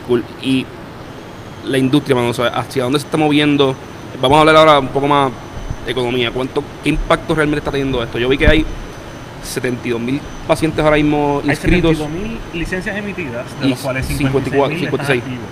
Cool. 0.07 0.23
Y 0.41 0.65
la 1.65 1.77
industria, 1.77 2.15
mano, 2.15 2.29
o 2.29 2.33
sea, 2.33 2.47
hacia 2.47 2.83
dónde 2.83 2.99
se 2.99 3.05
está 3.05 3.17
moviendo. 3.17 3.75
Vamos 4.21 4.38
a 4.38 4.39
hablar 4.39 4.55
ahora 4.55 4.79
un 4.79 4.88
poco 4.88 5.07
más 5.07 5.31
de 5.86 5.91
economía. 5.91 6.31
¿Cuánto, 6.31 6.63
¿Qué 6.81 6.89
impacto 6.89 7.36
realmente 7.36 7.60
está 7.60 7.71
teniendo 7.71 8.01
esto? 8.01 8.17
Yo 8.17 8.29
vi 8.29 8.38
que 8.38 8.47
hay 8.47 8.65
72 9.43 10.00
mil 10.02 10.19
pacientes 10.47 10.84
ahora 10.84 10.97
mismo 10.97 11.41
Hay 11.43 11.50
inscritos 11.52 11.97
72.000 11.97 12.38
licencias 12.54 12.95
emitidas, 12.97 13.45
de 13.60 13.67
Y 13.67 13.69
los 13.71 13.80
cuales 13.80 14.06
54, 14.06 14.76
56.000 14.76 14.80
56. 14.80 15.17
están 15.23 15.34
activos. 15.34 15.50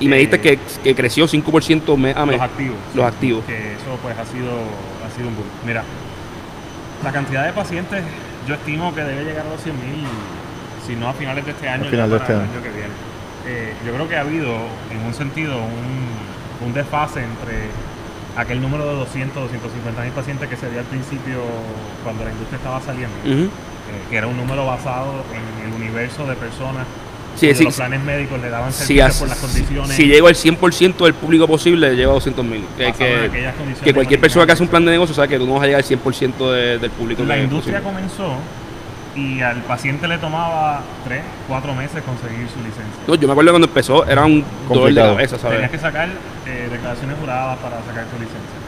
y 0.00 0.08
me 0.08 0.16
dijiste 0.16 0.36
Eh, 0.36 0.40
que, 0.40 0.82
que 0.82 0.94
creció 0.94 1.26
5% 1.26 1.96
mes 1.96 2.16
a 2.16 2.26
mes. 2.26 2.36
Los 2.36 2.44
activos. 2.44 2.76
Los 2.94 3.06
activos. 3.06 3.44
Que 3.46 3.72
eso 3.74 3.98
pues 4.02 4.16
ha 4.18 4.24
sido, 4.26 4.50
ha 4.50 5.16
sido 5.16 5.28
un 5.28 5.36
boom. 5.36 5.46
Mira, 5.66 5.82
la 7.02 7.12
cantidad 7.12 7.44
de 7.46 7.52
pacientes 7.52 8.02
yo 8.48 8.54
estimo 8.54 8.94
que 8.94 9.02
debe 9.02 9.24
llegar 9.24 9.46
a 9.46 9.50
los 9.50 9.60
100.000, 9.64 9.72
si 10.86 10.96
no 10.96 11.08
a 11.08 11.12
finales 11.14 11.44
de 11.46 11.52
este 11.52 11.68
año, 11.68 11.86
A 11.86 11.90
final 11.90 12.10
de 12.10 12.16
para 12.18 12.24
este 12.24 12.32
el 12.34 12.40
año. 12.40 12.52
año 12.52 12.62
que 12.62 12.68
viene. 12.70 12.94
Eh, 13.46 13.74
yo 13.86 13.92
creo 13.94 14.08
que 14.08 14.16
ha 14.16 14.20
habido, 14.20 14.54
en 14.90 15.00
un 15.06 15.14
sentido, 15.14 15.56
un, 15.58 16.66
un 16.66 16.72
desfase 16.74 17.20
entre 17.22 17.68
aquel 18.36 18.60
número 18.60 18.86
de 18.86 18.94
200, 18.96 19.34
250 19.52 20.02
mil 20.02 20.12
pacientes 20.12 20.48
que 20.48 20.56
se 20.56 20.70
dio 20.70 20.80
al 20.80 20.86
principio 20.86 21.38
cuando 22.02 22.24
la 22.24 22.30
industria 22.30 22.56
estaba 22.58 22.80
saliendo 22.80 23.14
eh, 23.26 23.48
que 24.10 24.16
era 24.16 24.26
un 24.26 24.36
número 24.36 24.66
basado 24.66 25.12
en 25.32 25.68
el 25.68 25.74
universo 25.74 26.26
de 26.26 26.34
personas 26.36 26.86
Sí, 27.36 27.52
sí, 27.52 27.64
los 27.64 27.74
planes 27.74 28.00
médicos 28.00 28.40
le 28.40 28.48
daban 28.48 28.72
Si, 28.72 28.84
servicio 28.96 29.18
por 29.18 29.28
las 29.28 29.38
condiciones. 29.38 29.96
si 29.96 30.06
llego 30.06 30.28
al 30.28 30.36
100% 30.36 31.04
del 31.04 31.14
público 31.14 31.48
posible, 31.48 31.92
llevo 31.96 32.12
a 32.12 32.14
200 32.14 32.44
mil. 32.44 32.64
Que, 32.76 33.92
cualquier 33.92 34.20
persona 34.20 34.46
que 34.46 34.52
hace 34.52 34.62
un 34.62 34.68
plan 34.68 34.84
de 34.84 34.92
negocio 34.92 35.16
sabe 35.16 35.26
que 35.28 35.38
tú 35.38 35.44
no 35.46 35.54
vas 35.54 35.64
a 35.64 35.66
llegar 35.66 35.80
al 35.80 35.84
100% 35.84 36.52
de- 36.52 36.78
del 36.78 36.90
público. 36.92 37.24
La 37.24 37.36
industria 37.38 37.80
posible. 37.80 38.08
comenzó 38.08 38.36
y 39.14 39.40
al 39.42 39.58
paciente 39.62 40.08
le 40.08 40.18
tomaba 40.18 40.80
3, 41.04 41.22
4 41.48 41.74
meses 41.74 42.02
conseguir 42.02 42.48
su 42.48 42.58
licencia. 42.58 43.02
No, 43.06 43.14
yo 43.14 43.26
me 43.28 43.32
acuerdo 43.32 43.52
cuando 43.52 43.68
empezó, 43.68 44.04
era 44.06 44.24
un 44.24 44.40
dolor 44.42 44.44
de 44.68 44.74
Complicado. 44.74 45.12
cabeza, 45.14 45.38
¿sabes? 45.38 45.56
Tenías 45.58 45.70
que 45.70 45.78
sacar 45.78 46.08
eh, 46.46 46.68
declaraciones 46.70 47.16
juradas 47.20 47.58
para 47.58 47.76
sacar 47.82 48.04
tu 48.06 48.16
licencia. 48.18 48.58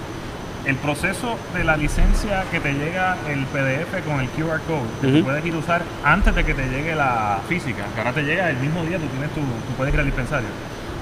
El 0.65 0.77
proceso 0.77 1.37
de 1.55 1.63
la 1.63 1.77
licencia 1.77 2.45
que 2.51 2.59
te 2.59 2.73
llega 2.75 3.17
el 3.29 3.45
PDF 3.47 4.05
con 4.05 4.21
el 4.21 4.29
QR 4.31 4.61
code, 4.67 4.89
que 5.01 5.07
tú 5.09 5.15
Ujú. 5.19 5.25
puedes 5.25 5.45
ir 5.47 5.55
a 5.55 5.59
usar 5.59 5.83
antes 6.05 6.35
de 6.35 6.45
que 6.45 6.55
te 6.55 6.67
llegue 6.69 6.95
la 6.97 7.39
física, 7.49 7.85
que 7.95 8.01
ahora 8.01 8.13
te 8.13 8.23
llega 8.23 8.51
el 8.51 8.57
mismo 8.57 8.83
día, 8.85 8.99
tú, 8.99 9.07
tienes 9.07 9.31
tu, 9.31 9.41
tú 9.41 9.73
puedes 9.77 9.95
ir 9.95 10.01
al 10.01 10.07
dispensario. 10.07 10.49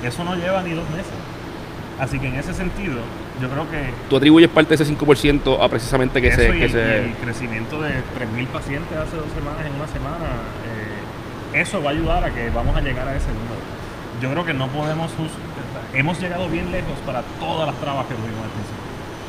Eso 0.04 0.22
no 0.24 0.34
lleva 0.36 0.62
ni 0.62 0.72
dos 0.74 0.88
meses. 0.90 1.12
Así 1.98 2.18
que 2.18 2.28
en 2.28 2.34
ese 2.34 2.52
sentido, 2.52 2.96
yo 3.40 3.48
creo 3.48 3.70
que 3.70 3.90
Tú 4.08 4.16
atribuyes 4.16 4.48
parte 4.50 4.76
de 4.76 4.82
ese 4.84 4.92
5% 4.94 5.58
a 5.60 5.68
precisamente 5.68 6.20
que 6.22 6.28
eso 6.28 6.40
se... 6.40 6.48
y, 6.48 6.52
Que 6.58 6.64
el, 6.66 6.70
se 6.70 6.78
y 6.78 7.08
el 7.10 7.14
crecimiento 7.22 7.80
de 7.82 7.90
3.000 7.90 8.46
pacientes 8.48 8.96
hace 8.96 9.16
dos 9.16 9.26
semanas 9.34 9.66
en 9.66 9.74
una 9.74 9.88
semana, 9.88 10.26
eh, 11.54 11.60
eso 11.60 11.82
va 11.82 11.90
a 11.90 11.92
ayudar 11.92 12.24
a 12.24 12.30
que 12.34 12.50
vamos 12.50 12.76
a 12.76 12.80
llegar 12.80 13.06
a 13.08 13.16
ese 13.16 13.28
número. 13.28 13.60
Yo 14.22 14.30
creo 14.30 14.44
que 14.44 14.54
no 14.54 14.68
podemos, 14.68 15.10
hemos 15.92 16.20
llegado 16.20 16.48
bien 16.48 16.70
lejos 16.72 16.94
para 17.04 17.22
todas 17.40 17.66
las 17.66 17.76
trabas 17.80 18.06
que 18.06 18.14
tuvimos 18.14 18.42
al 18.44 18.50
principio. 18.50 18.84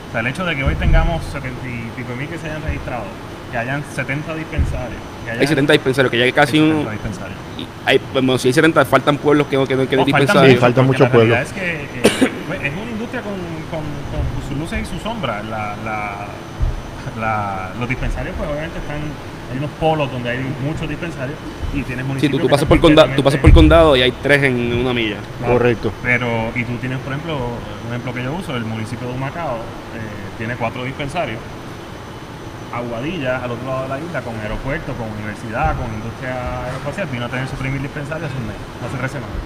O 0.10 0.12
sea, 0.12 0.20
el 0.22 0.28
hecho 0.28 0.46
de 0.46 0.56
que 0.56 0.64
hoy 0.64 0.76
tengamos 0.76 1.24
70 1.26 1.50
y 1.68 1.92
pico 1.98 2.16
mil 2.16 2.28
que 2.30 2.38
se 2.38 2.48
hayan 2.48 2.62
registrado, 2.62 3.04
que 3.52 3.58
hayan 3.58 3.84
70 3.96 4.36
dispensarios, 4.36 5.02
que 5.26 5.32
hayan 5.32 5.42
hay 5.42 5.48
70 5.48 5.74
dispensarios, 5.74 6.12
que 6.12 6.18
ya 6.20 6.24
hay 6.26 6.32
casi 6.32 6.58
hay 6.58 6.64
un... 6.64 6.70
70 6.86 6.92
dispensarios. 6.92 7.38
y 7.58 7.68
Hay, 7.86 8.00
bueno, 8.14 8.38
si 8.38 8.48
hay 8.50 8.54
70, 8.54 8.86
faltan 8.86 9.18
pueblos 9.18 9.48
que 9.48 9.58
no 9.58 9.66
que, 9.68 9.76
no- 9.76 9.88
que 9.90 9.96
no 9.98 10.04
O 10.04 10.06
faltan 10.06 10.20
dispensarios. 10.22 10.54
Sí, 10.54 10.60
faltan 10.62 10.86
muchos 10.86 11.10
pueblos. 11.10 11.40
Es 11.40 11.52
que 11.52 11.72
eh, 11.74 12.25
es 12.68 12.74
una 12.74 12.92
industria 12.92 13.22
con, 13.22 13.34
con- 13.72 13.92
con 14.12 14.48
sus 14.50 14.58
luces 14.58 14.82
y 14.82 14.86
sus 14.92 15.02
sombras. 15.02 15.44
La, 15.46 15.76
la- 15.84 16.28
la- 17.20 17.70
los 17.80 17.88
dispensarios, 17.88 18.36
pues 18.38 18.50
obviamente 18.50 18.80
están. 18.80 19.00
Hay 19.52 19.60
unos 19.60 19.70
polos 19.80 20.12
donde 20.12 20.32
hay 20.32 20.40
muchos 20.66 20.90
dispensarios 20.90 21.38
y 21.72 21.84
tienes 21.84 22.04
Sí, 22.04 22.08
municipios. 22.08 22.42
tú, 22.42 22.48
tú 22.48 22.50
pasas 22.50 22.68
por 22.68 22.80
condado, 22.80 23.10
tú 23.16 23.22
pasas 23.24 23.40
por 23.40 23.54
condado 23.54 23.96
y 23.96 24.02
hay 24.02 24.12
tres 24.12 24.42
en 24.44 24.74
una 24.82 24.92
milla. 24.92 25.18
Claro. 25.38 25.54
Correcto. 25.54 25.92
Pero, 26.02 26.50
y 26.56 26.64
tú 26.64 26.74
tienes, 26.78 26.98
por 27.00 27.14
ejemplo, 27.14 27.38
un 27.38 27.90
ejemplo 27.90 28.12
que 28.12 28.24
yo 28.24 28.34
uso, 28.34 28.56
el 28.56 28.66
municipio 28.66 29.08
de 29.08 29.14
Humacao 29.14 29.58
eh, 29.58 30.34
tiene 30.40 30.56
cuatro 30.56 30.84
dispensarios. 30.84 31.38
Aguadilla, 32.74 33.38
al 33.44 33.52
otro 33.52 33.68
lado 33.70 33.84
de 33.84 33.90
la 33.90 34.00
isla, 34.00 34.22
con 34.22 34.36
aeropuerto, 34.40 34.94
con 34.96 35.08
universidad, 35.12 35.78
con 35.78 35.94
industria 35.94 36.66
aeroespacial, 36.66 37.08
vino 37.08 37.26
a 37.26 37.30
tener 37.30 37.48
su 37.48 37.56
primer 37.56 37.82
dispensario 37.82 38.26
hace 38.26 38.36
un 38.36 38.48
mes, 38.48 38.56
hace 38.86 38.98
tres 38.98 39.12
semanas. 39.12 39.38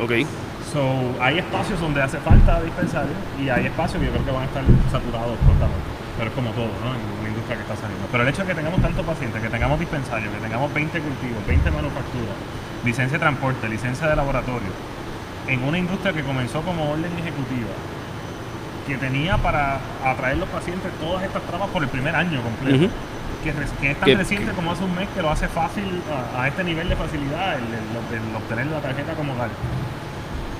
Ok. 0.00 0.26
So, 0.72 0.82
hay 1.20 1.38
espacios 1.38 1.80
donde 1.80 2.02
hace 2.02 2.18
falta 2.18 2.60
dispensarios 2.62 3.14
y 3.40 3.48
hay 3.48 3.66
espacios 3.66 4.00
que 4.00 4.06
yo 4.06 4.12
creo 4.12 4.24
que 4.24 4.30
van 4.32 4.42
a 4.42 4.46
estar 4.46 4.64
saturados 4.90 5.36
prontamente. 5.44 5.86
Pero 6.18 6.30
es 6.30 6.34
como 6.34 6.50
todo, 6.50 6.70
¿no? 6.82 6.94
En 6.94 7.02
una 7.20 7.28
industria 7.28 7.56
que 7.56 7.62
está 7.62 7.76
saliendo. 7.76 8.06
Pero 8.10 8.22
el 8.22 8.28
hecho 8.28 8.42
de 8.42 8.48
que 8.48 8.54
tengamos 8.54 8.80
tantos 8.80 9.04
pacientes, 9.04 9.42
que 9.42 9.48
tengamos 9.50 9.78
dispensarios, 9.78 10.32
que 10.32 10.40
tengamos 10.40 10.72
20 10.72 11.00
cultivos, 11.00 11.46
20 11.46 11.70
manufacturas, 11.70 12.34
licencia 12.84 13.18
de 13.18 13.22
transporte, 13.22 13.68
licencia 13.68 14.06
de 14.08 14.16
laboratorio, 14.16 14.70
en 15.48 15.62
una 15.64 15.78
industria 15.78 16.12
que 16.12 16.22
comenzó 16.22 16.62
como 16.62 16.90
orden 16.90 17.10
ejecutiva, 17.18 17.74
que 18.86 18.96
tenía 18.96 19.36
para 19.38 19.80
atraer 20.04 20.38
los 20.38 20.48
pacientes 20.48 20.90
todas 21.00 21.24
estas 21.24 21.42
trabas 21.42 21.68
por 21.70 21.82
el 21.82 21.88
primer 21.88 22.14
año 22.16 22.40
completo. 22.42 22.88
Que, 23.42 23.50
es 23.90 23.96
tan 23.98 24.06
Que- 24.06 24.16
reciente 24.16 24.52
como 24.52 24.72
hace 24.72 24.84
un 24.84 24.94
mes 24.94 25.06
que 25.14 25.20
lo 25.20 25.30
hace 25.30 25.48
fácil 25.48 25.84
a, 26.34 26.42
a 26.42 26.48
este 26.48 26.64
nivel 26.64 26.88
de 26.88 26.96
facilidad, 26.96 27.56
el, 27.58 27.64
el- 27.64 28.22
el 28.30 28.36
obtener 28.36 28.66
la 28.68 28.80
tarjeta 28.80 29.12
como 29.14 29.34
tal 29.34 29.50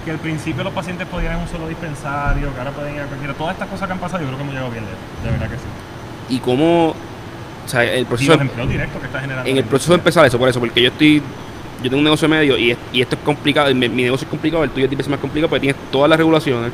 que 0.04 0.10
al 0.10 0.18
principio 0.18 0.62
los 0.64 0.72
pacientes 0.72 1.06
podían 1.08 1.32
ir 1.32 1.38
a 1.38 1.42
un 1.42 1.48
solo 1.48 1.68
dispensario, 1.68 2.52
que 2.52 2.58
ahora 2.58 2.70
pueden 2.72 2.94
ir 2.96 3.00
a 3.02 3.06
cualquiera. 3.06 3.34
Todas 3.34 3.54
estas 3.54 3.68
cosas 3.68 3.86
que 3.86 3.92
han 3.92 3.98
pasado, 3.98 4.20
yo 4.22 4.26
creo 4.28 4.36
que 4.38 4.42
hemos 4.42 4.54
llegado 4.54 4.70
bien 4.72 4.84
lejos, 4.84 5.00
de 5.24 5.30
verdad 5.30 5.48
que 5.50 5.56
sí. 5.56 5.64
Y 6.36 6.38
cómo... 6.40 6.90
O 6.90 7.68
sea, 7.68 7.84
el 7.84 8.02
Y 8.02 8.04
proceso... 8.04 8.32
los 8.32 8.40
empleos 8.42 8.68
directos 8.68 9.00
que 9.00 9.06
está 9.06 9.20
generando. 9.20 9.50
en 9.50 9.56
el 9.56 9.64
proceso 9.64 9.92
de 9.92 9.98
empezar 9.98 10.26
eso, 10.26 10.38
por 10.38 10.48
eso, 10.48 10.60
porque 10.60 10.82
yo 10.82 10.88
estoy, 10.88 11.22
yo 11.82 11.84
tengo 11.90 11.96
un 11.98 12.04
negocio 12.04 12.28
medio 12.28 12.58
y, 12.58 12.72
es- 12.72 12.78
y 12.92 13.00
esto 13.00 13.16
es 13.16 13.22
complicado, 13.22 13.70
y 13.70 13.74
mi, 13.74 13.88
mi 13.88 14.02
negocio 14.02 14.26
es 14.26 14.30
complicado, 14.30 14.64
el 14.64 14.70
tuyo 14.70 14.84
es 14.84 14.90
10 14.90 14.98
veces 14.98 15.10
más 15.10 15.20
complicado 15.20 15.48
porque 15.48 15.60
tienes 15.62 15.80
todas 15.90 16.10
las 16.10 16.18
regulaciones. 16.18 16.72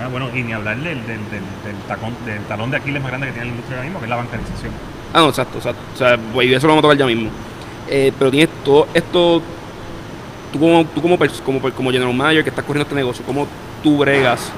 Ah, 0.00 0.08
bueno, 0.08 0.28
y 0.34 0.42
ni 0.42 0.52
hablar 0.52 0.76
del, 0.76 0.84
del, 1.06 1.06
del, 1.06 1.42
del 1.64 1.76
tacón, 1.86 2.14
del 2.24 2.42
talón 2.44 2.70
de 2.70 2.76
Aquiles 2.76 3.02
más 3.02 3.10
grande 3.10 3.26
que 3.28 3.32
tiene 3.32 3.46
la 3.46 3.50
industria 3.52 3.76
ahora 3.78 3.84
mismo, 3.84 3.98
que 4.00 4.06
es 4.06 4.10
la 4.10 4.16
bancarización. 4.16 4.72
Ah, 5.12 5.20
no, 5.20 5.28
exacto, 5.28 5.58
exacto. 5.58 5.80
O 5.94 5.96
sea, 5.96 6.18
pues, 6.32 6.48
y 6.48 6.54
eso 6.54 6.66
lo 6.66 6.72
vamos 6.72 6.84
a 6.84 6.88
tocar 6.88 6.98
ya 6.98 7.06
mismo. 7.06 7.30
Eh, 7.88 8.12
pero 8.18 8.30
tienes 8.30 8.48
todo 8.64 8.88
esto, 8.94 9.42
tú 10.52 10.58
como, 10.60 10.84
tú 10.86 11.02
como, 11.02 11.18
como, 11.44 11.60
como 11.72 11.90
general 11.90 12.14
manager 12.14 12.44
que 12.44 12.50
estás 12.50 12.64
corriendo 12.64 12.84
este 12.84 12.94
negocio, 12.94 13.24
¿cómo 13.24 13.46
tú 13.82 13.98
bregas? 13.98 14.52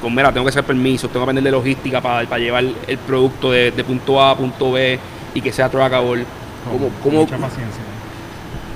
Con, 0.00 0.14
mira, 0.14 0.32
tengo 0.32 0.44
que 0.46 0.50
hacer 0.50 0.64
permisos, 0.64 1.10
tengo 1.10 1.20
que 1.24 1.30
aprender 1.30 1.44
de 1.44 1.50
logística 1.50 2.00
para, 2.00 2.26
para 2.28 2.38
llevar 2.40 2.64
el 2.86 2.98
producto 2.98 3.50
de, 3.52 3.70
de 3.70 3.84
punto 3.84 4.20
A 4.22 4.30
a 4.30 4.36
punto 4.36 4.72
B 4.72 4.98
y 5.34 5.40
que 5.40 5.52
sea 5.52 5.68
trackable. 5.68 6.24
¿Cómo, 6.64 6.90
cómo, 7.02 7.20
mucha 7.20 7.36
paciencia. 7.38 7.82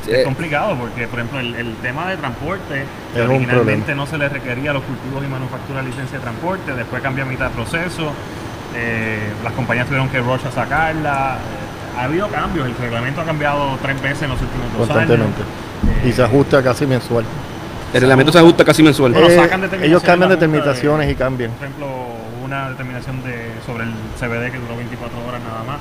eh, 0.08 0.18
Es 0.20 0.24
complicado 0.24 0.76
porque, 0.78 1.06
por 1.06 1.18
ejemplo, 1.18 1.40
el, 1.40 1.54
el 1.54 1.76
tema 1.76 2.10
de 2.10 2.16
transporte, 2.16 2.84
originalmente 3.14 3.94
no 3.94 4.06
se 4.06 4.18
le 4.18 4.28
requería 4.28 4.70
a 4.70 4.74
los 4.74 4.82
cultivos 4.84 5.24
y 5.24 5.28
manufacturas 5.28 5.84
licencia 5.84 6.18
de 6.18 6.22
transporte, 6.22 6.74
después 6.74 7.02
cambia 7.02 7.24
a 7.24 7.26
mitad 7.26 7.48
de 7.48 7.54
proceso, 7.54 8.12
eh, 8.76 9.18
las 9.42 9.52
compañías 9.52 9.86
tuvieron 9.86 10.08
que 10.08 10.18
rush 10.20 10.46
a 10.46 10.50
sacarla. 10.50 11.38
Ha 11.96 12.04
habido 12.04 12.28
cambios, 12.28 12.66
el 12.66 12.76
reglamento 12.76 13.20
ha 13.20 13.24
cambiado 13.24 13.78
tres 13.82 14.00
veces 14.02 14.22
en 14.22 14.30
los 14.30 14.40
últimos 14.40 14.66
dos 14.72 14.86
Constantemente. 14.88 15.42
años. 15.42 16.04
Y 16.04 16.08
Eh, 16.10 16.12
se 16.12 16.22
ajusta 16.22 16.62
casi 16.62 16.86
mensual. 16.86 17.24
el 17.92 18.00
reglamento 18.00 18.32
se 18.32 18.38
ajusta 18.38 18.64
casi 18.64 18.82
mensual. 18.82 19.12
Bueno, 19.12 19.28
Eh, 19.28 19.36
sacan 19.36 19.60
determinaciones 19.60 19.88
ellos 19.88 20.02
cambian 20.02 20.28
de- 20.30 20.36
determinaciones 20.36 21.10
y 21.10 21.14
cambian. 21.14 21.50
Por 21.52 21.66
ejemplo, 21.66 21.86
una 22.44 22.70
determinación 22.70 23.22
de, 23.22 23.52
sobre 23.66 23.84
el 23.84 23.92
CBD 24.18 24.50
que 24.50 24.58
duró 24.58 24.76
24 24.76 25.18
horas 25.26 25.40
nada 25.42 25.62
más. 25.64 25.78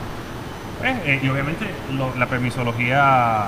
Pues, 0.80 0.96
eh, 1.06 1.20
y 1.24 1.30
obviamente 1.30 1.66
lo- 1.98 2.14
la 2.18 2.26
permisología 2.28 3.46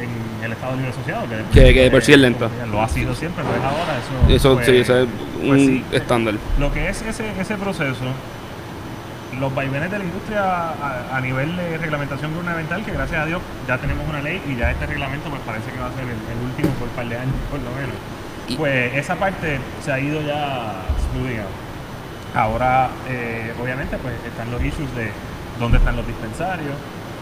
en 0.00 0.44
el 0.44 0.52
Estado 0.52 0.76
Libre 0.76 0.90
Asociado, 0.90 1.24
que, 1.26 1.58
Que- 1.60 1.74
que 1.74 1.80
de 1.84 1.90
por 1.90 2.02
sí 2.02 2.12
es 2.12 2.18
lenta. 2.18 2.48
Lo 2.70 2.82
ha 2.82 2.88
sido 2.88 3.14
siempre, 3.14 3.42
lo 3.42 3.50
es 3.50 3.62
ahora. 3.62 3.96
Eso, 4.28 4.34
Eso 4.34 4.54
pues, 4.54 4.66
sí, 4.66 4.76
ese 4.76 5.02
es 5.02 5.08
un 5.42 5.48
pues 5.48 5.60
sí. 5.62 5.84
estándar. 5.92 6.34
Lo 6.58 6.72
que 6.72 6.88
es 6.90 7.00
ese, 7.02 7.24
ese 7.40 7.54
proceso, 7.56 8.04
los 9.40 9.54
vaivenes 9.54 9.90
de 9.90 9.98
la 9.98 10.04
industria 10.04 10.42
a, 10.44 11.16
a 11.16 11.20
nivel 11.20 11.56
de 11.56 11.78
reglamentación 11.78 12.32
gubernamental, 12.32 12.84
que 12.84 12.92
gracias 12.92 13.20
a 13.22 13.26
Dios 13.26 13.42
ya 13.68 13.76
tenemos 13.78 14.08
una 14.08 14.20
ley 14.22 14.40
y 14.48 14.56
ya 14.56 14.70
este 14.70 14.86
reglamento 14.86 15.28
pues 15.30 15.42
parece 15.42 15.70
que 15.72 15.78
va 15.80 15.86
a 15.88 15.92
ser 15.92 16.04
el, 16.04 16.10
el 16.10 16.44
último 16.44 16.68
por 16.78 16.88
un 16.88 16.94
par 16.94 17.06
de 17.08 17.16
años 17.18 17.34
por 17.50 17.60
lo 17.60 17.70
menos. 17.72 17.94
Y- 18.48 18.56
Pues 18.56 18.94
esa 18.94 19.16
parte 19.16 19.58
se 19.84 19.92
ha 19.92 19.98
ido 20.00 20.22
ya 20.22 20.72
out. 21.14 21.46
Ahora, 22.34 22.88
eh, 23.08 23.52
obviamente, 23.62 23.96
pues 23.98 24.14
están 24.26 24.50
los 24.50 24.62
issues 24.62 24.94
de 24.94 25.10
dónde 25.58 25.78
están 25.78 25.96
los 25.96 26.06
dispensarios, 26.06 26.74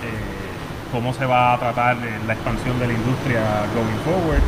eh, 0.03 0.91
cómo 0.93 1.15
se 1.15 1.25
va 1.25 1.53
a 1.55 1.59
tratar 1.59 1.97
eh, 1.99 2.19
la 2.27 2.33
expansión 2.35 2.79
de 2.81 2.89
la 2.89 2.93
industria 2.95 3.41
going 3.75 3.99
forward, 4.05 4.43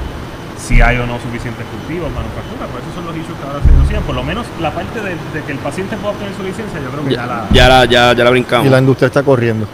si 0.59 0.81
hay 0.81 0.97
o 0.99 1.07
no 1.07 1.19
suficientes 1.21 1.65
cultivos, 1.67 2.11
manufactura, 2.13 2.67
pues 2.73 2.83
esos 2.85 2.95
son 2.95 3.07
los 3.07 3.17
issues 3.17 3.37
que 3.39 3.45
ahora 3.47 3.61
se 3.63 3.71
denuncian. 3.71 4.03
Por 4.03 4.15
lo 4.15 4.23
menos 4.25 4.47
la 4.61 4.71
parte 4.73 5.01
de, 5.01 5.11
de 5.11 5.43
que 5.47 5.53
el 5.53 5.59
paciente 5.59 5.97
pueda 5.97 6.13
obtener 6.15 6.35
su 6.35 6.43
licencia, 6.43 6.81
yo 6.81 6.91
creo 6.91 7.05
que 7.05 7.15
ya, 7.15 7.21
Ya, 7.23 7.27
la... 7.27 7.47
ya, 7.53 7.69
la, 7.69 7.85
ya, 7.85 8.13
ya 8.15 8.25
la 8.25 8.31
brincamos. 8.31 8.67
Y 8.67 8.71
la 8.71 8.79
industria 8.79 9.07
está 9.09 9.23
corriendo. 9.23 9.67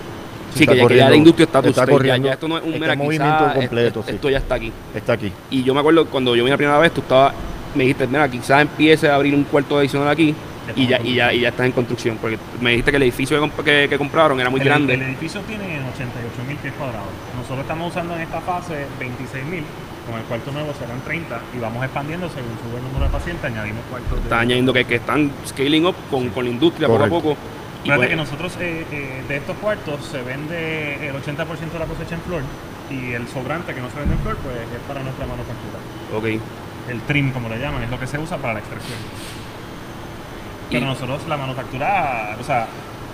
Sí, 0.55 0.65
Está 0.65 0.73
que 0.75 0.79
ya, 0.81 0.87
que 0.89 0.97
ya 0.97 1.09
la 1.11 1.17
industria 1.17 1.45
está, 1.47 1.61
está 1.61 1.87
corriendo, 1.87 2.29
Ya, 2.29 2.35
esto 2.35 2.47
no 2.47 2.59
es 2.59 2.63
un 2.65 2.69
está 2.75 2.81
mera 2.81 2.93
en 2.93 2.99
movimiento 2.99 3.39
quizá, 3.39 3.55
completo, 3.55 4.01
esto, 4.01 4.03
sí. 4.11 4.15
esto 4.17 4.31
ya 4.31 4.39
está 4.39 4.55
aquí. 4.57 4.73
Está 4.95 5.13
aquí. 5.15 5.33
Y 5.51 5.63
yo 5.63 5.73
me 5.73 5.81
acuerdo 5.81 6.05
cuando 6.07 6.37
yo 6.37 6.43
vine 6.45 6.51
la 6.51 6.57
primera 6.59 6.79
vez, 6.79 6.93
tú 6.93 7.01
estabas, 7.01 7.33
me 7.75 7.85
dijiste, 7.85 8.07
mira, 8.07 8.29
quizás 8.29 8.61
empiece 8.61 9.09
a 9.09 9.15
abrir 9.15 9.35
un 9.35 9.45
cuarto 9.45 9.79
adicional 9.79 10.09
aquí 10.09 10.35
y 10.77 10.87
ya, 10.87 11.01
y 11.03 11.15
ya, 11.15 11.33
y 11.33 11.41
ya 11.41 11.49
estás 11.49 11.65
en 11.65 11.73
construcción. 11.73 12.19
Porque 12.21 12.39
me 12.61 12.71
dijiste 12.73 12.91
que 12.91 12.97
el 12.99 13.03
edificio 13.05 13.41
que, 13.41 13.47
comp- 13.47 13.65
que- 13.65 13.87
que 13.89 13.97
compraron 13.97 14.39
era 14.41 14.51
muy 14.51 14.61
el, 14.61 14.67
grande. 14.67 14.93
El 14.93 15.03
edificio 15.03 15.41
tiene 15.49 15.65
88 15.95 16.45
mil 16.47 16.57
pies 16.59 16.75
cuadrados. 16.75 17.09
Nosotros 17.35 17.61
estamos 17.61 17.91
usando 17.91 18.15
en 18.17 18.21
esta 18.21 18.41
fase 18.43 18.85
26 19.01 19.45
mil, 19.47 19.65
con 20.07 20.19
el 20.19 20.25
cuarto 20.25 20.51
nuevo 20.53 20.73
serán 20.75 21.01
30 21.03 21.41
y 21.57 21.59
vamos 21.61 21.85
expandiendo 21.85 22.29
según 22.29 22.51
sube 22.63 22.79
el 22.79 22.85
número 22.85 23.05
de 23.07 23.11
pacientes, 23.11 23.45
añadimos 23.45 23.85
cuartos 23.91 24.17
de... 24.19 24.23
Están 24.25 24.41
añadiendo 24.41 24.73
que, 24.73 24.85
que 24.85 24.95
están 24.97 25.31
scaling 25.47 25.87
up 25.87 25.95
con, 26.11 26.29
con 26.31 26.45
la 26.45 26.51
industria 26.51 26.89
poco 26.89 27.05
a 27.05 27.09
poco. 27.09 27.31
Y 27.33 27.85
Fíjate 27.85 27.99
pues, 27.99 28.09
que 28.11 28.17
nosotros 28.17 28.57
eh, 28.61 28.87
eh, 28.91 29.25
de 29.29 29.37
estos 29.37 29.57
cuartos 29.59 30.05
se 30.07 30.23
vende 30.23 31.09
el 31.09 31.15
80% 31.17 31.73
de 31.73 31.79
la 31.79 31.87
cosecha 31.87 32.15
en 32.15 32.21
flor 32.23 32.43
y 32.91 33.13
el 33.13 33.27
sobrante 33.29 33.75
que 33.75 33.81
no 33.81 33.91
se 33.91 33.99
vende 33.99 34.15
en 34.15 34.21
flor 34.21 34.37
pues 34.37 34.55
es 34.57 34.81
para 34.87 35.03
nuestra 35.03 35.27
manufactura. 35.27 35.79
ok. 36.17 36.41
El 36.91 37.01
trim 37.03 37.33
como 37.33 37.49
le 37.49 37.59
llaman, 37.59 37.83
es 37.85 37.91
lo 37.91 37.99
que 37.99 38.07
se 38.09 38.19
usa 38.19 38.37
para 38.39 38.55
la 38.55 38.59
extracción. 38.59 38.99
Pero 40.71 40.83
Y- 40.85 40.89
nosotros 40.89 41.27
la 41.29 41.37
manufactura, 41.37 42.37
o 42.41 42.45
sea, 42.45 42.67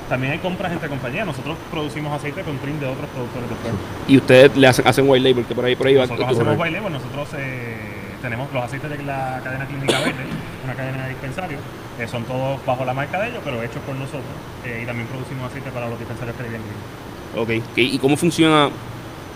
también 0.08 0.32
hay 0.32 0.38
compras 0.38 0.72
entre 0.72 0.88
compañías. 0.88 1.26
Nosotros 1.26 1.56
producimos 1.70 2.12
aceite 2.12 2.42
con 2.42 2.56
trim 2.58 2.78
de 2.80 2.86
otros 2.86 3.06
productores 3.10 3.48
de 3.50 3.56
flor. 3.56 3.72
Y 4.08 4.16
ustedes 4.16 4.56
le 4.56 4.66
hacen, 4.66 4.86
hacen 4.86 5.08
white 5.08 5.28
label, 5.28 5.44
que 5.44 5.54
por 5.54 5.64
ahí, 5.64 5.76
por 5.76 5.86
ahí 5.86 5.94
va. 5.94 6.02
Nosotros 6.06 6.28
hacemos 6.30 6.56
baile, 6.56 6.80
pues 6.80 6.92
nosotros 6.92 7.28
eh, 7.36 7.76
tenemos 8.22 8.52
los 8.52 8.64
aceites 8.64 8.90
de 8.90 9.02
la 9.04 9.40
cadena 9.44 9.66
clínica 9.66 9.98
verde, 10.00 10.24
una 10.64 10.74
cadena 10.74 11.02
de 11.04 11.08
dispensarios, 11.10 11.60
eh, 11.98 12.06
son 12.08 12.24
todos 12.24 12.64
bajo 12.66 12.84
la 12.84 12.94
marca 12.94 13.20
de 13.20 13.28
ellos, 13.28 13.40
pero 13.44 13.62
hechos 13.62 13.82
por 13.86 13.94
nosotros. 13.96 14.24
eh, 14.64 14.80
y 14.82 14.86
también 14.86 15.06
producimos 15.08 15.50
aceite 15.50 15.70
para 15.70 15.88
los 15.88 15.98
dispensarios 15.98 16.36
Caribbean 16.36 16.62
Green. 16.62 17.60
Ok. 17.62 17.76
¿Y 17.76 17.98
cómo 17.98 18.16
funciona 18.16 18.70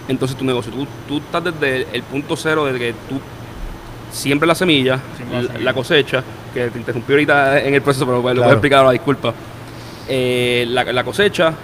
entonces 0.08 0.36
tu 0.36 0.44
negocio. 0.44 0.72
Tú, 0.72 0.86
tú 1.06 1.18
estás 1.18 1.44
desde 1.44 1.86
el 1.92 2.02
punto 2.02 2.36
cero, 2.36 2.64
desde 2.64 2.78
que 2.78 2.92
tú 3.08 3.20
siembras 4.10 4.48
la 4.48 4.54
semilla, 4.54 4.98
Siembra 5.16 5.36
la 5.38 5.42
la, 5.42 5.48
semilla. 5.48 5.64
la 5.64 5.74
cosecha, 5.74 6.24
que 6.52 6.68
te 6.70 6.78
interrumpí 6.78 7.12
ahorita 7.12 7.60
en 7.60 7.74
el 7.74 7.82
proceso, 7.82 8.04
pero 8.04 8.16
lo 8.18 8.22
voy 8.22 8.34
Claro. 8.34 8.48
a 8.50 8.52
explicar 8.52 8.78
ahora, 8.80 8.90
disculpa. 8.92 9.32
Eh, 10.14 10.66
la, 10.68 10.84
la 10.84 11.04
cosecha, 11.04 11.54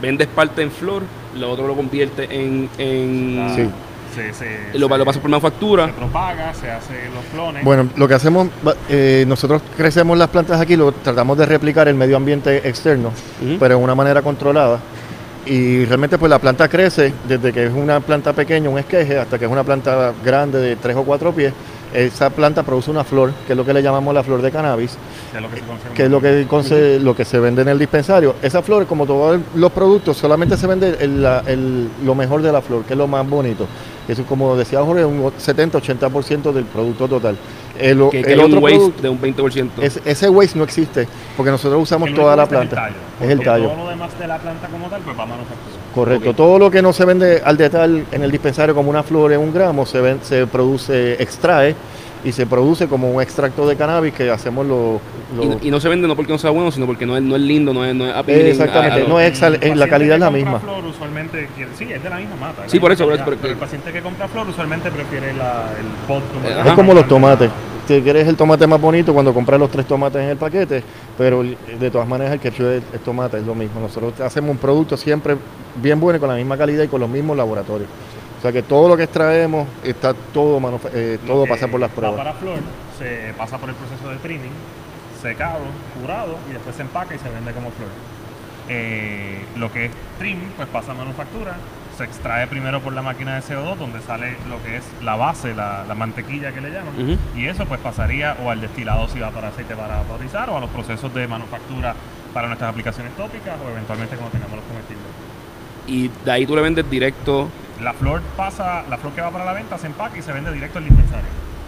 vendes 0.00 0.26
parte 0.28 0.62
en 0.62 0.70
flor, 0.70 1.02
lo 1.38 1.50
otro 1.50 1.66
lo 1.66 1.74
convierte 1.76 2.24
en... 2.30 2.68
en 2.78 3.52
Sí. 3.54 3.68
Se, 4.14 4.32
se, 4.32 4.44
lo, 4.78 4.88
se- 4.88 4.98
lo 4.98 5.04
pasas 5.04 5.20
por 5.20 5.28
manufactura. 5.30 5.86
se 5.88 5.92
propaga, 5.92 6.54
se 6.54 6.70
hace 6.70 6.94
los 7.12 7.24
clones. 7.32 7.64
Bueno, 7.64 7.88
lo 7.96 8.06
que 8.06 8.14
hacemos, 8.14 8.46
eh, 8.88 9.24
nosotros 9.26 9.60
crecemos 9.76 10.16
las 10.16 10.28
plantas 10.28 10.60
aquí, 10.60 10.76
lo 10.76 10.92
tratamos 10.92 11.36
de 11.36 11.44
replicar 11.46 11.88
el 11.88 11.96
medio 11.96 12.16
ambiente 12.16 12.66
externo, 12.68 13.10
pero 13.58 13.76
de 13.76 13.82
una 13.82 13.96
manera 13.96 14.22
controlada. 14.22 14.78
Y 15.46 15.84
realmente 15.84 16.16
pues 16.16 16.30
la 16.30 16.38
planta 16.38 16.68
crece 16.68 17.12
desde 17.26 17.52
que 17.52 17.66
es 17.66 17.72
una 17.72 17.98
planta 18.00 18.32
pequeña, 18.32 18.70
un 18.70 18.78
esqueje, 18.78 19.18
hasta 19.18 19.36
que 19.36 19.46
es 19.46 19.50
una 19.50 19.64
planta 19.64 20.12
grande 20.24 20.58
de 20.60 20.76
tres 20.76 20.94
o 20.96 21.02
cuatro 21.02 21.32
pies. 21.34 21.52
Esa 21.94 22.28
planta 22.30 22.62
produce 22.64 22.90
una 22.90 23.04
flor, 23.04 23.32
que 23.46 23.52
es 23.52 23.56
lo 23.56 23.64
que 23.64 23.72
le 23.72 23.80
llamamos 23.82 24.12
la 24.12 24.22
flor 24.24 24.42
de 24.42 24.50
cannabis, 24.50 24.98
que 25.30 25.36
es 25.38 25.42
lo 25.42 25.48
que 25.48 25.56
se 25.56 25.62
conserva. 25.62 25.94
que 25.94 26.02
es 26.04 26.10
lo 26.10 26.20
que, 26.20 26.46
conse- 26.48 26.98
lo 27.00 27.14
que 27.16 27.24
se 27.24 27.38
vende 27.38 27.62
en 27.62 27.68
el 27.68 27.78
dispensario. 27.78 28.34
Esa 28.42 28.62
flor, 28.62 28.86
como 28.86 29.06
todos 29.06 29.40
los 29.54 29.70
productos, 29.72 30.16
solamente 30.16 30.56
se 30.56 30.66
vende 30.66 30.96
el- 31.00 31.24
el- 31.46 31.88
lo 32.04 32.14
mejor 32.16 32.42
de 32.42 32.50
la 32.50 32.60
flor, 32.60 32.84
que 32.84 32.94
es 32.94 32.98
lo 32.98 33.06
más 33.06 33.26
bonito. 33.28 33.66
Eso, 34.08 34.24
como 34.24 34.54
decía 34.56 34.82
Jorge, 34.82 35.04
un 35.04 35.32
70-80% 35.38 36.52
del 36.52 36.64
producto 36.64 37.06
total. 37.08 37.36
El, 37.78 38.02
o- 38.02 38.10
que, 38.10 38.22
que 38.22 38.32
el 38.32 38.40
hay 38.40 38.44
un 38.46 38.52
otro 38.52 38.60
waste 38.60 38.78
producto, 38.78 39.02
de 39.02 39.08
un 39.08 39.20
20%. 39.20 39.82
es- 39.82 40.00
ese 40.04 40.28
waste 40.28 40.58
no 40.58 40.64
existe, 40.64 41.08
porque 41.36 41.50
nosotros 41.50 41.80
usamos 41.82 42.12
toda 42.12 42.34
la 42.36 42.46
planta. 42.46 42.88
Es 42.88 42.90
el 42.90 42.92
tallo. 42.92 43.24
Es 43.24 43.30
el 43.30 43.44
tallo. 43.44 43.68
Todo 43.68 43.84
lo 43.84 43.90
demás 43.90 44.18
de 44.18 44.26
la 44.26 44.38
planta 44.38 44.66
como 44.68 44.88
tal, 44.88 45.00
pues 45.02 45.16
va 45.18 45.22
a 45.22 45.26
manufactura. 45.26 45.76
Correcto. 45.94 46.34
Todo 46.34 46.58
lo 46.58 46.70
que 46.70 46.82
no 46.82 46.92
se 46.92 47.04
vende 47.04 47.40
al 47.44 47.56
detalle 47.56 48.04
en 48.10 48.22
el 48.22 48.30
dispensario 48.32 48.74
como 48.74 48.90
una 48.90 49.02
flor 49.02 49.32
en 49.32 49.40
un 49.40 49.52
gramo, 49.54 49.86
se, 49.86 50.00
ven- 50.00 50.18
se 50.22 50.46
produce, 50.46 51.22
extrae 51.22 51.74
y 52.24 52.32
se 52.32 52.46
produce 52.46 52.88
como 52.88 53.10
un 53.10 53.20
extracto 53.22 53.68
de 53.68 53.76
cannabis 53.76 54.14
que 54.14 54.30
hacemos 54.30 54.66
los... 54.66 55.00
y, 55.42 55.46
no- 55.46 55.58
y 55.62 55.70
no 55.70 55.78
se 55.78 55.88
vende 55.88 56.08
no 56.08 56.16
porque 56.16 56.32
no 56.32 56.38
sea 56.38 56.50
bueno, 56.50 56.70
sino 56.72 56.86
porque 56.86 57.04
no 57.04 57.16
es, 57.16 57.22
no 57.22 57.36
es 57.36 57.42
lindo, 57.42 57.74
no 57.74 57.84
es, 57.84 57.94
no 57.94 58.06
es 58.06 58.14
Exactamente, 58.28 58.92
a- 58.94 58.94
a 58.96 58.98
lo- 59.00 59.08
no 59.08 59.20
es 59.20 59.30
exal- 59.32 59.58
El 59.60 59.72
eh, 59.72 59.76
la 59.76 59.88
calidad 59.88 60.14
es 60.14 60.20
la 60.20 60.30
misma. 60.30 60.58
Flor 60.60 60.84
usualmente 60.86 61.48
sí, 61.76 61.84
es 61.92 62.02
de 62.02 62.10
la 62.10 62.16
misma 62.16 62.36
mata. 62.36 62.62
Sí, 62.66 62.80
por 62.80 62.92
eso, 62.92 63.04
por 63.04 63.12
eso, 63.14 63.24
calidad, 63.24 63.38
pero- 63.42 63.52
el 63.52 63.58
paciente 63.58 63.92
que 63.92 64.00
compra 64.00 64.26
flor 64.28 64.48
usualmente 64.48 64.90
prefiere 64.90 65.34
la, 65.34 65.70
el 65.78 65.86
pot. 66.08 66.22
el-. 66.46 66.66
Es 66.66 66.72
como 66.72 66.94
los 66.94 67.06
tomates. 67.06 67.50
Si 67.86 68.00
quieres 68.00 68.26
el 68.26 68.36
tomate 68.36 68.66
más 68.66 68.80
bonito 68.80 69.12
cuando 69.12 69.34
compras 69.34 69.60
los 69.60 69.70
tres 69.70 69.84
tomates 69.86 70.22
en 70.22 70.30
el 70.30 70.36
paquete, 70.38 70.82
pero 71.18 71.42
el- 71.42 71.58
de 71.78 71.90
todas 71.90 72.08
maneras 72.08 72.32
el 72.32 72.40
ketchup 72.40 72.64
es, 72.66 72.82
es 72.94 73.00
tomate, 73.04 73.36
es 73.36 73.44
lo 73.46 73.54
mismo. 73.54 73.80
Nosotros 73.80 74.18
hacemos 74.22 74.50
un 74.52 74.56
producto 74.56 74.96
siempre 74.96 75.36
bien 75.82 76.00
bueno 76.00 76.16
y 76.16 76.20
con 76.20 76.30
la 76.30 76.36
misma 76.36 76.56
calidad 76.56 76.84
y 76.84 76.88
con 76.88 77.00
los 77.02 77.10
mismos 77.10 77.36
laboratorios. 77.36 77.90
O 78.44 78.46
sea 78.46 78.52
que 78.52 78.62
todo 78.62 78.90
lo 78.90 78.96
que 78.98 79.04
extraemos 79.04 79.66
está 79.82 80.12
todo 80.12 80.60
eh, 80.92 81.18
todo 81.26 81.46
pasa 81.46 81.66
por 81.66 81.80
las 81.80 81.88
va 81.88 81.94
pruebas. 81.94 82.18
para 82.18 82.34
flor, 82.34 82.58
se 82.98 83.32
pasa 83.38 83.56
por 83.56 83.70
el 83.70 83.74
proceso 83.74 84.10
de 84.10 84.16
trimming, 84.16 84.52
secado, 85.22 85.60
curado 85.98 86.36
y 86.50 86.52
después 86.52 86.76
se 86.76 86.82
empaca 86.82 87.14
y 87.14 87.18
se 87.18 87.30
vende 87.30 87.52
como 87.52 87.70
flor. 87.70 87.88
Eh, 88.68 89.46
lo 89.56 89.72
que 89.72 89.86
es 89.86 89.92
trim, 90.18 90.40
pues 90.58 90.68
pasa 90.68 90.92
a 90.92 90.94
manufactura, 90.94 91.54
se 91.96 92.04
extrae 92.04 92.46
primero 92.46 92.82
por 92.82 92.92
la 92.92 93.00
máquina 93.00 93.36
de 93.36 93.40
CO2, 93.40 93.76
donde 93.76 94.02
sale 94.02 94.36
lo 94.50 94.62
que 94.62 94.76
es 94.76 94.84
la 95.02 95.16
base, 95.16 95.54
la, 95.54 95.86
la 95.88 95.94
mantequilla 95.94 96.52
que 96.52 96.60
le 96.60 96.68
llaman, 96.70 97.18
y 97.34 97.46
eso 97.46 97.64
pues 97.64 97.80
pasaría 97.80 98.36
o 98.44 98.50
al 98.50 98.60
destilado 98.60 99.08
si 99.08 99.20
va 99.20 99.30
para 99.30 99.48
aceite 99.48 99.74
para 99.74 100.02
vaporizar 100.02 100.50
o 100.50 100.58
a 100.58 100.60
los 100.60 100.68
procesos 100.68 101.14
de 101.14 101.26
manufactura 101.26 101.94
para 102.34 102.48
nuestras 102.48 102.68
aplicaciones 102.68 103.16
tópicas 103.16 103.56
o 103.66 103.70
eventualmente 103.70 104.16
cuando 104.16 104.32
tengamos 104.32 104.56
los 104.56 104.66
comestibles. 104.66 105.06
Y 105.86 106.10
de 106.26 106.30
ahí 106.30 106.46
tú 106.46 106.54
le 106.54 106.60
vendes 106.60 106.90
directo 106.90 107.48
La 107.82 107.92
flor 107.92 108.22
pasa, 108.36 108.84
la 108.88 108.96
flor 108.98 109.12
que 109.14 109.20
va 109.20 109.30
para 109.30 109.44
la 109.44 109.52
venta 109.52 109.76
se 109.78 109.86
empaca 109.88 110.16
y 110.16 110.22
se 110.22 110.32
vende 110.32 110.52
directo 110.52 110.78
al 110.78 110.84
dispensario. 110.84 111.26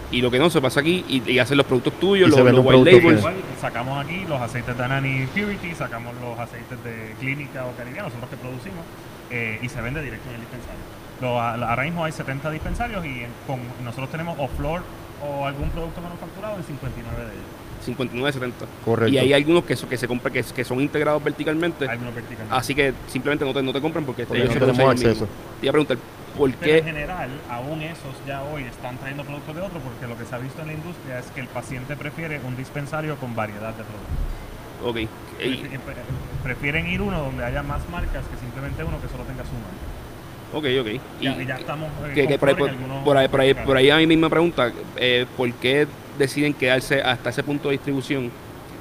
y 0.09 0.21
lo 0.21 0.31
que 0.31 0.39
no 0.39 0.49
se 0.49 0.61
pasa 0.61 0.79
aquí 0.79 1.03
y, 1.09 1.29
y 1.29 1.39
hacen 1.39 1.57
los 1.57 1.65
productos 1.65 1.93
tuyos, 1.99 2.27
Y 2.29 2.31
los, 2.31 2.37
vende 2.43 2.53
los 2.53 2.65
white 2.65 2.91
labels. 2.93 3.19
Igual 3.19 3.35
sacamos 3.59 4.05
aquí 4.05 4.23
los 4.27 4.41
aceites 4.41 4.77
de 4.77 4.83
Anani 4.83 5.25
Purity, 5.27 5.75
sacamos 5.75 6.13
los 6.21 6.39
aceites 6.39 6.81
de 6.83 7.13
Clínica 7.19 7.65
o 7.65 7.75
Caribbean, 7.75 8.05
nosotros 8.05 8.29
que 8.29 8.37
producimos, 8.37 8.85
eh, 9.31 9.59
y 9.61 9.67
se 9.67 9.81
vende 9.81 10.01
directo 10.01 10.29
en 10.29 10.35
el 10.35 10.41
dispensario. 10.41 10.79
Lo- 11.19 11.41
ahora 11.41 11.83
mismo 11.83 12.05
hay 12.05 12.11
70 12.13 12.49
dispensarios 12.51 13.05
y 13.05 13.23
en- 13.23 13.31
con, 13.45 13.59
nosotros 13.83 14.09
tenemos 14.09 14.37
o 14.39 14.47
flor 14.47 14.81
o 15.21 15.45
algún 15.45 15.69
producto 15.71 15.99
manufacturado 15.99 16.55
en 16.55 16.63
59 16.63 17.17
de 17.25 17.33
ellos. 17.33 17.45
59.70. 17.87 18.51
Correcto. 18.85 19.13
Y 19.13 19.17
hay 19.17 19.33
algunos 19.33 19.63
que, 19.63 19.75
so- 19.75 19.87
que 19.89 19.97
se 19.97 20.07
compran 20.07 20.33
que, 20.33 20.43
que 20.43 20.63
son 20.63 20.81
integrados 20.81 21.23
verticalmente. 21.23 21.87
Algunos 21.87 22.13
verticales. 22.15 22.51
Así 22.51 22.75
que 22.75 22.93
simplemente 23.07 23.45
no 23.45 23.53
te, 23.53 23.63
no 23.63 23.73
te 23.73 23.81
compran 23.81 24.05
porque, 24.05 24.25
Porque 24.25 24.43
ellos 24.43 24.55
no 24.55 24.65
tenemos 24.67 24.91
acceso. 24.91 25.27
Te 25.59 25.65
iba 25.65 25.71
a 25.71 25.73
preguntar, 25.73 25.97
¿por 26.37 26.51
Pero 26.53 26.71
en 26.77 26.79
qué? 26.79 26.83
general, 26.91 27.29
aún 27.49 27.81
esos 27.81 28.15
ya 28.27 28.43
hoy 28.43 28.63
están 28.63 28.97
trayendo 28.97 29.23
productos 29.23 29.55
de 29.55 29.61
otro 29.61 29.79
porque 29.79 30.07
lo 30.07 30.17
que 30.17 30.25
se 30.25 30.35
ha 30.35 30.37
visto 30.37 30.61
en 30.61 30.67
la 30.67 30.73
industria 30.73 31.19
es 31.19 31.25
que 31.27 31.39
el 31.41 31.47
paciente 31.47 31.95
prefiere 31.95 32.39
un 32.45 32.55
dispensario 32.57 33.15
con 33.17 33.35
variedad 33.35 33.73
de 33.73 33.83
productos. 33.83 34.17
Ok. 34.83 34.97
y- 34.97 35.07
Prefi- 35.43 35.79
pre- 35.79 35.95
Prefieren 36.43 36.87
ir 36.87 37.01
uno 37.01 37.19
donde 37.23 37.43
haya 37.43 37.63
más 37.63 37.81
marcas 37.89 38.23
que 38.25 38.37
simplemente 38.39 38.83
uno 38.83 39.01
que 39.01 39.07
solo 39.09 39.23
tenga 39.23 39.43
su 39.43 39.53
marca. 39.53 39.87
ok, 40.53 40.65
ok. 40.81 41.01
Y- 41.19 41.25
Ya, 41.25 41.43
ya 41.43 41.55
estamos 41.55 41.89
eh, 42.15 42.27
que, 42.27 42.37
por, 42.39 42.49
ahí, 42.49 42.55
por, 42.55 42.69
en 42.69 42.75
algunos 42.75 43.03
por 43.03 43.17
ahí, 43.17 43.27
por, 43.27 43.41
ahí, 43.41 43.53
por 43.53 43.77
ahí 43.77 43.89
a 43.89 43.97
mi 43.97 44.07
misma 44.07 44.29
pregunta, 44.29 44.71
eh, 44.95 45.25
¿por 45.35 45.51
qué 45.53 45.87
deciden 46.17 46.53
quedarse 46.53 47.01
hasta 47.01 47.29
ese 47.29 47.43
punto 47.43 47.69
de 47.69 47.73
distribución 47.73 48.31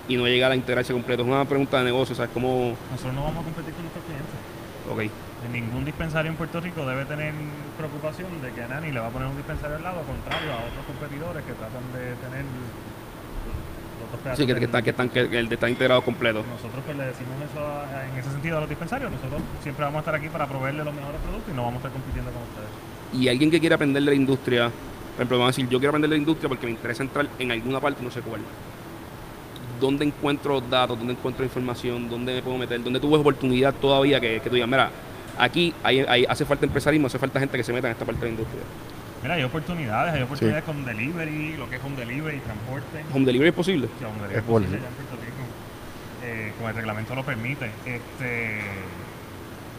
y 0.08 0.16
no 0.16 0.26
llegar 0.26 0.52
a 0.52 0.56
integrarse 0.56 0.92
completo? 0.92 1.22
Es 1.22 1.28
una 1.28 1.44
pregunta 1.44 1.78
de 1.78 1.84
negocio, 1.84 2.14
¿sabes? 2.14 2.30
Como, 2.32 2.74
Nosotros 2.90 3.14
no 3.14 3.22
vamos 3.24 3.40
a 3.42 3.44
competir 3.44 3.74
con 3.74 3.82
nuestros 3.82 4.04
clientes. 4.04 5.10
ok, 5.10 5.12
Ningún 5.52 5.84
dispensario 5.84 6.30
en 6.30 6.36
Puerto 6.36 6.60
Rico 6.60 6.84
debe 6.86 7.04
tener 7.04 7.32
preocupación 7.76 8.26
de 8.42 8.50
que 8.50 8.62
Anani 8.62 8.90
le 8.90 8.98
va 9.00 9.06
a 9.06 9.10
poner 9.10 9.28
un 9.28 9.36
dispensario 9.36 9.76
al 9.76 9.82
lado, 9.82 10.02
contrario 10.02 10.50
a 10.52 10.56
otros 10.64 10.84
competidores 10.86 11.44
que 11.44 11.52
tratan 11.52 11.84
de 11.92 12.14
tener 12.24 12.44
sí, 14.36 14.46
que, 14.46 14.54
que, 14.54 14.64
están, 14.64 14.82
que, 14.84 14.90
están, 14.90 15.08
que, 15.08 15.28
que 15.28 15.38
el 15.38 15.48
de 15.48 15.54
está 15.54 15.68
integrado 15.68 16.02
completo. 16.02 16.42
Nosotros 16.48 16.82
pues 16.84 16.96
le 16.96 17.04
decimos 17.06 17.34
eso 17.50 17.60
a- 17.60 18.06
en 18.08 18.18
ese 18.18 18.30
sentido 18.30 18.56
a 18.58 18.60
los 18.60 18.68
dispensarios. 18.68 19.10
Nosotros 19.10 19.42
siempre 19.62 19.84
vamos 19.84 19.98
a 19.98 20.00
estar 20.00 20.14
aquí 20.14 20.28
para 20.28 20.46
proveerle 20.46 20.84
los 20.84 20.94
mejores 20.94 21.20
productos 21.20 21.52
y 21.52 21.56
no 21.56 21.62
vamos 21.62 21.74
a 21.74 21.78
estar 21.86 21.92
compitiendo 21.92 22.30
con 22.32 22.42
ustedes. 22.42 22.70
Y 23.22 23.28
alguien 23.28 23.50
que 23.50 23.60
quiera 23.60 23.76
aprender 23.76 24.02
de 24.02 24.10
la 24.10 24.16
industria, 24.16 24.70
por 25.16 25.22
ejemplo, 25.22 25.38
vamos 25.38 25.54
a 25.54 25.56
decir, 25.56 25.68
yo 25.70 25.78
quiero 25.78 25.90
aprender 25.90 26.10
de 26.10 26.16
la 26.16 26.20
industria 26.20 26.48
porque 26.48 26.66
me 26.66 26.72
interesa 26.72 27.02
entrar 27.02 27.26
en 27.38 27.50
alguna 27.50 27.80
parte, 27.80 28.02
no 28.04 28.10
sé 28.10 28.20
cuál. 28.20 28.40
¿Dónde 29.80 30.04
encuentro 30.04 30.54
los 30.60 30.70
datos? 30.70 30.98
¿Dónde 30.98 31.12
encuentro 31.14 31.44
información? 31.44 32.08
¿Dónde 32.08 32.34
me 32.34 32.42
puedo 32.42 32.56
meter? 32.58 32.82
¿Dónde 32.82 33.00
tuve 33.00 33.16
oportunidad 33.18 33.74
todavía 33.74 34.20
que, 34.20 34.40
que 34.40 34.48
tú 34.48 34.54
digas, 34.54 34.68
mira, 34.68 34.90
aquí 35.38 35.74
hay, 35.82 36.00
hay- 36.00 36.24
hace 36.26 36.44
falta 36.44 36.64
empresarismo, 36.66 37.06
hace 37.08 37.18
falta 37.18 37.40
gente 37.40 37.56
que 37.58 37.64
se 37.64 37.72
meta 37.72 37.88
en 37.88 37.92
esta 37.92 38.04
parte 38.04 38.20
de 38.20 38.26
la 38.26 38.30
industria? 38.32 38.62
Mira, 39.22 39.34
hay 39.34 39.42
oportunidades, 39.42 40.14
hay 40.14 40.22
oportunidades 40.22 40.64
con 40.64 40.84
delivery, 40.84 41.56
lo 41.56 41.68
que 41.68 41.76
es 41.76 41.82
home 41.84 41.96
delivery, 41.96 42.38
transporte. 42.40 43.04
¿Home 43.12 43.24
delivery 43.26 43.48
es 43.48 43.54
posible? 43.54 43.88
Sí, 43.98 44.04
home 44.04 44.14
delivery 44.28 44.32
Es 44.34 44.38
es 44.38 44.44
posible 44.44 44.78
posible. 44.78 44.80
ya 44.82 44.88
en 44.88 44.94
Puerto 44.94 45.24
Rico. 45.24 45.42
Eh, 46.24 46.52
como 46.56 46.68
el 46.68 46.74
reglamento 46.76 47.14
lo 47.14 47.24
permite. 47.24 47.70
Este 47.86 48.60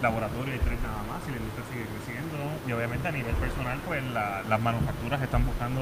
laboratorio 0.01 0.53
hay 0.53 0.59
tres 0.59 0.79
nada 0.81 1.01
más 1.09 1.19
y 1.27 1.31
la 1.31 1.37
industria 1.37 1.65
sigue 1.71 1.85
creciendo. 1.97 2.37
Y 2.67 2.71
obviamente 2.71 3.07
a 3.07 3.11
nivel 3.11 3.35
personal, 3.35 3.77
pues 3.85 4.03
la- 4.13 4.41
las 4.47 4.59
manufacturas 4.61 5.21
están 5.21 5.45
buscando 5.45 5.81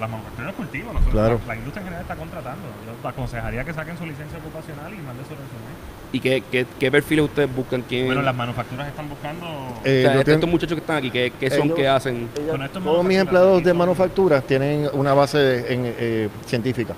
las 0.00 0.08
manufacturas 0.08 0.46
de 0.52 0.54
cultivo. 0.56 0.92
Nosotros, 0.94 1.12
Claro. 1.12 1.40
la, 1.46 1.52
la 1.52 1.56
industria 1.56 1.80
en 1.80 1.84
general 1.84 2.02
está 2.02 2.16
contratando. 2.16 2.64
Yo 2.86 3.08
aconsejaría 3.08 3.64
que 3.64 3.74
saquen 3.74 3.98
su 3.98 4.06
licencia 4.06 4.38
ocupacional 4.38 4.88
y 4.94 4.96
manden 4.96 5.24
su 5.26 5.32
resumen. 5.36 5.74
¿Y 6.12 6.18
qué, 6.20 6.42
qué, 6.50 6.66
qué 6.78 6.90
perfiles 6.90 7.26
ustedes 7.26 7.54
buscan? 7.54 7.82
¿Quién, 7.82 8.06
Bueno, 8.06 8.22
las 8.22 8.34
manufacturas 8.34 8.88
están 8.88 9.08
buscando. 9.10 9.46
Eh, 9.84 10.04
o 10.08 10.12
sea, 10.12 10.22
yo 10.24 10.32
estos 10.32 10.48
muchachos 10.50 10.74
que 10.74 10.80
están 10.80 10.96
aquí, 10.96 11.10
¿qué, 11.10 11.32
qué 11.38 11.50
son? 11.50 11.64
Ellos- 11.66 11.76
¿Qué 11.76 11.86
hacen? 11.88 12.28
Estos 12.34 12.44
todos 12.46 12.56
mis 12.56 12.72
manufacturas 12.82 13.20
empleados 13.20 13.62
de 13.62 13.70
son- 13.70 13.76
manufactura 13.78 14.40
tienen 14.40 14.88
una 14.94 15.12
base 15.14 15.72
en, 15.72 15.82
eh, 15.98 16.28
científica. 16.46 16.94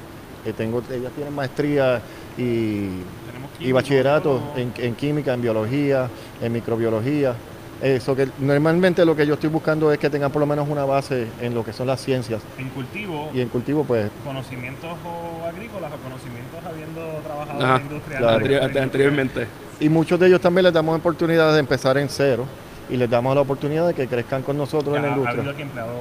Eh, 0.46 0.52
tengo, 0.56 0.82
ellas 0.90 1.12
tienen 1.14 1.34
maestría 1.34 2.00
y, 2.38 3.02
y 3.62 3.72
bachillerato 3.72 4.40
en, 4.56 4.72
en 4.78 4.94
química, 4.94 5.34
en 5.34 5.42
biología, 5.42 6.08
en 6.40 6.52
microbiología. 6.52 7.34
Eso 7.80 8.14
que 8.14 8.28
normalmente 8.38 9.04
lo 9.04 9.16
que 9.16 9.26
yo 9.26 9.34
estoy 9.34 9.50
buscando 9.50 9.90
es 9.92 9.98
que 9.98 10.08
tengan 10.08 10.30
por 10.30 10.38
lo 10.38 10.46
menos 10.46 10.68
una 10.68 10.84
base 10.84 11.26
en 11.40 11.52
lo 11.52 11.64
que 11.64 11.72
son 11.72 11.88
las 11.88 12.00
ciencias 12.00 12.40
En 12.56 12.68
cultivo, 12.68 13.28
y 13.34 13.40
en 13.40 13.48
cultivo 13.48 13.82
pues 13.82 14.08
conocimientos 14.24 14.90
o 15.04 15.44
agrícolas 15.44 15.90
o 15.92 15.96
conocimientos 15.96 16.60
habiendo 16.64 17.00
trabajado 17.24 17.58
Ajá, 17.60 17.74
en 17.74 17.78
la 17.78 17.82
industria. 17.92 18.18
claro. 18.18 18.34
Anterior- 18.36 18.60
Industria- 18.62 18.82
anteriormente. 18.84 19.46
y 19.80 19.88
muchos 19.88 20.20
de 20.20 20.28
ellos 20.28 20.40
también 20.40 20.62
les 20.66 20.72
damos 20.72 20.96
oportunidades 20.96 21.54
de 21.54 21.58
empezar 21.60 21.98
en 21.98 22.08
cero 22.08 22.44
y 22.88 22.96
les 22.96 23.10
damos 23.10 23.34
la 23.34 23.40
oportunidad 23.40 23.88
de 23.88 23.94
que 23.94 24.06
crezcan 24.06 24.42
con 24.42 24.56
nosotros 24.56 24.92
Ya 24.94 24.98
en 25.00 25.02
la 25.02 25.08
Ha 25.08 25.12
habido 25.14 25.30
industria, 25.32 25.52
aquí 25.52 25.62
empleados 25.62 25.92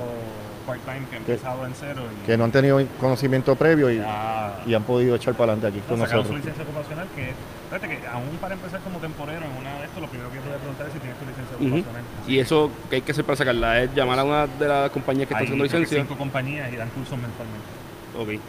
part-time 0.71 1.05
que 1.09 1.15
han 1.17 1.23
Que- 1.23 1.31
empezado 1.33 1.65
en 1.65 1.73
cero 1.73 2.01
y 2.11 2.25
que 2.25 2.37
no 2.37 2.43
han 2.45 2.51
tenido 2.51 2.81
conocimiento 2.99 3.55
previo 3.55 3.89
y, 3.91 3.97
ya 3.97 4.61
y 4.65 4.73
han 4.73 4.83
podido 4.83 5.15
echar 5.15 5.33
para 5.35 5.53
adelante 5.53 5.79
aquí 5.79 5.87
con 5.87 5.99
sacaron 5.99 6.25
su 6.25 6.33
nosotros. 6.33 6.37
licencia 6.45 6.63
ocupacional 6.63 7.07
que, 7.15 7.33
fíjate 7.69 7.87
que 8.01 8.07
aún 8.07 8.37
para 8.39 8.53
empezar 8.53 8.79
como 8.81 8.99
temporero 8.99 9.45
en 9.45 9.51
una 9.57 9.79
de 9.79 9.85
estos, 9.85 10.01
lo 10.01 10.07
primero 10.07 10.29
que 10.31 10.39
te 10.39 10.47
voy 10.47 10.55
a 10.55 10.59
preguntar 10.59 10.87
es 10.87 10.93
si 10.93 10.99
tienes 10.99 11.17
tu 11.19 11.25
licencia 11.25 11.55
Ujú. 11.57 11.67
ocupacional. 11.67 12.03
Y 12.27 12.39
eso, 12.39 12.71
¿qué 12.89 12.95
hay 12.97 13.01
que 13.01 13.11
hacer 13.11 13.25
para 13.25 13.35
sacarla? 13.35 13.81
¿Es 13.81 13.93
llamar 13.95 14.19
a 14.19 14.23
una 14.23 14.47
de 14.47 14.67
las 14.67 14.89
compañías 14.91 15.27
que 15.27 15.33
están 15.33 15.41
Hay 15.43 15.47
haciendo 15.47 15.63
creo 15.67 15.71
que 15.71 15.79
licencia? 15.79 16.01
cinco 16.07 16.17
compañías 16.17 16.71
y 16.71 16.75
dan 16.77 16.89
cursos 16.89 17.17
mensualmente. 17.19 17.69
Ok. 18.17 18.41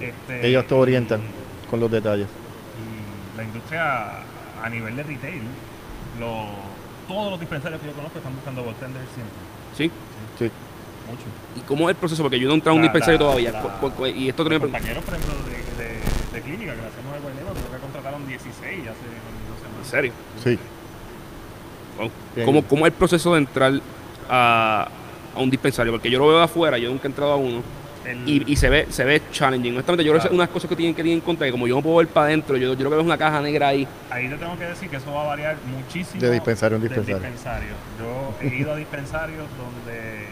Este, 0.00 0.46
Ellos 0.48 0.66
te 0.66 0.74
orientan 0.74 1.20
y- 1.20 1.66
con 1.70 1.80
los 1.80 1.90
detalles. 1.90 2.26
y 2.26 3.36
la 3.36 3.44
industria 3.44 3.82
a 4.62 4.68
nivel 4.68 4.96
de 4.96 5.02
retail, 5.02 5.42
lo, 6.18 6.48
todos 7.08 7.30
los 7.30 7.40
dispensarios 7.40 7.80
que 7.80 7.86
yo 7.88 7.92
conozco 7.94 8.18
están 8.18 8.34
buscando 8.34 8.64
bartenders 8.64 9.08
siempre. 9.14 9.36
¿Sí? 9.76 9.90
Sí. 10.38 10.50
Mucho. 11.10 11.24
¿Y 11.56 11.60
cómo 11.66 11.88
es 11.90 11.94
el 11.94 12.00
proceso? 12.00 12.22
Porque 12.22 12.38
yo 12.38 12.46
no 12.48 12.52
he 12.54 12.56
entrado 12.56 12.74
a 12.74 12.76
un 12.76 12.82
dispensario 12.82 13.18
la- 13.18 13.24
todavía. 13.26 13.52
la- 13.52 13.62
Cu- 13.62 13.90
cu- 13.90 14.06
y 14.06 14.28
esto 14.28 14.42
Los 14.44 14.50
tenía... 14.52 14.60
compañeros, 14.60 15.04
por 15.04 15.14
ejemplo, 15.14 15.34
de, 15.44 15.84
de, 15.84 15.90
de 16.34 16.40
clínica 16.42 16.74
que 16.74 16.82
le 16.82 16.88
hacemos 16.88 17.14
el 17.16 17.20
Guaynabo, 17.22 17.50
creo 17.52 17.70
que 17.72 17.78
contrataron 17.78 18.26
16 18.26 18.54
hace 18.80 18.82
dos 18.86 19.58
¿En 19.58 19.62
semanas. 19.62 19.86
serio? 19.88 20.12
Sí. 20.44 20.58
Wow. 21.98 22.10
¿Cómo, 22.44 22.62
¿Cómo 22.64 22.86
es 22.86 22.92
el 22.92 22.98
proceso 22.98 23.32
de 23.34 23.38
entrar 23.38 23.72
a, 24.28 24.88
a 25.34 25.40
un 25.40 25.50
dispensario? 25.50 25.92
Porque 25.92 26.10
yo 26.10 26.18
lo 26.18 26.28
veo 26.28 26.38
de 26.38 26.44
afuera, 26.44 26.78
yo 26.78 26.88
nunca 26.88 27.06
he 27.08 27.10
entrado 27.10 27.32
a 27.32 27.36
uno. 27.36 27.62
El- 28.06 28.26
Y, 28.26 28.52
y 28.52 28.56
se 28.56 28.70
ve 28.70 28.86
se 28.88 29.04
ve 29.04 29.20
challenging. 29.30 29.74
Honestamente, 29.74 30.04
yo 30.04 30.12
creo 30.12 30.20
que 30.22 30.28
Claro. 30.28 30.34
es 30.34 30.38
unas 30.38 30.48
cosas 30.48 30.70
que 30.70 30.76
tienen 30.76 30.94
que 30.94 31.02
tener 31.02 31.14
en 31.18 31.20
contra, 31.20 31.46
que 31.46 31.52
como 31.52 31.66
yo 31.66 31.76
no 31.76 31.82
puedo 31.82 31.96
ver 31.96 32.08
para 32.08 32.26
adentro, 32.28 32.56
yo, 32.56 32.68
yo 32.70 32.76
creo 32.76 32.90
que 32.92 32.96
es 33.00 33.04
una 33.04 33.18
caja 33.18 33.42
negra 33.42 33.68
ahí. 33.68 33.86
Ahí 34.08 34.28
te 34.28 34.36
tengo 34.36 34.56
que 34.56 34.64
decir 34.64 34.88
que 34.88 34.96
eso 34.96 35.12
va 35.12 35.22
a 35.24 35.26
variar 35.26 35.56
muchísimo. 35.66 36.20
De 36.22 36.30
dispensario 36.30 36.78
del 36.78 36.88
dispensario. 36.88 37.18
dispensario. 37.20 37.68
Yo 37.98 38.34
he 38.40 38.54
ido 38.56 38.72
a 38.72 38.76
dispensarios 38.76 39.44
donde 39.58 40.28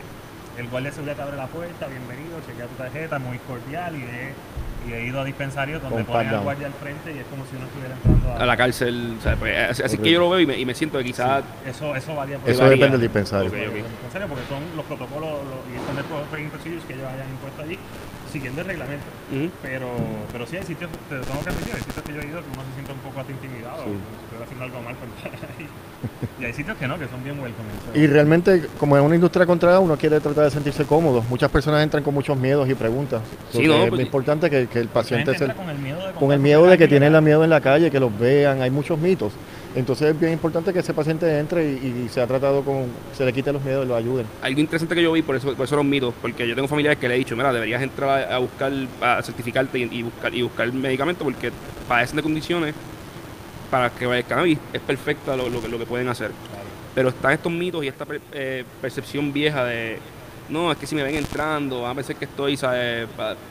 el 0.58 0.68
guardia 0.68 0.90
de 0.90 0.94
seguridad 0.94 1.16
te 1.16 1.22
abre 1.22 1.36
la 1.36 1.46
puerta, 1.46 1.86
bienvenido, 1.86 2.40
chequea 2.46 2.66
tu 2.66 2.74
tarjeta, 2.74 3.18
muy 3.18 3.38
cordial. 3.38 3.94
Y 3.94 4.02
he, 4.02 4.34
y 4.88 4.92
he 4.92 5.06
ido 5.06 5.20
a 5.20 5.24
dispensarios 5.24 5.82
donde 5.82 6.02
ponen 6.04 6.34
al 6.34 6.40
guardia 6.40 6.66
al 6.66 6.72
frente 6.72 7.12
y 7.12 7.18
es 7.18 7.26
como 7.26 7.44
si 7.46 7.56
uno 7.56 7.66
estuviera 7.66 7.94
entrando 7.94 8.32
a, 8.32 8.42
A 8.42 8.46
la 8.46 8.56
cárcel. 8.56 9.16
o 9.18 9.22
sea, 9.22 9.36
pues, 9.36 9.70
así, 9.70 9.82
así 9.82 9.98
que 9.98 10.10
yo 10.10 10.18
lo 10.20 10.30
veo 10.30 10.40
y 10.40 10.46
me, 10.46 10.58
y 10.58 10.64
me 10.66 10.74
siento 10.74 10.98
que 10.98 11.04
quizás. 11.04 11.44
Eso, 11.66 11.94
eso 11.94 12.14
varía 12.16 12.38
por 12.38 12.50
Eso 12.50 12.60
varía. 12.62 12.74
depende 12.74 12.98
del 12.98 13.02
dispensario. 13.08 13.48
Ok, 13.50 13.54
ok. 13.56 13.74
del 13.74 13.84
dispensario 13.84 14.28
porque 14.28 14.44
son 14.48 14.62
los 14.76 14.84
protocolos 14.86 15.30
los, 15.30 15.60
y 15.70 15.86
son 15.86 15.96
los 15.96 16.50
procedures 16.50 16.84
que 16.84 16.94
ellos 16.94 17.06
hayan 17.06 17.28
impuesto 17.30 17.62
allí 17.62 17.78
siguiendo 18.28 18.60
el 18.62 18.66
reglamento. 18.66 19.04
Pero, 19.62 19.88
pero 20.32 20.46
sí 20.46 20.56
hay 20.56 20.62
sitios, 20.64 20.90
te 21.08 21.16
lo 21.16 21.22
tengo 21.22 21.40
que 21.42 21.50
admitir, 21.50 21.74
hay 21.74 21.80
sitios 21.80 22.02
que 22.04 22.12
yo 22.14 22.20
he 22.20 22.26
ido 22.26 22.40
que 22.40 22.48
uno 22.52 22.62
se 22.68 22.74
siente 22.74 22.92
un 22.92 22.98
poco 23.00 23.20
intimidado, 23.30 23.84
Sí. 23.84 23.90
estuviera 24.22 24.44
haciendo 24.44 24.64
algo 24.64 24.80
mal 24.82 24.94
estar 25.24 25.50
ahí. 25.58 25.68
Y 26.40 26.44
hay 26.44 26.52
sitios 26.52 26.76
que 26.78 26.86
no, 26.88 26.98
que 26.98 27.08
son 27.08 27.22
bien 27.24 27.38
welcoming. 27.40 27.72
Y 27.94 28.06
realmente, 28.06 28.66
como 28.78 28.96
es 28.96 29.02
una 29.02 29.14
industria 29.14 29.44
controlada, 29.46 29.80
uno 29.80 29.96
quiere 29.96 30.20
tratar 30.20 30.44
de 30.44 30.50
sentirse 30.50 30.84
cómodo. 30.84 31.22
Muchas 31.28 31.50
personas 31.50 31.82
entran 31.82 32.02
con 32.02 32.14
muchos 32.14 32.36
miedos 32.38 32.68
y 32.68 32.74
preguntas. 32.74 33.22
Sí, 33.50 33.58
Porque 33.58 33.68
no, 33.68 33.74
es 33.84 33.88
pues- 33.90 34.00
importante 34.02 34.48
que, 34.50 34.66
que 34.68 34.78
el 34.80 34.88
paciente 34.88 35.36
se, 35.36 35.44
entra 35.44 35.54
con 35.56 35.68
el 35.68 35.78
miedo 35.78 36.06
de 36.06 36.12
con 36.12 36.32
el 36.32 36.38
miedo 36.40 36.66
de 36.66 36.78
que 36.78 36.88
tienen 36.88 37.12
la 37.12 37.20
miedo 37.20 37.42
en 37.44 37.50
la 37.50 37.60
calle, 37.60 37.90
que 37.90 38.00
los 38.00 38.16
vean, 38.18 38.62
hay 38.62 38.70
muchos 38.70 38.98
mitos. 38.98 39.32
Entonces 39.74 40.08
es 40.14 40.18
bien 40.18 40.32
importante 40.32 40.72
que 40.72 40.78
ese 40.80 40.94
paciente 40.94 41.38
entre 41.38 41.64
y, 41.72 42.04
y 42.06 42.08
sea 42.08 42.26
tratado 42.26 42.62
con, 42.62 42.86
se 43.16 43.24
le 43.24 43.32
quite 43.32 43.52
los 43.52 43.62
miedos 43.62 43.84
y 43.84 43.88
lo 43.88 43.96
ayuden. 43.96 44.26
Algo 44.42 44.60
interesante 44.60 44.94
que 44.94 45.02
yo 45.02 45.12
vi, 45.12 45.22
por 45.22 45.36
eso, 45.36 45.54
por 45.54 45.64
eso 45.66 45.76
los 45.76 45.84
mitos, 45.84 46.14
porque 46.20 46.48
yo 46.48 46.54
tengo 46.54 46.66
familiares 46.66 46.98
que 46.98 47.06
le 47.08 47.14
he 47.14 47.18
dicho, 47.18 47.36
mira, 47.36 47.52
deberías 47.52 47.82
entrar 47.82 48.32
a, 48.32 48.38
buscar, 48.38 48.72
a 49.02 49.22
certificarte 49.22 49.78
y, 49.78 49.82
y 49.92 50.02
buscar 50.02 50.34
y 50.34 50.42
buscar 50.42 50.72
medicamentos 50.72 51.22
porque 51.22 51.52
padecen 51.86 52.16
de 52.16 52.22
condiciones 52.22 52.74
para 53.70 53.90
que 53.90 54.06
el 54.06 54.24
cannabis 54.24 54.58
es 54.72 54.80
perfecta 54.80 55.36
lo, 55.36 55.48
lo 55.50 55.60
que, 55.60 55.68
lo 55.68 55.78
que 55.78 55.86
pueden 55.86 56.08
hacer. 56.08 56.30
Pero 56.94 57.10
están 57.10 57.32
estos 57.32 57.52
mitos 57.52 57.84
y 57.84 57.88
esta 57.88 58.06
per- 58.06 58.22
eh, 58.32 58.64
percepción 58.80 59.32
vieja 59.32 59.64
de, 59.64 59.98
no, 60.48 60.72
es 60.72 60.78
que 60.78 60.86
si 60.86 60.94
me 60.94 61.02
ven 61.02 61.14
entrando, 61.16 61.82
van 61.82 61.92
a 61.92 61.94
pensar 61.94 62.16
que 62.16 62.24
estoy 62.24 62.58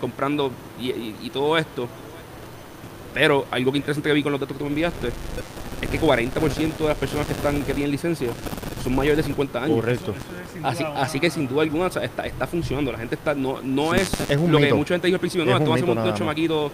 comprando 0.01 0.51
y 0.79 1.29
todo 1.29 1.57
esto. 1.57 1.87
Pero 3.13 3.45
algo 3.51 3.71
que 3.71 3.77
interesante 3.77 4.09
que 4.09 4.13
vi 4.13 4.23
con 4.23 4.31
los 4.31 4.41
datos 4.41 4.55
que 4.55 4.59
tú 4.59 4.65
me 4.65 4.71
enviaste 4.71 5.09
es 5.81 5.89
que 5.89 5.99
40% 5.99 6.77
de 6.77 6.87
las 6.87 6.97
personas 6.97 7.27
que 7.27 7.33
están 7.33 7.61
que 7.63 7.73
tienen 7.73 7.91
licencia 7.91 8.29
son 8.83 8.95
mayores 8.95 9.17
de 9.17 9.23
50 9.23 9.63
años. 9.63 9.75
Correcto. 9.75 10.11
Eso 10.11 10.71
es 10.71 10.77
sin 10.77 10.87
Así, 10.87 11.19
que 11.19 11.29
sin 11.29 11.47
duda 11.47 11.61
alguna 11.61 11.85
o 11.85 11.91
sea, 11.91 12.03
está, 12.03 12.25
está 12.25 12.47
funcionando. 12.47 12.91
La 12.91 12.97
gente 12.97 13.15
está 13.15 13.35
no, 13.35 13.61
no 13.61 13.93
Sí, 13.93 13.99
es, 14.01 14.29
es 14.29 14.37
un 14.37 14.51
lo 14.51 14.59
que 14.59 14.73
mucha 14.73 14.95
gente 14.95 15.07
dijo 15.07 15.15
al 15.15 15.19
principio, 15.19 15.45
no, 15.45 15.51
Es 15.51 15.57
un 15.57 15.61
esto 15.61 15.69
va 15.69 15.75
a 15.75 15.79
ser 15.79 15.89
un 15.89 15.95
nada 15.95 16.05
montón 16.05 16.13
de 16.13 16.19
chamaquitos 16.19 16.71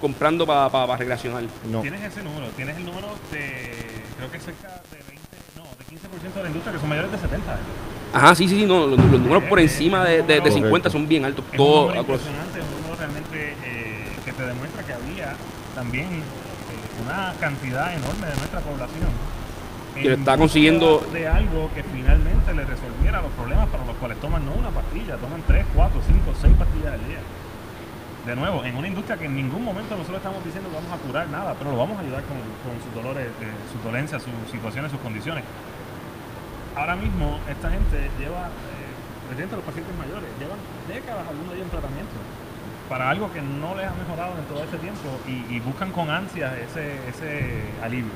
comprando 0.00 0.46
para 0.46 0.68
pa, 0.70 0.86
pa 0.86 0.96
recreacional. 0.96 1.48
No. 1.70 1.80
Tienes 1.80 2.02
ese 2.02 2.22
número, 2.22 2.46
tienes 2.56 2.76
el 2.76 2.84
número 2.84 3.08
de, 3.30 3.72
creo 4.16 4.30
que 4.30 4.38
cerca 4.40 4.82
de 4.90 4.96
20, 4.96 5.20
no, 5.56 5.62
de 5.62 6.28
15% 6.28 6.34
de 6.34 6.42
la 6.42 6.48
industria 6.48 6.72
que 6.72 6.78
son 6.80 6.88
mayores 6.88 7.12
de 7.12 7.18
70 7.18 7.52
años. 7.52 7.66
Ajá, 8.12 8.34
sí, 8.34 8.48
sí, 8.48 8.56
sí, 8.60 8.66
no, 8.66 8.86
los, 8.86 8.98
los 8.98 9.20
números 9.20 9.44
por 9.44 9.58
encima 9.60 10.04
de, 10.04 10.18
de, 10.18 10.22
de 10.22 10.38
Correcto. 10.38 10.58
50 10.58 10.90
son 10.90 11.08
bien 11.08 11.24
altos. 11.24 11.44
Es 11.46 11.52
un 11.52 11.56
Todo 11.56 11.80
número 11.82 12.00
impresionante, 12.00 12.58
es 12.60 12.64
un 12.64 12.82
número 12.82 12.96
realmente 12.96 13.54
eh, 13.64 14.06
que 14.24 14.32
te 14.32 14.42
demuestra 14.46 14.82
que 14.84 14.92
había 14.92 15.34
también 15.74 16.22
una 17.02 17.32
cantidad 17.40 17.94
enorme 17.94 18.26
de 18.26 18.36
nuestra 18.36 18.60
población 18.60 19.10
Que 19.94 20.14
está 20.14 20.36
consiguiendo- 20.36 21.00
de 21.12 21.28
algo 21.28 21.70
que 21.74 21.82
finalmente 21.84 22.52
le 22.52 22.64
resolviera 22.64 23.22
los 23.22 23.30
problemas 23.32 23.68
para 23.68 23.84
los 23.84 23.94
cuales 23.96 24.18
toman 24.20 24.44
no 24.44 24.52
una 24.52 24.70
pastilla, 24.70 25.16
toman 25.16 25.42
3, 25.46 25.64
4, 25.74 26.00
5, 26.06 26.34
6 26.40 26.52
pastillas 26.58 26.94
al 26.94 27.04
día. 27.06 27.22
De 28.26 28.34
nuevo, 28.34 28.64
en 28.64 28.74
una 28.74 28.88
industria 28.88 29.16
que 29.16 29.26
en 29.26 29.36
ningún 29.36 29.62
momento 29.62 29.94
nosotros 29.94 30.16
estamos 30.18 30.42
diciendo 30.44 30.68
que 30.70 30.76
vamos 30.76 30.90
a 30.92 30.98
curar 30.98 31.28
nada, 31.28 31.54
pero 31.58 31.70
lo 31.72 31.76
vamos 31.78 31.98
a 31.98 32.00
ayudar 32.00 32.22
con, 32.24 32.38
con 32.66 32.74
sus 32.82 32.90
dolores, 32.94 33.26
eh, 33.38 33.52
sus 33.70 33.84
dolencias, 33.84 34.22
sus 34.22 34.32
situaciones, 34.50 34.90
sus 34.90 35.00
condiciones. 35.00 35.44
Ahora 36.74 36.96
mismo, 36.96 37.38
esta 37.48 37.70
gente 37.70 38.10
lleva, 38.18 38.48
eh, 38.50 39.46
los 39.54 39.62
pacientes 39.62 39.94
mayores, 39.94 40.26
llevan 40.40 40.58
décadas 40.88 41.22
algunos 41.28 41.50
de 41.52 41.56
ellos 41.62 41.66
en 41.68 41.70
tratamiento 41.70 42.16
para 42.88 43.10
algo 43.10 43.32
que 43.32 43.40
no 43.40 43.74
les 43.74 43.86
ha 43.86 43.94
mejorado 43.94 44.32
en 44.38 44.44
todo 44.44 44.62
ese 44.64 44.76
tiempo 44.78 45.08
y, 45.26 45.54
y 45.54 45.60
buscan 45.60 45.90
con 45.90 46.10
ansias 46.10 46.52
ese, 46.58 46.96
ese 47.08 47.62
alivio. 47.82 48.12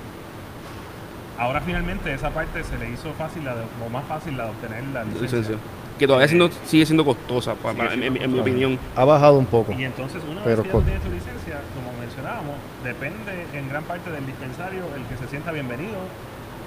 Ahora 1.38 1.60
finalmente 1.60 2.12
esa 2.12 2.30
parte 2.30 2.64
se 2.64 2.76
le 2.78 2.90
hizo 2.90 3.12
fácil, 3.14 3.44
la 3.44 3.54
de- 3.54 3.62
o 3.84 3.88
más 3.90 4.04
fácil 4.06 4.36
la 4.36 4.44
de 4.44 4.50
obtener 4.50 4.84
la 4.92 5.04
licencia. 5.04 5.38
licencia. 5.38 5.56
Que 5.98 6.06
todavía 6.06 6.28
siendo- 6.28 6.50
sigue 6.64 6.84
siendo 6.86 7.04
costosa, 7.04 7.54
Sigue 7.54 7.70
en, 7.70 7.88
siendo 7.90 8.06
en- 8.06 8.22
en 8.22 8.32
mi 8.32 8.38
opinión. 8.40 8.78
Ha 8.96 9.04
bajado 9.04 9.38
un 9.38 9.46
poco. 9.46 9.72
Y 9.72 9.84
entonces 9.84 10.22
una 10.28 10.42
Pero 10.44 10.62
vez 10.62 10.72
que 10.72 10.78
tiene 10.82 11.00
su 11.02 11.10
licencia, 11.10 11.60
como 11.74 11.96
mencionábamos, 11.98 12.54
depende 12.84 13.46
en 13.54 13.68
gran 13.68 13.84
parte 13.84 14.10
del 14.10 14.26
dispensario 14.26 14.82
el 14.96 15.02
que 15.04 15.16
se 15.16 15.28
sienta 15.30 15.52
bienvenido 15.52 15.96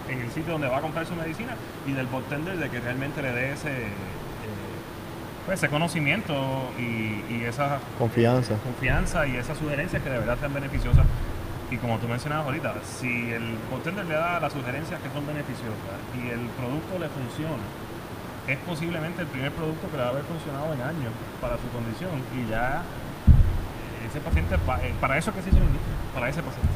en 0.10 0.20
el 0.22 0.32
sitio 0.32 0.54
donde 0.54 0.68
va 0.68 0.78
a 0.78 0.82
comprar 0.82 1.06
su 1.06 1.16
medicina 1.16 1.56
y 1.88 1.92
del 1.92 2.08
bartender 2.08 2.58
de 2.58 2.70
que 2.70 2.80
realmente 2.80 3.22
le 3.22 3.32
dé 3.32 3.52
ese, 3.54 3.88
ese 5.54 5.70
conocimiento 5.70 6.34
y, 6.80 7.24
y 7.34 7.44
esa 7.48 7.80
Confianza. 7.98 8.56
confianza 8.64 9.28
y 9.28 9.36
esas 9.38 9.58
sugerencias 9.58 10.02
que 10.02 10.10
de 10.10 10.20
verdad 10.20 10.38
sean 10.40 10.54
beneficiosas. 10.54 11.06
Y 11.70 11.78
como 11.78 11.98
tú 12.00 12.08
mencionabas 12.08 12.46
ahorita, 12.48 12.74
si 12.84 13.32
el 13.32 13.56
bartender 13.72 14.06
le 14.06 14.16
da 14.16 14.40
las 14.40 14.52
sugerencias 14.52 15.00
que 15.00 15.10
son 15.10 15.26
beneficiosas 15.26 15.96
y 16.20 16.30
el 16.30 16.42
producto 16.60 17.00
le 17.00 17.08
funciona, 17.08 17.64
es 18.48 18.58
posiblemente 18.68 19.22
el 19.22 19.28
primer 19.28 19.52
producto 19.52 19.88
que 19.90 19.96
le 19.98 20.04
va 20.04 20.10
a 20.10 20.12
haber 20.12 20.24
funcionado 20.24 20.74
en 20.74 20.82
años 20.82 21.14
para 21.40 21.56
su 21.56 21.68
condición 21.70 22.12
y 22.36 22.50
ya 22.50 22.82
eh, 22.84 24.08
ese 24.10 24.20
paciente, 24.20 24.58
pa- 24.58 24.82
eh, 24.84 24.94
para 25.00 25.18
eso 25.18 25.32
que 25.34 25.42
se 25.42 25.50
hizo 25.50 25.60
para 26.14 26.28
ese 26.28 26.42
paciente. 26.44 26.70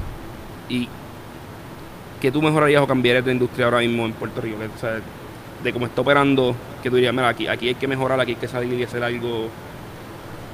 ¿Y 0.69 0.87
qué 2.21 2.31
tú 2.31 2.41
mejorarías 2.41 2.81
o 2.81 2.87
cambiarías 2.87 3.25
de 3.25 3.33
industria 3.33 3.65
ahora 3.65 3.79
mismo 3.79 4.05
en 4.05 4.13
Puerto 4.13 4.39
Rico? 4.39 4.59
Que, 4.59 4.65
o 4.67 4.77
sea, 4.77 4.99
de 5.63 5.73
cómo 5.73 5.87
está 5.87 6.01
operando, 6.01 6.55
que 6.85 6.89
tú 6.91 6.97
dirías, 6.97 7.13
mira, 7.15 7.29
aquí, 7.29 7.47
aquí 7.47 7.69
hay 7.69 7.73
que 7.75 7.87
mejorar, 7.87 8.19
aquí 8.19 8.33
hay 8.33 8.37
que 8.37 8.47
salir 8.47 8.79
y 8.79 8.83
hacer 8.83 9.03
algo. 9.03 9.49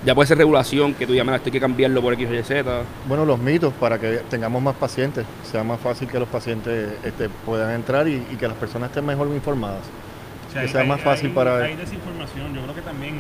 Ya 0.06 0.16
puede 0.16 0.28
ser 0.28 0.38
regulación, 0.38 0.94
que 0.94 1.06
tú 1.06 1.12
digas, 1.12 1.26
mira, 1.26 1.36
esto 1.36 1.48
hay 1.50 1.52
que 1.52 1.60
cambiarlo 1.60 2.02
por 2.02 2.14
X 2.14 2.28
o 2.30 2.34
Y, 2.34 2.42
Z. 2.42 2.84
Bueno, 3.06 3.26
los 3.26 3.38
mitos 3.38 3.74
para 3.74 4.00
que 4.00 4.22
tengamos 4.30 4.64
más 4.64 4.76
pacientes, 4.76 5.26
sea 5.44 5.64
más 5.66 5.78
fácil 5.82 6.08
que 6.08 6.18
los 6.20 6.30
pacientes 6.30 6.94
este, 7.04 7.28
puedan 7.46 7.72
entrar 7.76 8.08
y, 8.08 8.16
y 8.32 8.38
que 8.40 8.48
las 8.48 8.56
personas 8.56 8.90
estén 8.92 9.06
mejor 9.06 9.28
informadas. 9.28 9.82
O 10.50 10.54
sea, 10.54 10.62
Que 10.62 10.68
hay- 10.68 10.74
sea 10.74 10.84
más 10.86 11.00
hay- 11.00 11.04
fácil 11.04 11.28
hay- 11.28 11.34
para- 11.34 11.58
Hay 11.66 11.76
desinformación, 11.76 12.54
yo 12.56 12.62
creo 12.62 12.76
que 12.76 12.82
también, 12.82 13.16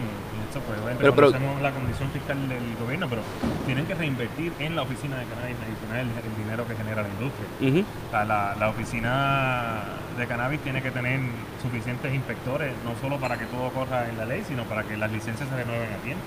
esto 0.52 0.60
pues 0.68 0.76
obviamente 0.84 1.00
Pero- 1.04 1.16
pero- 1.16 1.32
la 1.64 1.72
condición 1.72 2.10
fiscal 2.12 2.38
del 2.50 2.76
gobierno, 2.80 3.08
pero 3.08 3.22
tienen 3.66 3.86
que 3.86 3.96
reinvertir 3.96 4.52
en 4.60 4.76
la 4.76 4.82
oficina 4.84 5.18
de 5.18 5.26
cannabis 5.26 5.56
medicinal 5.64 6.00
el, 6.04 6.12
el 6.12 6.36
dinero 6.44 6.68
que 6.68 6.76
genera 6.76 7.02
la 7.02 7.10
industria. 7.10 7.48
Ujú. 7.64 7.80
O 7.88 8.12
sea, 8.12 8.26
la, 8.26 8.56
la 8.60 8.70
oficina 8.70 9.84
de 10.18 10.28
cannabis 10.28 10.60
tiene 10.60 10.82
que 10.82 10.92
tener 10.92 11.20
suficientes 11.64 12.14
inspectores, 12.14 12.74
no 12.84 12.94
solo 13.00 13.18
para 13.18 13.38
que 13.40 13.46
todo 13.46 13.70
corra 13.72 14.10
en 14.10 14.18
la 14.18 14.26
ley, 14.26 14.44
sino 14.48 14.64
para 14.66 14.84
que 14.84 14.98
las 14.98 15.12
licencias 15.12 15.48
se 15.48 15.56
renueven 15.56 15.88
a 15.94 15.98
tiempo. 16.04 16.24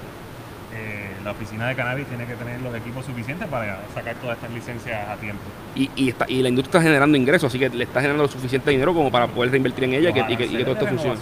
Eh, 0.75 1.13
la 1.23 1.31
oficina 1.31 1.69
de 1.69 1.77
cannabis 1.77 2.07
tiene 2.07 2.27
que 2.27 2.35
tener 2.35 2.61
los 2.61 2.75
equipos 2.75 3.05
suficientes 3.07 3.47
para 3.49 3.79
sacar 3.95 4.17
todas 4.17 4.37
estas 4.37 4.51
licencias 4.51 5.09
a 5.09 5.15
tiempo. 5.17 5.43
Y, 5.77 5.89
y, 5.95 6.09
está, 6.09 6.25
y 6.29 6.43
la 6.43 6.49
industria 6.49 6.79
está 6.79 6.83
generando 6.83 7.17
ingresos, 7.17 7.47
así 7.49 7.59
que 7.61 7.69
le 7.69 7.85
está 7.85 8.01
generando 8.01 8.25
lo 8.25 8.29
suficiente 8.29 8.71
dinero 8.73 8.93
como 8.95 9.11
para 9.13 9.29
poder 9.29 9.53
reinvertir 9.53 9.85
en 9.85 9.95
ella 9.95 10.11
y 10.11 10.13
que, 10.15 10.21
y 10.33 10.37
que- 10.37 10.47
y 10.47 10.57
que 10.57 10.65
todo 10.65 10.73
esto 10.75 10.87
funcione. 10.89 11.21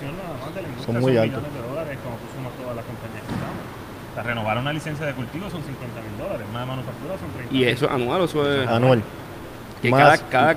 Son 0.87 1.01
muy 1.01 1.17
altos. 1.19 1.43
millones 1.43 1.53
de 1.63 1.69
dólares 1.69 1.99
cuando 2.03 2.19
tú 2.21 2.27
sumas 2.35 2.53
todas 2.61 2.77
las 2.77 2.85
compañías 2.87 3.23
que 3.23 3.33
estamos. 3.35 3.63
O 4.13 4.15
sea, 4.15 4.23
renovar 4.23 4.59
una 4.59 4.73
licencia 4.73 5.07
de 5.07 5.13
cultivo 5.15 5.49
son 5.51 5.63
50 5.63 6.01
mil 6.03 6.19
dólares, 6.19 6.47
una 6.51 6.61
de 6.61 6.67
manufactura 6.67 7.15
son 7.19 7.31
30 7.33 7.55
Y 7.55 7.65
eso 7.65 7.87
es 7.87 7.91
anual, 7.93 8.23
eso 8.25 8.53
es. 8.53 8.69
Anual. 8.69 9.03
Que 9.81 9.91
Más- 9.91 10.21
cada, 10.31 10.55
cada 10.55 10.57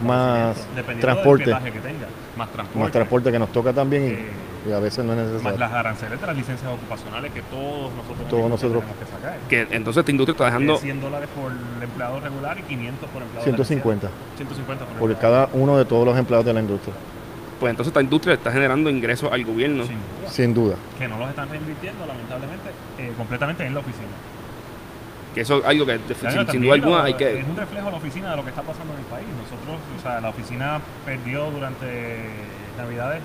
Más 0.00 0.56
transporte. 1.00 1.44
del 1.50 1.62
que 1.72 1.80
tenga, 1.80 2.06
más 2.36 2.48
transporte, 2.50 2.78
Más 2.78 2.92
transporte 2.92 3.32
que 3.32 3.38
nos 3.38 3.50
toca 3.50 3.72
también 3.72 4.04
Eh, 4.04 4.28
y, 4.68 4.72
a 4.72 4.78
veces 4.78 5.04
no 5.04 5.12
es 5.14 5.18
más 5.18 5.26
necesario. 5.32 5.58
las 5.58 5.72
aranceles 5.72 6.20
de 6.20 6.26
las 6.26 6.36
licencias 6.36 6.70
ocupacionales 6.72 7.32
que 7.32 7.42
todos 7.42 7.90
nosotros, 7.94 8.28
Todos 8.28 8.50
nosotros. 8.50 8.82
tenemos 8.84 8.98
que 8.98 9.16
sacar. 9.16 9.38
que 9.48 9.66
entonces 9.74 10.00
esta 10.00 10.10
industria 10.12 10.32
está 10.32 10.44
dejando. 10.44 10.74
Eh, 10.74 10.78
100 10.80 11.00
dólares 11.00 11.28
por 11.34 11.50
empleado 11.82 12.20
regular 12.20 12.58
y 12.58 12.62
500 12.62 13.08
por 13.10 13.22
empleado 13.22 13.44
150 13.44 14.00
terciario. 14.08 14.36
150 14.36 14.84
por, 14.84 14.96
por 15.08 15.18
cada 15.18 15.48
uno 15.54 15.76
de 15.78 15.84
todos 15.86 16.04
los 16.06 16.16
empleados 16.16 16.44
de 16.46 16.52
la 16.52 16.60
industria, 16.60 16.94
Pues 17.60 17.70
entonces 17.70 17.90
esta 17.90 18.00
industria 18.00 18.34
está 18.34 18.50
generando 18.50 18.88
ingresos 18.88 19.30
al 19.30 19.44
gobierno. 19.44 19.84
Sin 19.84 19.96
duda. 19.98 20.30
sin 20.30 20.54
duda. 20.54 20.74
que 20.98 21.06
no 21.06 21.18
los 21.18 21.28
están 21.28 21.48
reinvirtiendo 21.50 22.06
lamentablemente 22.06 22.70
eh, 22.98 23.12
completamente 23.16 23.66
en 23.66 23.74
la 23.74 23.80
oficina. 23.80 24.08
Que 25.34 25.42
eso 25.42 25.58
es 25.58 25.64
algo 25.66 25.84
que 25.86 25.98
Claro, 25.98 26.14
sin, 26.14 26.30
sin 26.30 26.46
también 26.46 26.62
duda 26.62 26.74
alguna 26.74 26.96
lo- 26.98 27.04
hay 27.04 27.14
que... 27.14 27.38
Es 27.40 27.46
un 27.46 27.56
reflejo 27.56 27.84
de 27.86 27.92
la 27.92 27.98
oficina 27.98 28.30
de 28.30 28.36
lo 28.36 28.42
que 28.42 28.48
está 28.50 28.62
pasando 28.62 28.94
en 28.94 28.98
el 29.00 29.04
país. 29.06 29.26
Nosotros, 29.38 29.78
o 29.98 30.02
sea, 30.02 30.20
la 30.20 30.30
oficina 30.30 30.80
perdió 31.04 31.50
durante 31.50 31.86
Navidades 32.78 33.20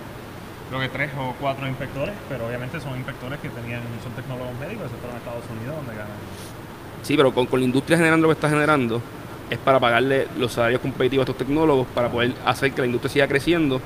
creo 0.69 0.81
que 0.81 0.89
tres 0.89 1.11
o 1.17 1.33
cuatro 1.39 1.67
inspectores, 1.67 2.13
pero 2.27 2.47
obviamente 2.47 2.79
son 2.81 2.95
inspectores 2.97 3.39
que 3.39 3.49
tenían, 3.49 3.81
son 4.03 4.11
tecnólogos 4.13 4.53
médicos, 4.59 4.89
se 4.89 4.97
fueron 4.97 5.15
a 5.15 5.19
Estados 5.19 5.43
Unidos 5.55 5.75
donde 5.77 5.93
ganan. 5.93 6.17
Sí, 7.03 7.15
pero 7.15 7.31
con, 7.33 7.45
con 7.45 7.59
la 7.59 7.65
industria 7.67 7.97
generando 7.97 8.27
lo 8.27 8.33
que 8.33 8.37
está 8.37 8.49
generando, 8.49 8.99
es 9.49 9.59
para 9.59 9.79
pagarle 9.79 10.27
los 10.39 10.51
salarios 10.53 10.81
competitivos 10.81 11.27
a 11.27 11.31
estos 11.31 11.37
tecnólogos 11.45 11.85
para 11.93 12.09
poder 12.09 12.33
hacer 12.45 12.71
que 12.71 12.81
la 12.81 12.87
industria 12.87 13.11
siga 13.13 13.27
creciendo 13.27 13.79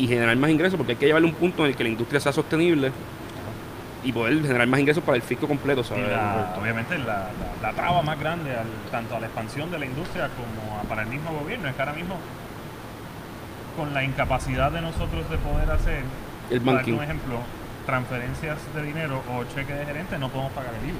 y 0.00 0.08
generar 0.08 0.34
más 0.36 0.50
ingresos, 0.50 0.76
porque 0.78 0.92
hay 0.92 0.98
que 0.98 1.06
llevarle 1.06 1.28
un 1.28 1.34
punto 1.34 1.62
en 1.64 1.70
el 1.70 1.76
que 1.76 1.82
la 1.84 1.90
industria 1.90 2.20
sea 2.20 2.32
sostenible 2.32 2.90
y 4.02 4.12
poder 4.12 4.40
generar 4.40 4.66
más 4.66 4.80
ingresos 4.80 5.04
para 5.04 5.16
el 5.16 5.22
fisco 5.22 5.46
completo, 5.46 5.82
Y 5.82 5.84
¿sabes? 5.84 6.08
la- 6.08 6.56
obviamente 6.58 6.96
la, 6.98 7.04
la- 7.60 7.68
la 7.68 7.72
traba 7.74 8.00
más 8.00 8.18
grande 8.18 8.50
al- 8.56 8.90
tanto 8.90 9.16
a 9.16 9.20
la 9.20 9.26
expansión 9.26 9.70
de 9.70 9.78
la 9.78 9.84
industria 9.84 10.30
como 10.30 10.78
a- 10.78 10.82
para 10.84 11.02
el 11.02 11.08
mismo 11.08 11.30
gobierno 11.38 11.68
es 11.68 11.74
que 11.74 11.82
ahora 11.82 11.92
mismo 11.92 12.16
con 13.76 13.92
la 13.92 14.02
incapacidad 14.02 14.72
de 14.72 14.80
nosotros 14.80 15.28
de 15.28 15.36
poder 15.36 15.70
hacer, 15.70 16.02
El 16.50 16.60
banking. 16.60 16.94
un 16.94 17.04
ejemplo, 17.04 17.36
transferencias 17.84 18.56
de 18.74 18.82
dinero 18.82 19.22
o 19.36 19.44
cheque 19.54 19.74
de 19.74 19.84
gerente, 19.84 20.18
no 20.18 20.28
podemos 20.30 20.52
pagar 20.52 20.72
el 20.82 20.88
IVA. 20.88 20.98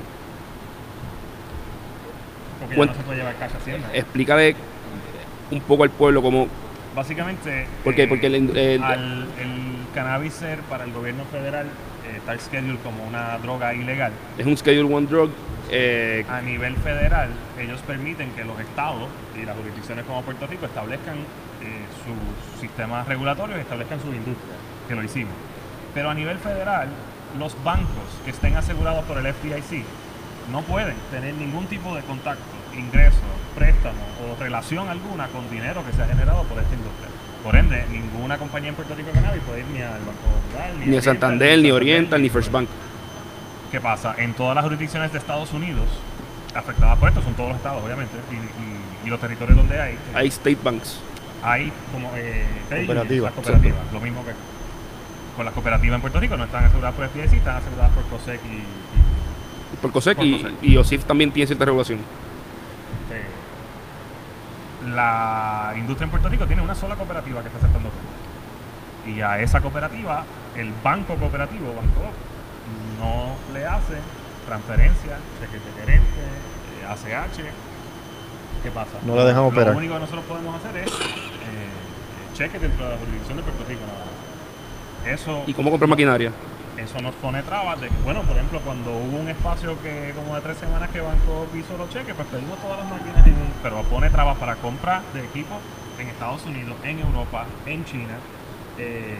Porque 2.61 2.77
ya 2.77 2.85
no 2.87 2.95
se 2.95 3.01
puede 3.03 3.19
llevar 3.19 3.35
cash 3.37 3.53
a 3.55 3.57
Hacienda. 3.57 3.89
Explícale 3.95 4.57
un 5.51 5.61
poco 5.63 5.85
al 5.85 5.91
pueblo 5.91 6.21
cómo... 6.23 6.49
Básicamente, 6.95 7.67
¿Por 7.85 7.95
qué? 7.95 8.03
eh, 8.05 8.09
Porque 8.09 8.27
el- 8.27 8.57
el- 8.57 8.83
al 8.83 9.27
el 9.39 9.87
cannabis 9.95 10.33
ser 10.35 10.59
para 10.63 10.85
el 10.85 10.93
gobierno 10.93 11.25
federal 11.27 11.67
eh, 11.67 12.17
está 12.17 12.37
schedule 12.39 12.79
como 12.83 13.05
una 13.05 13.39
droga 13.39 13.73
ilegal, 13.75 14.13
Es 14.39 14.47
un 14.47 14.57
Schedule 14.57 14.93
One 14.93 15.07
Drug. 15.07 15.31
eh, 15.71 16.25
a 16.29 16.41
nivel 16.41 16.75
federal 16.77 17.29
ellos 17.61 17.81
permiten 17.83 18.31
que 18.33 18.45
los 18.45 18.59
estados 18.59 19.09
y 19.41 19.45
las 19.45 19.57
jurisdicciones 19.57 20.05
como 20.05 20.23
Puerto 20.23 20.47
Rico 20.49 20.67
establezcan 20.67 21.17
sus 22.05 22.61
sistemas 22.61 23.07
regulatorios 23.07 23.59
y 23.59 23.61
establezcan 23.63 24.01
su 24.01 24.09
industria, 24.09 24.55
que 24.89 24.95
lo 24.95 25.05
hicimos. 25.05 25.33
Pero 25.95 26.09
a 26.11 26.15
nivel 26.15 26.39
federal, 26.39 26.89
los 27.39 27.55
bancos 27.63 28.09
que 28.25 28.31
estén 28.31 28.57
asegurados 28.57 29.05
por 29.05 29.19
el 29.19 29.27
FDIC 29.27 29.85
no 30.51 30.63
pueden 30.63 30.95
tener 31.13 31.35
ningún 31.35 31.67
tipo 31.67 31.95
de 31.95 32.01
contacto, 32.03 32.43
ingreso, 32.77 33.19
préstamo 33.57 33.99
o 34.23 34.41
relación 34.43 34.89
alguna 34.89 35.27
con 35.29 35.49
dinero 35.51 35.85
que 35.85 35.93
se 35.93 36.03
ha 36.03 36.07
generado 36.07 36.43
por 36.45 36.59
esta 36.59 36.75
industria. 36.75 37.09
Por 37.43 37.57
ende, 37.57 37.85
ninguna 37.91 38.37
compañía 38.39 38.69
en 38.69 38.75
Puerto 38.75 38.95
Rico 38.95 39.09
de 39.09 39.15
cannabis 39.15 39.43
puede 39.43 39.61
ir 39.61 39.67
ni 39.73 39.81
al 39.81 39.93
Banco 40.01 40.21
Popular, 40.23 40.71
ni 40.87 40.97
a 40.97 41.03
Santander, 41.03 41.59
ni 41.59 41.71
Oriental, 41.71 42.21
ni 42.21 42.29
First 42.29 42.51
Bank. 42.53 42.69
¿Qué 43.71 43.81
pasa? 43.81 44.15
En 44.19 44.35
todas 44.35 44.55
las 44.55 44.65
jurisdicciones 44.65 45.13
de 45.13 45.19
Estados 45.19 45.53
Unidos, 45.53 45.87
afectadas 46.55 46.99
por 46.99 47.09
esto, 47.09 47.23
son 47.23 47.35
todos 47.35 47.51
los 47.51 47.57
estados, 47.57 47.83
obviamente, 47.85 48.13
y, 48.31 48.35
y- 48.35 49.07
y 49.07 49.09
los 49.11 49.19
territorios 49.21 49.57
donde 49.57 49.81
hay, 49.81 49.97
Hay 50.15 50.29
State 50.29 50.59
Banks. 50.63 50.99
hay 51.43 51.73
como 51.93 52.11
eh, 52.17 52.45
Cooperativas. 52.69 53.09
unions, 53.09 53.23
las 53.23 53.33
cooperativas, 53.33 53.93
lo 53.93 54.01
mismo 54.01 54.25
que 54.27 54.33
con 55.37 55.45
las 55.47 55.55
cooperativas 55.55 55.95
en 55.95 56.01
Puerto 56.03 56.21
Rico, 56.21 56.37
no 56.37 56.45
están 56.45 56.65
aseguradas 56.65 56.95
por 56.97 57.09
FDIC, 57.09 57.33
están 57.33 57.57
aseguradas 57.57 57.93
por 57.93 58.05
COSEC 58.05 58.41
y, 58.45 58.57
y, 58.57 59.77
Por 59.81 59.93
COSEC 59.93 60.17
Por 60.19 60.27
y, 60.27 60.33
COSEC. 60.43 60.53
y 60.63 60.77
OSIF 60.77 61.05
también 61.05 61.31
tiene 61.33 61.47
cierta 61.47 61.65
regulación. 61.65 62.01
La 64.87 65.75
industria 65.77 66.05
en 66.05 66.11
Puerto 66.11 66.29
Rico 66.29 66.47
tiene 66.47 66.63
una 66.63 66.75
sola 66.75 66.97
cooperativa 66.97 67.41
que 67.41 67.49
está 67.49 67.59
aceptando 67.59 67.91
fondos. 67.91 69.17
Y 69.17 69.21
a 69.21 69.41
esa 69.41 69.61
cooperativa, 69.61 70.25
el 70.57 70.73
banco 70.83 71.17
cooperativo, 71.17 71.75
Banco, 71.75 72.13
no 72.99 73.37
le 73.53 73.67
hace 73.67 73.95
transferencia, 74.47 75.19
cheques 75.41 75.65
de 75.65 75.81
gerente, 75.81 76.21
eh, 76.83 76.87
ACH. 76.89 77.45
¿Qué 78.63 78.71
pasa? 78.71 78.99
No 79.05 79.17
la 79.17 79.25
dejan 79.25 79.45
operar. 79.45 79.73
Lo 79.73 79.79
único 79.79 79.95
que 79.95 80.01
nosotros 80.01 80.25
podemos 80.27 80.55
hacer 80.57 80.77
es 80.77 80.91
eh, 80.91 82.35
cheques 82.35 82.61
dentro 82.61 82.85
de 82.85 82.93
la 82.93 82.99
jurisdicción 82.99 83.37
de 83.39 83.43
Puerto 83.43 83.65
Rico. 83.69 83.81
nada 83.87 83.99
más. 84.05 84.11
Eso 85.21 85.45
¿Y 85.47 85.55
cómo 85.55 85.71
comprar 85.71 85.89
maquinaria? 85.89 86.31
Eso 86.77 87.01
nos 87.01 87.15
pone 87.17 87.43
trabas 87.43 87.81
de 87.81 87.89
que, 87.89 87.97
bueno, 88.05 88.23
por 88.23 88.37
ejemplo, 88.37 88.61
cuando 88.61 88.91
hubo 88.91 89.19
un 89.19 89.29
espacio 89.29 89.81
que 89.83 90.13
como 90.15 90.35
de 90.35 90.41
tres 90.41 90.57
semanas 90.59 90.91
que 90.91 91.01
Banco 91.01 91.47
hizo 91.57 91.77
los 91.77 91.89
cheques, 91.91 92.15
pues 92.15 92.29
pedimos 92.29 92.59
todas 92.61 92.79
las 92.81 92.89
máquinas, 92.89 93.27
en 93.27 93.35
un- 93.35 93.53
pero 93.63 93.83
pone 93.85 94.09
trabas 94.11 94.39
para 94.39 94.57
compra 94.57 95.03
de 95.13 95.25
equipos 95.25 95.59
en 95.99 96.09
Estados 96.09 96.45
Unidos, 96.47 96.77
en 96.85 97.01
Europa, 97.01 97.47
en 97.67 97.85
China, 97.85 98.15
eh, 98.79 99.17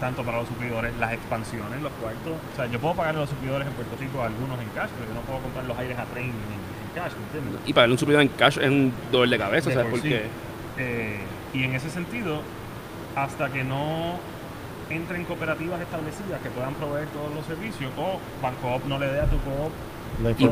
tanto 0.00 0.24
para 0.24 0.38
los 0.38 0.48
suplidores, 0.48 0.92
las 0.98 1.12
expansiones, 1.12 1.80
los 1.80 1.92
cuartos. 1.92 2.32
O 2.52 2.56
sea, 2.56 2.66
yo 2.66 2.80
puedo 2.80 2.94
pagarle 2.94 3.18
a 3.18 3.22
los 3.22 3.30
suplidores 3.30 3.66
en 3.68 3.72
Puerto 3.74 3.94
Rico 4.00 4.22
algunos 4.22 4.58
en 4.60 4.68
cash, 4.70 4.90
pero 4.98 5.08
yo 5.08 5.14
no 5.14 5.20
puedo 5.20 5.38
comprar 5.40 5.64
los 5.66 5.78
aires 5.78 5.96
a 5.98 6.04
tren 6.06 6.24
en, 6.24 6.30
en 6.32 6.90
cash, 6.94 7.12
¿me 7.16 7.24
entiendes? 7.38 7.60
Y 7.66 7.72
pagarle 7.72 7.92
un 7.94 7.98
suplidor 7.98 8.22
en 8.22 8.28
cash 8.28 8.58
es 8.58 8.68
un 8.68 8.92
dolor 9.12 9.28
de 9.28 9.38
cabeza, 9.38 9.68
De 9.68 9.74
¿sabes 9.76 9.90
por 9.90 10.00
por 10.00 10.02
sí. 10.02 10.08
qué? 10.08 10.24
Eh, 10.78 11.20
y 11.52 11.62
en 11.62 11.74
ese 11.74 11.90
sentido, 11.90 12.40
hasta 13.14 13.48
que 13.50 13.62
no 13.62 14.16
entren 14.90 15.24
cooperativas 15.24 15.80
establecidas 15.80 16.40
que 16.42 16.50
puedan 16.50 16.74
proveer 16.74 17.06
todos 17.08 17.34
los 17.34 17.44
servicios 17.46 17.90
o 17.96 18.18
Bancoop 18.42 18.84
no 18.86 18.98
le 18.98 19.06
dé 19.06 19.20
a 19.20 19.26
tu 19.26 19.36
coop 19.38 19.72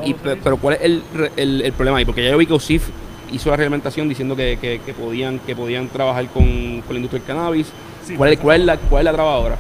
Y- 0.05 0.11
y- 0.11 0.15
pe- 0.15 0.37
pero 0.37 0.57
¿cuál 0.57 0.75
es 0.77 0.83
el, 0.83 1.03
re- 1.15 1.33
el- 1.37 1.61
el 1.63 1.73
problema 1.73 1.99
ahí? 1.99 2.05
Porque 2.05 2.25
ya 2.25 2.31
yo 2.31 2.39
vi 2.39 2.47
que 2.47 2.53
OSIF 2.55 2.89
hizo 3.31 3.51
la 3.51 3.57
reglamentación 3.57 4.09
diciendo 4.09 4.35
que, 4.35 4.59
que- 4.61 4.81
que 4.81 4.93
podían 4.95 5.39
que 5.39 5.55
podían 5.55 5.89
trabajar 5.89 6.27
con, 6.29 6.81
con 6.83 6.95
la 6.95 6.97
industria 6.97 7.21
del 7.21 7.27
cannabis. 7.27 7.73
Sí, 8.05 8.15
¿Cuál, 8.17 8.33
es, 8.33 8.39
cuál, 8.41 8.61
es 8.61 8.67
la, 8.67 8.77
¿Cuál 8.79 9.01
es 9.01 9.05
la 9.05 9.13
traba 9.13 9.35
ahora? 9.35 9.57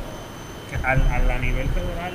que 0.70 0.76
al, 0.76 1.00
al- 1.02 1.30
a 1.30 1.38
nivel 1.38 1.68
federal. 1.68 2.14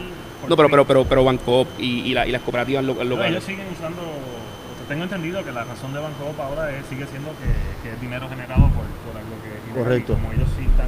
No, 0.50 0.56
pero 0.56 0.70
pero 0.70 0.86
pero 0.86 1.06
pero 1.06 1.24
Bancoop 1.24 1.68
y, 1.80 2.02
y, 2.02 2.14
la- 2.14 2.28
y 2.28 2.32
las 2.32 2.42
cooperativas 2.42 2.84
lo- 2.84 2.96
No, 2.96 3.04
locales. 3.04 3.32
ellos 3.32 3.44
siguen 3.46 3.68
usando. 3.72 4.02
o 4.02 4.76
sea, 4.78 4.88
tengo 4.90 5.04
entendido 5.04 5.44
que 5.46 5.52
la 5.52 5.64
razón 5.64 5.94
de 5.94 6.00
Bancoop 6.00 6.40
ahora 6.42 6.70
es- 6.72 6.86
sigue 6.88 7.06
siendo 7.08 7.30
que, 7.40 7.48
que 7.88 7.94
es 7.96 8.02
dinero 8.02 8.28
generado 8.30 8.64
por, 8.70 8.84
por 9.08 9.16
algo 9.16 9.36
que. 9.44 9.80
Correcto. 9.80 10.14
y 10.14 10.16
Como 10.16 10.34
ellos 10.34 10.50
sí 10.58 10.66
están. 10.66 10.88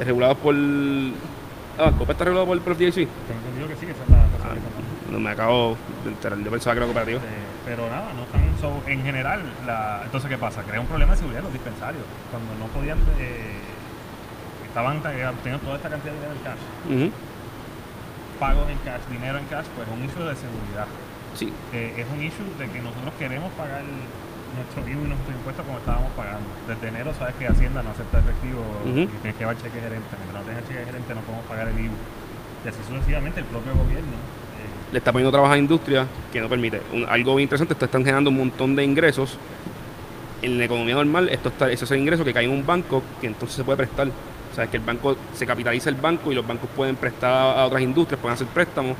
Eh, 0.00 0.04
regulados 0.04 0.36
por 0.38 0.54
ah, 0.54 1.84
Bancoop 1.84 2.10
está 2.10 2.24
regulado 2.24 2.46
por, 2.46 2.60
por 2.60 2.72
el 2.72 2.76
FDIC. 2.92 2.94
tengo 3.08 3.40
entendido 3.40 3.68
que 3.68 3.74
sí, 3.76 3.86
que 3.86 3.92
esa 3.92 4.02
es 4.04 4.10
la 4.10 4.18
Ah, 4.18 4.54
no 5.12 5.20
me 5.20 5.30
acabo 5.30 5.76
de 6.04 6.10
enterar. 6.10 6.38
Yo 6.38 6.50
pensaba 6.50 6.74
que 6.74 6.78
era 6.78 6.86
cooperativa. 6.86 7.18
Eh, 7.20 7.44
pero 7.66 7.88
nada, 7.88 8.12
no 8.14 8.22
están. 8.22 8.40
so, 8.60 8.80
en 8.88 9.02
general, 9.02 9.42
la, 9.66 10.02
entonces, 10.04 10.30
¿qué 10.30 10.38
pasa? 10.38 10.62
Crea 10.62 10.80
un 10.80 10.86
problema 10.86 11.12
de 11.12 11.18
seguridad 11.18 11.40
en 11.40 11.44
los 11.44 11.52
dispensarios. 11.52 12.02
Cuando 12.30 12.54
no 12.58 12.66
podían. 12.72 12.98
eh, 13.18 13.58
estaban 14.66 15.02
teniendo 15.02 15.58
toda 15.64 15.76
esta 15.76 15.90
cantidad 15.90 16.12
de 16.12 16.18
dinero 16.20 16.34
en 16.38 16.44
cash, 16.46 16.62
Ujú. 16.86 17.10
pagos 18.38 18.70
en 18.70 18.78
cash, 18.78 19.02
dinero 19.10 19.38
en 19.38 19.44
cash, 19.46 19.66
pues 19.74 19.88
es 19.88 19.92
un 19.94 20.04
issue 20.04 20.22
de 20.22 20.36
seguridad. 20.36 20.86
Sí. 21.34 21.52
Eh, 21.74 21.94
es 21.98 22.06
un 22.14 22.22
issue 22.22 22.46
de 22.56 22.70
que 22.70 22.78
nosotros 22.80 23.12
queremos 23.18 23.50
pagar 23.54 23.82
nuestro 24.56 24.82
IVA 24.88 25.02
y 25.04 25.08
nuestros 25.08 25.32
impuestos 25.36 25.64
como 25.66 25.78
estábamos 25.78 26.10
pagando. 26.12 26.46
Desde 26.66 26.88
enero 26.88 27.12
sabes 27.18 27.34
que 27.36 27.46
Hacienda 27.46 27.82
no 27.82 27.90
acepta 27.90 28.18
efectivo 28.18 28.60
Ujú. 28.84 29.00
y 29.00 29.06
tienes 29.06 29.34
que 29.34 29.40
llevar 29.40 29.56
cheque 29.56 29.80
gerente. 29.80 30.10
Mientras 30.18 30.42
no 30.42 30.46
tengas 30.48 30.64
cheque 30.68 30.84
gerente 30.84 31.14
no 31.14 31.20
podemos 31.22 31.46
pagar 31.46 31.68
el 31.68 31.78
IVA. 31.78 31.98
Y 32.64 32.68
así 32.68 32.78
sucesivamente 32.86 33.40
el 33.40 33.46
propio 33.46 33.72
gobierno. 33.74 34.16
eh, 34.60 34.92
le 34.92 34.98
está 34.98 35.12
poniendo 35.12 35.30
trabajo 35.30 35.52
a 35.52 35.56
la 35.56 35.62
industria 35.62 36.06
que 36.32 36.40
no 36.40 36.48
permite. 36.48 36.82
Un- 36.92 37.06
algo 37.08 37.36
bien 37.36 37.44
interesante, 37.46 37.72
esto 37.74 37.84
están 37.86 38.02
generando 38.04 38.28
un 38.30 38.36
montón 38.36 38.74
de 38.76 38.84
ingresos. 38.84 39.38
En 40.42 40.58
la 40.58 40.64
economía 40.64 40.94
normal, 40.94 41.28
esto 41.28 41.50
está, 41.50 41.70
ese 41.70 41.84
es 41.84 41.90
el 41.90 41.98
ingreso 42.00 42.24
que 42.24 42.32
cae 42.32 42.44
en 42.44 42.50
un 42.50 42.64
banco 42.66 43.02
que 43.20 43.26
entonces 43.26 43.56
se 43.56 43.64
puede 43.64 43.76
prestar. 43.76 44.08
O 44.08 44.54
sea, 44.54 44.66
que 44.66 44.78
el 44.78 44.82
banco 44.82 45.16
se 45.34 45.46
capitaliza 45.46 45.90
el 45.90 45.94
banco 45.96 46.32
y 46.32 46.34
los 46.34 46.46
bancos 46.46 46.68
pueden 46.74 46.96
prestar 46.96 47.30
a 47.58 47.66
otras 47.66 47.82
industrias, 47.82 48.18
pueden 48.20 48.34
hacer 48.34 48.46
préstamos. 48.48 48.96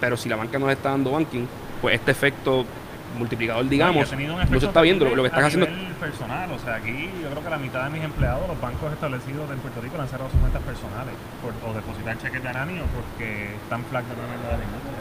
Pero 0.00 0.16
si 0.16 0.28
la 0.28 0.36
banca 0.36 0.58
no 0.58 0.66
le 0.66 0.72
está 0.72 0.90
dando 0.90 1.12
banking, 1.12 1.46
pues 1.80 1.94
este 1.94 2.10
efecto 2.10 2.64
multiplicador, 3.16 3.68
digamos, 3.68 4.10
no 4.50 4.60
se 4.60 4.66
está 4.66 4.80
viendo. 4.82 5.04
Lo, 5.14 5.22
que 5.22 5.28
están 5.28 5.44
haciendo 5.44 5.66
personal, 6.00 6.50
o 6.52 6.58
sea, 6.58 6.76
aquí 6.76 7.10
yo 7.22 7.28
creo 7.30 7.42
que 7.42 7.50
la 7.50 7.58
mitad 7.58 7.84
de 7.84 7.90
mis 7.90 8.04
empleados, 8.04 8.46
los 8.48 8.60
bancos 8.60 8.92
establecidos 8.92 9.50
en 9.50 9.58
Puerto 9.58 9.80
Rico, 9.80 10.00
han 10.00 10.08
cerrado 10.08 10.30
sus 10.30 10.38
cuentas 10.40 10.62
personales 10.62 11.14
por, 11.42 11.52
o 11.68 11.74
depositar 11.74 12.18
cheques 12.18 12.42
de 12.42 12.48
Anani 12.48 12.78
o 12.80 12.86
porque 12.86 13.54
están 13.56 13.84
flag 13.86 14.04
de 14.04 14.12
una 14.14 14.22
de 14.28 14.58
la 14.58 14.64
industria. 14.64 15.00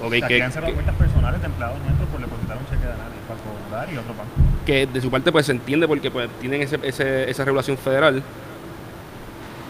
ok, 0.00 0.06
o 0.06 0.10
sea, 0.18 0.28
que, 0.28 0.36
que 0.36 0.42
han 0.42 0.52
cerrado 0.52 0.72
que- 0.72 0.74
cuentas 0.74 0.94
personales 0.96 1.40
de 1.40 1.46
empleados 1.46 1.78
nuestros 1.82 2.08
por 2.10 2.20
depositar 2.20 2.56
un 2.58 2.64
cheque 2.66 2.86
de 2.86 2.92
Anani, 2.92 3.16
Banco 3.28 3.42
Popular 3.42 3.88
y 3.92 3.96
otro 3.96 4.14
banco. 4.14 4.32
que 4.66 4.86
de 4.86 5.00
su 5.00 5.10
parte 5.10 5.32
pues 5.32 5.46
se 5.46 5.52
entiende 5.52 5.88
porque 5.88 6.10
pues 6.10 6.28
tienen 6.40 6.62
ese, 6.62 6.78
ese- 6.82 7.30
esa 7.30 7.44
regulación 7.44 7.76
federal. 7.78 8.22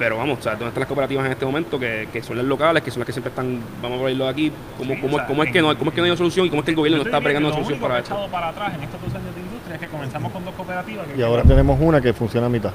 Pero 0.03 0.17
vamos, 0.17 0.41
o 0.41 0.43
sea, 0.43 0.53
¿dónde 0.55 0.67
están 0.67 0.81
las 0.81 0.89
cooperativas 0.89 1.27
en 1.27 1.31
este 1.31 1.47
momento? 1.47 1.79
Que, 1.79 2.09
que 2.13 2.25
son 2.25 2.37
las 2.37 2.45
locales, 2.45 2.83
que 2.83 2.91
son 2.91 2.99
las 2.99 3.07
que 3.07 3.13
siempre 3.13 3.31
están, 3.31 3.61
vamos 3.81 3.99
a 3.99 4.01
ponerlo 4.01 4.27
aquí, 4.27 4.51
¿cómo, 4.77 4.95
Sí, 4.95 5.01
cómo, 5.01 5.15
o 5.15 5.19
sea, 5.21 5.27
cómo 5.29 5.45
es 5.45 5.53
que 5.53 5.63
no, 5.63 5.79
cómo 5.79 5.91
es 5.91 5.95
que 5.95 6.01
no 6.01 6.05
hay 6.07 6.11
una 6.11 6.17
solución 6.19 6.47
y 6.47 6.51
cómo 6.51 6.59
es 6.61 6.65
que 6.65 6.71
el 6.73 6.77
gobierno 6.77 6.99
no 6.99 7.05
está 7.05 7.21
que 7.21 7.37
una 7.37 7.53
solución 7.53 7.79
Lo 7.79 7.87
para 7.87 7.99
esto? 8.01 8.13
echado 8.13 8.29
para 8.29 8.49
atrás 8.49 8.75
en 8.75 8.83
estos 8.83 9.01
dos 9.01 9.15
años 9.15 9.33
de 9.33 9.41
industria 9.43 9.75
es 9.77 9.81
que 9.81 9.87
comenzamos 9.87 10.33
con 10.33 10.45
dos 10.45 10.55
cooperativas. 10.57 11.07
que 11.07 11.21
Y 11.21 11.23
ahora 11.23 11.45
tenemos 11.45 11.79
una 11.81 12.01
que 12.01 12.13
funciona 12.13 12.49
a 12.49 12.51
mitad. 12.51 12.73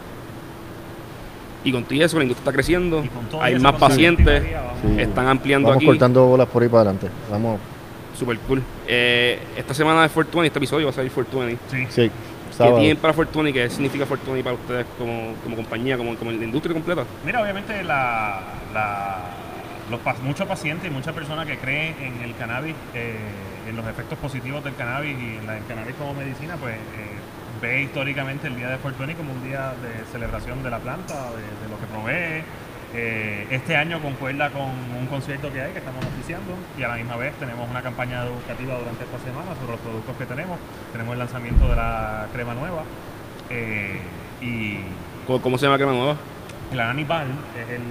Y 1.65 1.71
con 1.73 1.83
todo 1.83 2.01
eso, 2.01 2.15
la 2.17 2.23
industria 2.23 2.43
está 2.43 2.53
creciendo, 2.53 3.03
hay 3.41 3.59
más 3.59 3.73
pacientes, 3.73 4.43
vamos- 4.53 4.71
Sí. 4.95 5.01
están 5.01 5.27
ampliando 5.27 5.67
Vamos 5.67 5.81
aquí, 5.81 5.85
cortando 5.85 6.25
bolas 6.27 6.47
por 6.47 6.63
ahí 6.63 6.69
para 6.69 6.81
adelante. 6.83 7.09
Vamos, 7.29 7.59
super 8.17 8.39
cool. 8.39 8.63
Eh, 8.87 9.37
esta 9.57 9.73
semana 9.73 10.03
de 10.03 10.07
Fortuny, 10.07 10.47
este 10.47 10.59
episodio 10.59 10.85
va 10.85 10.91
a 10.91 10.95
salir 10.95 11.11
Fortuny. 11.11 11.57
Sí. 11.69 11.87
sí, 11.89 12.11
¿Qué 12.57 12.63
sábado. 12.63 12.79
tienen 12.79 12.97
para 12.97 13.13
Fortuny? 13.13 13.53
¿Qué 13.53 13.69
significa 13.69 14.05
Fortuny 14.07 14.41
para 14.41 14.55
ustedes 14.55 14.85
como, 14.97 15.35
como 15.43 15.55
compañía, 15.55 15.95
como, 15.95 16.15
como 16.15 16.31
la 16.31 16.43
industria 16.43 16.73
completa? 16.73 17.05
Mira, 17.23 17.41
obviamente 17.43 17.83
la, 17.83 18.41
la, 18.73 19.17
los, 19.91 20.01
muchos 20.23 20.47
pacientes 20.47 20.89
y 20.89 20.93
muchas 20.93 21.13
personas 21.13 21.45
que 21.45 21.57
creen 21.59 21.95
en 22.01 22.23
el 22.23 22.35
cannabis, 22.35 22.73
eh, 22.95 23.15
en 23.69 23.75
los 23.75 23.85
efectos 23.85 24.17
positivos 24.17 24.63
del 24.63 24.73
cannabis 24.73 25.15
y 25.19 25.37
en 25.37 25.49
el 25.49 25.65
cannabis 25.67 25.95
como 25.99 26.15
medicina, 26.15 26.55
pues 26.59 26.75
eh, 26.75 27.17
ve 27.61 27.83
históricamente 27.83 28.47
el 28.47 28.55
día 28.55 28.69
de 28.69 28.77
Fortuny 28.77 29.13
como 29.13 29.33
un 29.33 29.43
día 29.43 29.73
de 29.81 30.05
celebración 30.11 30.63
de 30.63 30.71
la 30.71 30.79
planta, 30.79 31.29
de, 31.31 31.69
lo 31.69 31.79
que 31.79 31.85
provee. 31.85 32.43
Eh, 32.93 33.47
este 33.51 33.75
año 33.75 34.01
concuerda 34.01 34.49
con 34.49 34.63
un 34.63 35.07
concierto 35.09 35.51
que 35.51 35.61
hay 35.61 35.71
que 35.71 35.79
estamos 35.79 36.03
oficiando 36.05 36.53
y 36.77 36.83
a 36.83 36.87
la 36.87 36.95
misma 36.95 37.17
vez 37.17 37.33
tenemos 37.35 37.69
una 37.69 37.81
campaña 37.81 38.23
educativa 38.23 38.77
durante 38.77 39.03
esta 39.03 39.19
semana 39.19 39.55
sobre 39.59 39.73
los 39.73 39.81
productos 39.81 40.15
que 40.17 40.25
tenemos. 40.25 40.57
Tenemos 40.91 41.13
el 41.13 41.19
lanzamiento 41.19 41.67
de 41.67 41.75
la 41.75 42.27
crema 42.33 42.53
nueva 42.53 42.83
y... 44.41 44.79
¿Cómo, 45.25 45.57
se 45.57 45.65
llama 45.65 45.75
la 45.75 45.83
crema 45.83 45.93
nueva? 45.93 46.15
El 46.71 46.79
Ananibal 46.79 47.27
es 47.59 47.69
el 47.69 47.81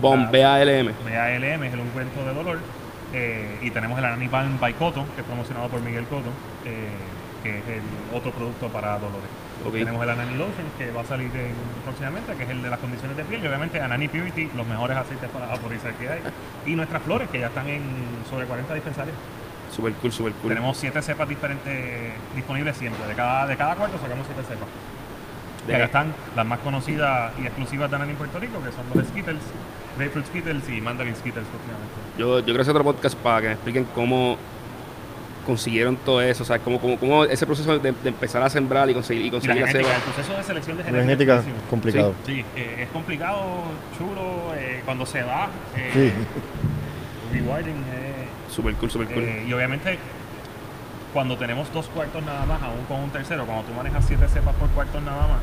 BOM, 0.00 0.30
BALM. 0.30 0.92
BALM 1.04 1.64
es 1.64 1.72
el 1.74 1.80
ungüento 1.80 2.24
de 2.24 2.34
dolor. 2.34 2.58
Eh, 3.12 3.58
y 3.62 3.70
tenemos 3.70 3.98
el 3.98 4.04
Ananipan 4.04 4.58
by 4.60 4.74
Coto, 4.74 5.04
que 5.14 5.22
es 5.22 5.26
promocionado 5.26 5.68
por 5.68 5.80
Miguel 5.80 6.04
Coto, 6.04 6.30
eh, 6.64 6.90
que 7.42 7.58
es 7.58 7.64
el 7.66 8.16
otro 8.16 8.30
producto 8.30 8.68
para 8.68 8.98
dolores. 8.98 9.28
Tenemos 9.68 10.02
el 10.02 10.10
Anani 10.10 10.36
Lotion, 10.36 10.66
que 10.78 10.90
va 10.90 11.02
a 11.02 11.04
salir 11.04 11.30
próximamente, 11.84 12.34
que 12.34 12.44
es 12.44 12.50
el 12.50 12.62
de 12.62 12.70
las 12.70 12.78
condiciones 12.78 13.16
de 13.16 13.24
piel. 13.24 13.44
Y 13.44 13.46
obviamente 13.46 13.80
Anani 13.80 14.08
Purity, 14.08 14.50
los 14.56 14.66
mejores 14.66 14.96
aceites 14.96 15.28
para 15.30 15.46
vaporizar 15.46 15.92
que 15.94 16.08
hay. 16.08 16.20
Y 16.66 16.74
nuestras 16.74 17.02
flores, 17.02 17.28
que 17.28 17.40
ya 17.40 17.48
están 17.48 17.68
en 17.68 17.82
sobre 18.28 18.46
40 18.46 18.74
dispensarios. 18.74 19.16
Super 19.74 19.92
cool, 19.94 20.12
super 20.12 20.32
cool. 20.34 20.48
Tenemos 20.48 20.76
siete 20.76 21.00
cepas 21.02 21.28
diferentes 21.28 22.12
disponibles 22.34 22.76
siempre. 22.76 23.06
De 23.06 23.14
cada, 23.14 23.46
de 23.46 23.56
cada 23.56 23.76
cuarto 23.76 23.98
sacamos 23.98 24.26
siete 24.26 24.42
cepas. 24.42 24.68
De 25.66 25.84
están 25.84 26.14
las 26.34 26.46
más 26.46 26.58
conocidas 26.60 27.32
y 27.40 27.46
exclusivas 27.46 27.90
de 27.90 27.96
Anani 27.96 28.12
en 28.12 28.16
Puerto 28.16 28.40
Rico, 28.40 28.58
que 28.64 28.72
son 28.72 28.84
los 28.94 29.06
Skittles, 29.08 29.42
Grapefruit 29.96 30.26
Skittles 30.26 30.68
y 30.70 30.80
Mandarin 30.80 31.14
Skittles 31.14 31.44
Yo, 32.18 32.38
yo 32.38 32.44
quiero 32.44 32.62
hacer 32.62 32.72
otro 32.74 32.84
podcast 32.84 33.14
para 33.16 33.40
que 33.42 33.46
me 33.48 33.52
expliquen 33.52 33.86
cómo 33.94 34.38
consiguieron 35.50 35.96
todo 35.96 36.22
eso, 36.22 36.44
o 36.44 36.46
sea, 36.46 36.60
cómo, 36.60 36.80
cómo, 36.80 36.96
cómo 36.96 37.24
ese 37.24 37.44
proceso 37.44 37.76
de, 37.78 37.88
empezar 37.88 38.40
a 38.42 38.48
sembrar 38.48 38.88
y 38.88 38.94
conseguir, 38.94 39.26
y 39.26 39.30
conseguir 39.30 39.62
la, 39.62 39.66
genética, 39.66 39.96
El 39.96 40.02
proceso 40.02 40.36
de 40.36 40.42
selección 40.44 40.76
de 40.76 40.84
genética, 40.84 41.02
genética 41.02 41.36
es 41.38 41.68
complicado. 41.68 42.14
Sí, 42.24 42.44
eh, 42.54 42.82
es 42.82 42.88
complicado, 42.90 43.40
chulo, 43.98 44.54
eh, 44.56 44.82
cuando 44.84 45.04
se 45.04 45.22
da, 45.22 45.48
eh, 45.76 46.12
sí. 47.32 47.36
rewarding. 47.36 47.82
Eh, 47.92 48.26
super 48.48 48.74
cool, 48.74 48.90
super 48.90 49.08
cool. 49.08 49.24
y 49.46 49.52
obviamente 49.52 49.98
cuando 51.12 51.36
tenemos 51.36 51.72
dos 51.72 51.86
cuartos 51.86 52.22
nada 52.24 52.46
más, 52.46 52.62
aún 52.62 52.84
con 52.86 53.00
un 53.00 53.10
tercero, 53.10 53.44
cuando 53.44 53.64
tú 53.64 53.72
manejas 53.74 54.04
siete 54.06 54.28
cepas 54.28 54.54
por 54.54 54.68
cuartos 54.70 55.02
nada 55.02 55.26
más, 55.26 55.40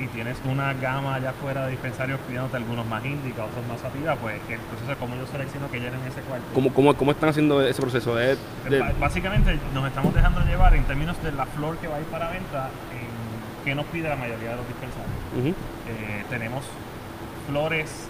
y 0.00 0.06
tienes 0.08 0.38
una 0.44 0.72
gama 0.74 1.16
allá 1.16 1.30
afuera 1.30 1.66
de 1.66 1.72
dispensarios 1.72 2.18
pidiéndote 2.26 2.56
algunos 2.56 2.86
más 2.86 3.04
índica, 3.04 3.44
otros 3.44 3.66
más 3.66 3.80
sativa, 3.80 4.16
pues 4.16 4.40
el 4.48 4.58
proceso 4.58 4.92
es 4.92 4.98
como 4.98 5.14
yo 5.16 5.26
selecciono 5.26 5.70
que 5.70 5.78
llenen 5.78 6.00
ese 6.08 6.22
cuarto. 6.22 6.46
¿Cómo, 6.54 6.72
cómo, 6.72 6.94
cómo 6.94 7.10
están 7.12 7.28
haciendo 7.28 7.60
ese 7.62 7.80
proceso? 7.80 8.14
de... 8.14 8.36
Básicamente 8.98 9.58
nos 9.74 9.86
estamos 9.86 10.14
dejando 10.14 10.40
llevar 10.40 10.74
en 10.74 10.84
términos 10.84 11.22
de 11.22 11.32
la 11.32 11.46
flor 11.46 11.76
que 11.78 11.88
va 11.88 11.96
a 11.96 12.00
ir 12.00 12.06
para 12.06 12.30
venta, 12.30 12.70
en 12.92 13.64
qué 13.64 13.74
nos 13.74 13.86
pide 13.86 14.08
la 14.08 14.16
mayoría 14.16 14.50
de 14.50 14.56
los 14.56 14.66
dispensarios. 14.66 15.56
Eh, 15.86 16.24
tenemos 16.30 16.64
flores 17.48 18.08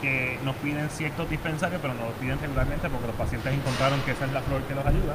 que 0.00 0.38
nos 0.44 0.54
piden 0.56 0.88
ciertos 0.90 1.28
dispensarios, 1.28 1.80
pero 1.80 1.94
nos 1.94 2.04
los 2.04 2.14
piden 2.14 2.38
regularmente 2.40 2.88
porque 2.88 3.06
los 3.06 3.16
pacientes 3.16 3.52
encontraron 3.52 4.00
que 4.02 4.12
esa 4.12 4.26
es 4.26 4.32
la 4.32 4.40
flor 4.42 4.62
que 4.62 4.74
los 4.74 4.86
ayuda. 4.86 5.14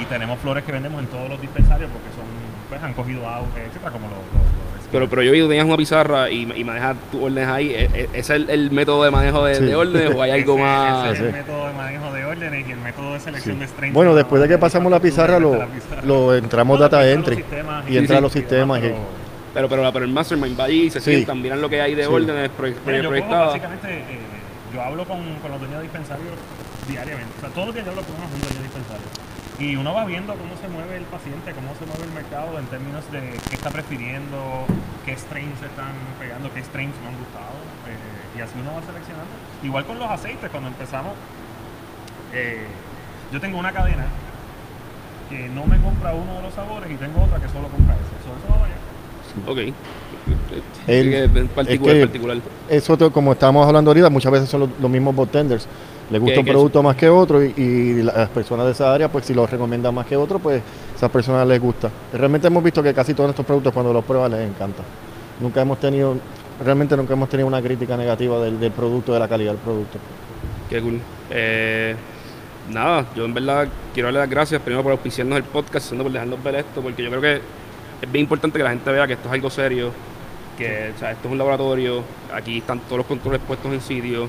Y 0.00 0.04
tenemos 0.06 0.38
flores 0.40 0.64
que 0.64 0.72
vendemos 0.72 1.00
en 1.02 1.08
todos 1.08 1.28
los 1.28 1.40
dispensarios 1.40 1.90
porque 1.90 2.10
son, 2.14 2.26
pues 2.68 2.82
han 2.82 2.94
cogido 2.94 3.28
auge, 3.28 3.66
etcétera, 3.66 3.90
como 3.90 4.08
los, 4.08 4.61
pero, 4.92 5.08
pero 5.08 5.22
yo 5.22 5.32
vi 5.32 5.40
que 5.40 5.48
tenías 5.48 5.64
una 5.64 5.78
pizarra 5.78 6.30
y, 6.30 6.42
y 6.54 6.64
manejas 6.64 6.96
tus 7.10 7.22
órdenes 7.22 7.48
ahí. 7.48 7.70
¿E, 7.70 7.84
e, 7.84 8.08
¿Ese 8.12 8.36
¿Es 8.36 8.48
el, 8.48 8.70
método 8.70 9.04
de 9.04 9.10
manejo 9.10 9.44
de, 9.44 9.74
órdenes 9.74 10.14
o 10.14 10.22
hay 10.22 10.30
algo 10.32 10.58
más? 10.58 11.12
Ese 11.12 11.14
es 11.14 11.20
el 11.20 11.32
método 11.32 11.66
de 11.66 11.72
manejo 11.72 12.12
de 12.12 12.24
órdenes 12.26 12.68
y 12.68 12.72
el 12.72 12.78
método 12.78 13.14
de 13.14 13.20
selección 13.20 13.58
de 13.58 13.66
strains. 13.66 13.94
Bueno, 13.94 14.14
después 14.14 14.42
de 14.42 14.48
que 14.48 14.58
pasamos 14.58 14.92
la 14.92 15.00
pizarra, 15.00 15.38
lo, 15.38 15.66
lo 16.04 16.34
entramos 16.36 16.78
data 16.78 17.10
entry 17.10 17.42
y 17.88 17.96
entra 17.96 18.18
a 18.18 18.20
los 18.20 18.32
sistemas. 18.32 18.84
Y, 18.84 18.92
pero, 19.54 19.68
pero, 19.68 19.92
pero 19.92 20.04
el 20.04 20.12
mastermind 20.12 20.58
va 20.58 20.64
ahí, 20.64 20.90
se 20.90 21.00
sientan, 21.00 21.40
miran 21.40 21.60
lo 21.60 21.68
que 21.70 21.80
hay 21.80 21.94
de 21.94 22.06
órdenes 22.06 22.50
proyectadas. 22.50 23.48
Básicamente, 23.48 23.88
eh, 23.88 24.04
yo 24.74 24.82
hablo 24.82 25.04
con, 25.06 25.18
con 25.40 25.50
los 25.50 25.60
dueños 25.60 25.78
de 25.78 25.82
dispensarios 25.84 26.28
diariamente. 26.86 27.32
O 27.38 27.40
sea, 27.40 27.50
todos 27.50 27.66
los 27.66 27.74
días 27.74 27.86
yo 27.86 27.92
hablo 27.92 28.02
con 28.02 28.16
unos 28.16 28.30
dueños 28.30 28.54
de 28.56 28.62
dispensarios. 28.62 29.21
Y 29.62 29.76
uno 29.76 29.94
va 29.94 30.04
viendo 30.04 30.34
cómo 30.34 30.56
se 30.60 30.66
mueve 30.66 30.96
el 30.96 31.04
paciente, 31.04 31.52
cómo 31.52 31.70
se 31.78 31.86
mueve 31.86 32.02
el 32.02 32.10
mercado 32.10 32.58
en 32.58 32.66
términos 32.66 33.04
de 33.12 33.20
qué 33.48 33.54
está 33.54 33.70
prefiriendo, 33.70 34.66
qué 35.06 35.14
strains 35.14 35.54
están 35.62 35.94
pegando, 36.18 36.52
qué 36.52 36.64
strains 36.64 36.92
no 37.00 37.10
han 37.10 37.16
gustado. 37.16 37.54
Eh, 37.86 38.38
y 38.38 38.40
así 38.42 38.58
uno 38.58 38.74
va 38.74 38.82
seleccionando. 38.82 39.30
Igual 39.62 39.86
con 39.86 40.00
los 40.00 40.10
aceites, 40.10 40.50
cuando 40.50 40.68
empezamos, 40.68 41.12
eh, 42.34 42.66
yo 43.32 43.40
tengo 43.40 43.56
una 43.56 43.70
cadena 43.70 44.06
que 45.30 45.48
no 45.48 45.64
me 45.66 45.78
compra 45.78 46.12
uno 46.12 46.34
de 46.34 46.42
los 46.42 46.54
sabores 46.54 46.90
y 46.90 46.96
tengo 46.96 47.22
otra 47.22 47.38
que 47.38 47.46
solo 47.46 47.68
compra 47.68 47.94
ese. 47.94 48.18
Eso, 48.18 48.34
eso 48.34 48.50
va 48.50 48.66
Ok. 49.46 49.58
El, 50.88 51.48
particular, 51.48 52.00
particular. 52.00 52.38
Eso, 52.68 53.12
como 53.12 53.32
estábamos 53.32 53.66
hablando 53.66 53.90
ahorita, 53.90 54.10
muchas 54.10 54.32
veces 54.32 54.48
son 54.48 54.72
los, 54.80 54.90
mismos 54.90 55.14
botenders. 55.14 55.68
Les 56.12 56.20
gusta 56.20 56.40
un 56.40 56.46
producto 56.46 56.82
más 56.82 56.94
que 56.94 57.08
otro 57.08 57.42
y, 57.42 58.02
las 58.02 58.28
personas 58.28 58.66
de 58.66 58.72
esa 58.72 58.92
área, 58.92 59.10
pues 59.10 59.24
si 59.24 59.32
lo 59.32 59.46
recomiendan 59.46 59.94
más 59.94 60.04
que 60.04 60.14
otro, 60.14 60.38
pues 60.38 60.62
esas 60.94 61.10
personas 61.10 61.46
les 61.48 61.58
gusta. 61.58 61.90
Realmente 62.12 62.48
hemos 62.48 62.62
visto 62.62 62.82
que 62.82 62.92
casi 62.92 63.14
todos 63.14 63.30
estos 63.30 63.46
productos 63.46 63.72
cuando 63.72 63.94
los 63.94 64.04
prueban 64.04 64.30
les 64.30 64.46
encanta. 64.46 64.82
Nunca 65.40 65.62
hemos 65.62 65.80
tenido, 65.80 66.18
realmente 66.62 66.98
nunca 66.98 67.14
hemos 67.14 67.30
tenido 67.30 67.46
una 67.46 67.62
crítica 67.62 67.96
negativa 67.96 68.38
del, 68.40 68.70
producto, 68.72 69.14
de 69.14 69.20
la 69.20 69.26
calidad 69.26 69.52
del 69.52 69.60
producto. 69.60 69.98
Qué 70.68 70.82
cool. 70.82 71.00
Eh, 71.30 71.96
nada, 72.70 73.06
yo 73.16 73.24
en 73.24 73.32
verdad 73.32 73.68
quiero 73.94 74.08
darle 74.08 74.20
las 74.20 74.28
gracias 74.28 74.60
primero 74.60 74.82
por 74.82 74.92
auspiciarnos 74.92 75.38
el 75.38 75.44
podcast, 75.44 75.86
segundo 75.86 76.04
por 76.04 76.12
dejarnos 76.12 76.44
ver 76.44 76.56
esto, 76.56 76.82
porque 76.82 77.02
yo 77.02 77.08
creo 77.08 77.22
que 77.22 77.40
es 78.02 78.12
bien 78.12 78.24
importante 78.24 78.58
que 78.58 78.64
la 78.64 78.70
gente 78.70 78.92
vea 78.92 79.06
que 79.06 79.14
esto 79.14 79.28
es 79.28 79.32
algo 79.32 79.48
serio, 79.48 79.90
que 80.58 80.90
esto 80.90 81.06
es 81.06 81.24
un 81.24 81.38
laboratorio, 81.38 82.02
aquí 82.34 82.58
están 82.58 82.80
todos 82.80 82.98
los 82.98 83.06
controles 83.06 83.40
puestos 83.46 83.72
en 83.72 83.80
sitio 83.80 84.28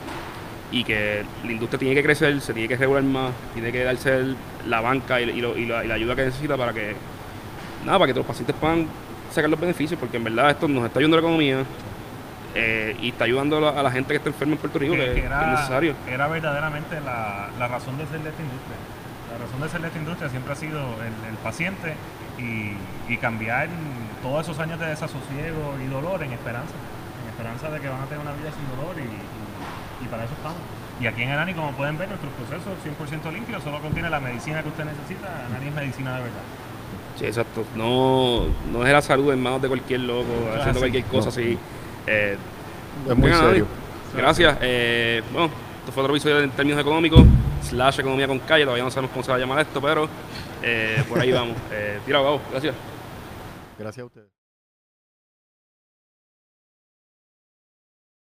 y 0.74 0.84
que 0.84 1.24
la 1.46 1.52
industria 1.52 1.78
tiene 1.78 1.94
que 1.94 2.02
crecer, 2.02 2.42
se 2.42 2.52
tiene 2.52 2.68
que 2.68 2.76
regular 2.76 3.04
más, 3.04 3.32
tiene 3.54 3.72
que 3.72 3.84
darse 3.84 4.34
la 4.66 4.82
banca 4.82 5.22
y, 5.22 5.40
la, 5.40 5.94
ayuda 5.94 6.16
que 6.16 6.26
necesita 6.26 6.58
para 6.58 6.74
que, 6.74 6.96
nada, 7.86 8.00
para 8.00 8.12
que 8.12 8.18
los 8.18 8.26
pacientes 8.26 8.56
puedan 8.60 8.88
sacar 9.32 9.52
los 9.52 9.60
beneficios, 9.60 10.00
porque 10.00 10.18
en 10.18 10.24
verdad 10.24 10.50
esto 10.50 10.68
nos 10.68 10.86
está 10.86 10.98
ayudando 10.98 11.18
a 11.18 11.22
la 11.22 11.28
economía. 11.28 11.64
Eh, 12.56 12.96
y 13.02 13.10
está 13.10 13.24
ayudando 13.24 13.68
a 13.68 13.82
la, 13.82 13.92
gente 13.92 14.10
que 14.10 14.18
está 14.18 14.30
enferma 14.30 14.54
en 14.54 14.60
Puerto 14.60 14.78
Rico, 14.78 14.94
que, 14.94 15.26
es 15.26 15.30
necesario. 15.30 15.96
Era 16.08 16.28
verdaderamente 16.28 17.02
la, 17.02 17.50
razón 17.68 17.98
de 17.98 18.06
ser 18.06 18.22
de 18.22 18.30
esta 18.30 18.42
industria. 18.42 18.78
La 19.32 19.44
razón 19.44 19.62
de 19.62 19.70
ser 19.70 19.82
de 19.82 19.88
esta 19.88 20.00
industria 20.00 20.30
siempre 20.30 20.54
ha 20.54 20.56
sido 20.56 20.80
el 21.02 21.38
paciente 21.44 21.96
y, 22.38 23.18
cambiar 23.18 23.70
todos 24.22 24.46
esos 24.46 24.60
años 24.60 24.80
de 24.80 24.88
desasosiego 24.88 25.76
y 25.84 25.88
dolor 25.88 26.24
en 26.24 26.34
esperanza, 26.34 26.74
en 27.24 27.30
esperanza 27.30 27.70
de 27.70 27.80
que 27.80 27.88
van 27.88 28.02
a 28.02 28.06
tener 28.06 28.20
una 28.20 28.34
vida 28.34 28.50
sin 28.52 28.68
dolor 28.76 28.96
y, 28.98 29.43
para 30.08 30.26
eso 30.26 30.34
estamos. 30.34 30.58
Y 31.02 31.08
aquí 31.08 31.24
en 31.24 31.32
Anani, 31.32 31.54
como 31.54 31.72
pueden 31.72 31.98
ver, 31.98 32.08
nuestro 32.10 32.30
proceso 32.32 32.72
100% 32.84 33.32
limpio, 33.34 33.60
solo 33.62 33.80
contiene 33.82 34.10
la 34.10 34.20
medicina 34.20 34.62
que 34.62 34.70
usted 34.70 34.86
necesita. 34.86 35.46
Anani 35.48 35.68
es 35.68 35.74
medicina 35.74 36.16
de 36.16 36.24
verdad. 36.24 36.42
Sí, 37.18 37.26
exacto. 37.26 37.66
No, 37.76 38.46
no 38.72 38.86
es 38.86 38.92
la 38.92 39.02
salud 39.02 39.32
en 39.32 39.42
manos 39.42 39.62
de 39.62 39.68
cualquier 39.68 40.02
loco, 40.02 40.32
haciendo 40.58 40.80
cualquier 40.80 41.06
cosa 41.06 41.30
así. 41.30 41.58
Eh, 42.08 42.38
es 43.10 43.18
muy 43.18 43.34
serio. 43.34 43.68
Gracias. 44.16 44.58
Eh, 44.62 45.24
bueno, 45.32 45.50
esto 45.80 45.92
fue 45.92 46.04
otro 46.04 46.16
episodio 46.16 46.40
en 46.40 46.52
términos 46.52 46.80
económicos, 46.80 47.24
slash 47.64 48.00
economía 48.00 48.28
con 48.28 48.40
calle. 48.40 48.64
Todavía 48.64 48.84
no 48.84 48.92
sabemos 48.92 49.12
cómo 49.12 49.24
se 49.24 49.32
va 49.32 49.38
a 49.38 49.40
llamar 49.40 49.60
esto, 49.60 49.82
pero 49.82 50.08
eh, 50.62 51.04
por 51.10 51.20
ahí 51.20 51.32
vamos. 51.32 51.58
Eh, 51.72 52.00
tira, 52.06 52.20
vamos. 52.20 52.42
Gracias. 52.52 52.76
Gracias 53.78 54.04
a 54.04 54.06
ustedes. 54.06 54.33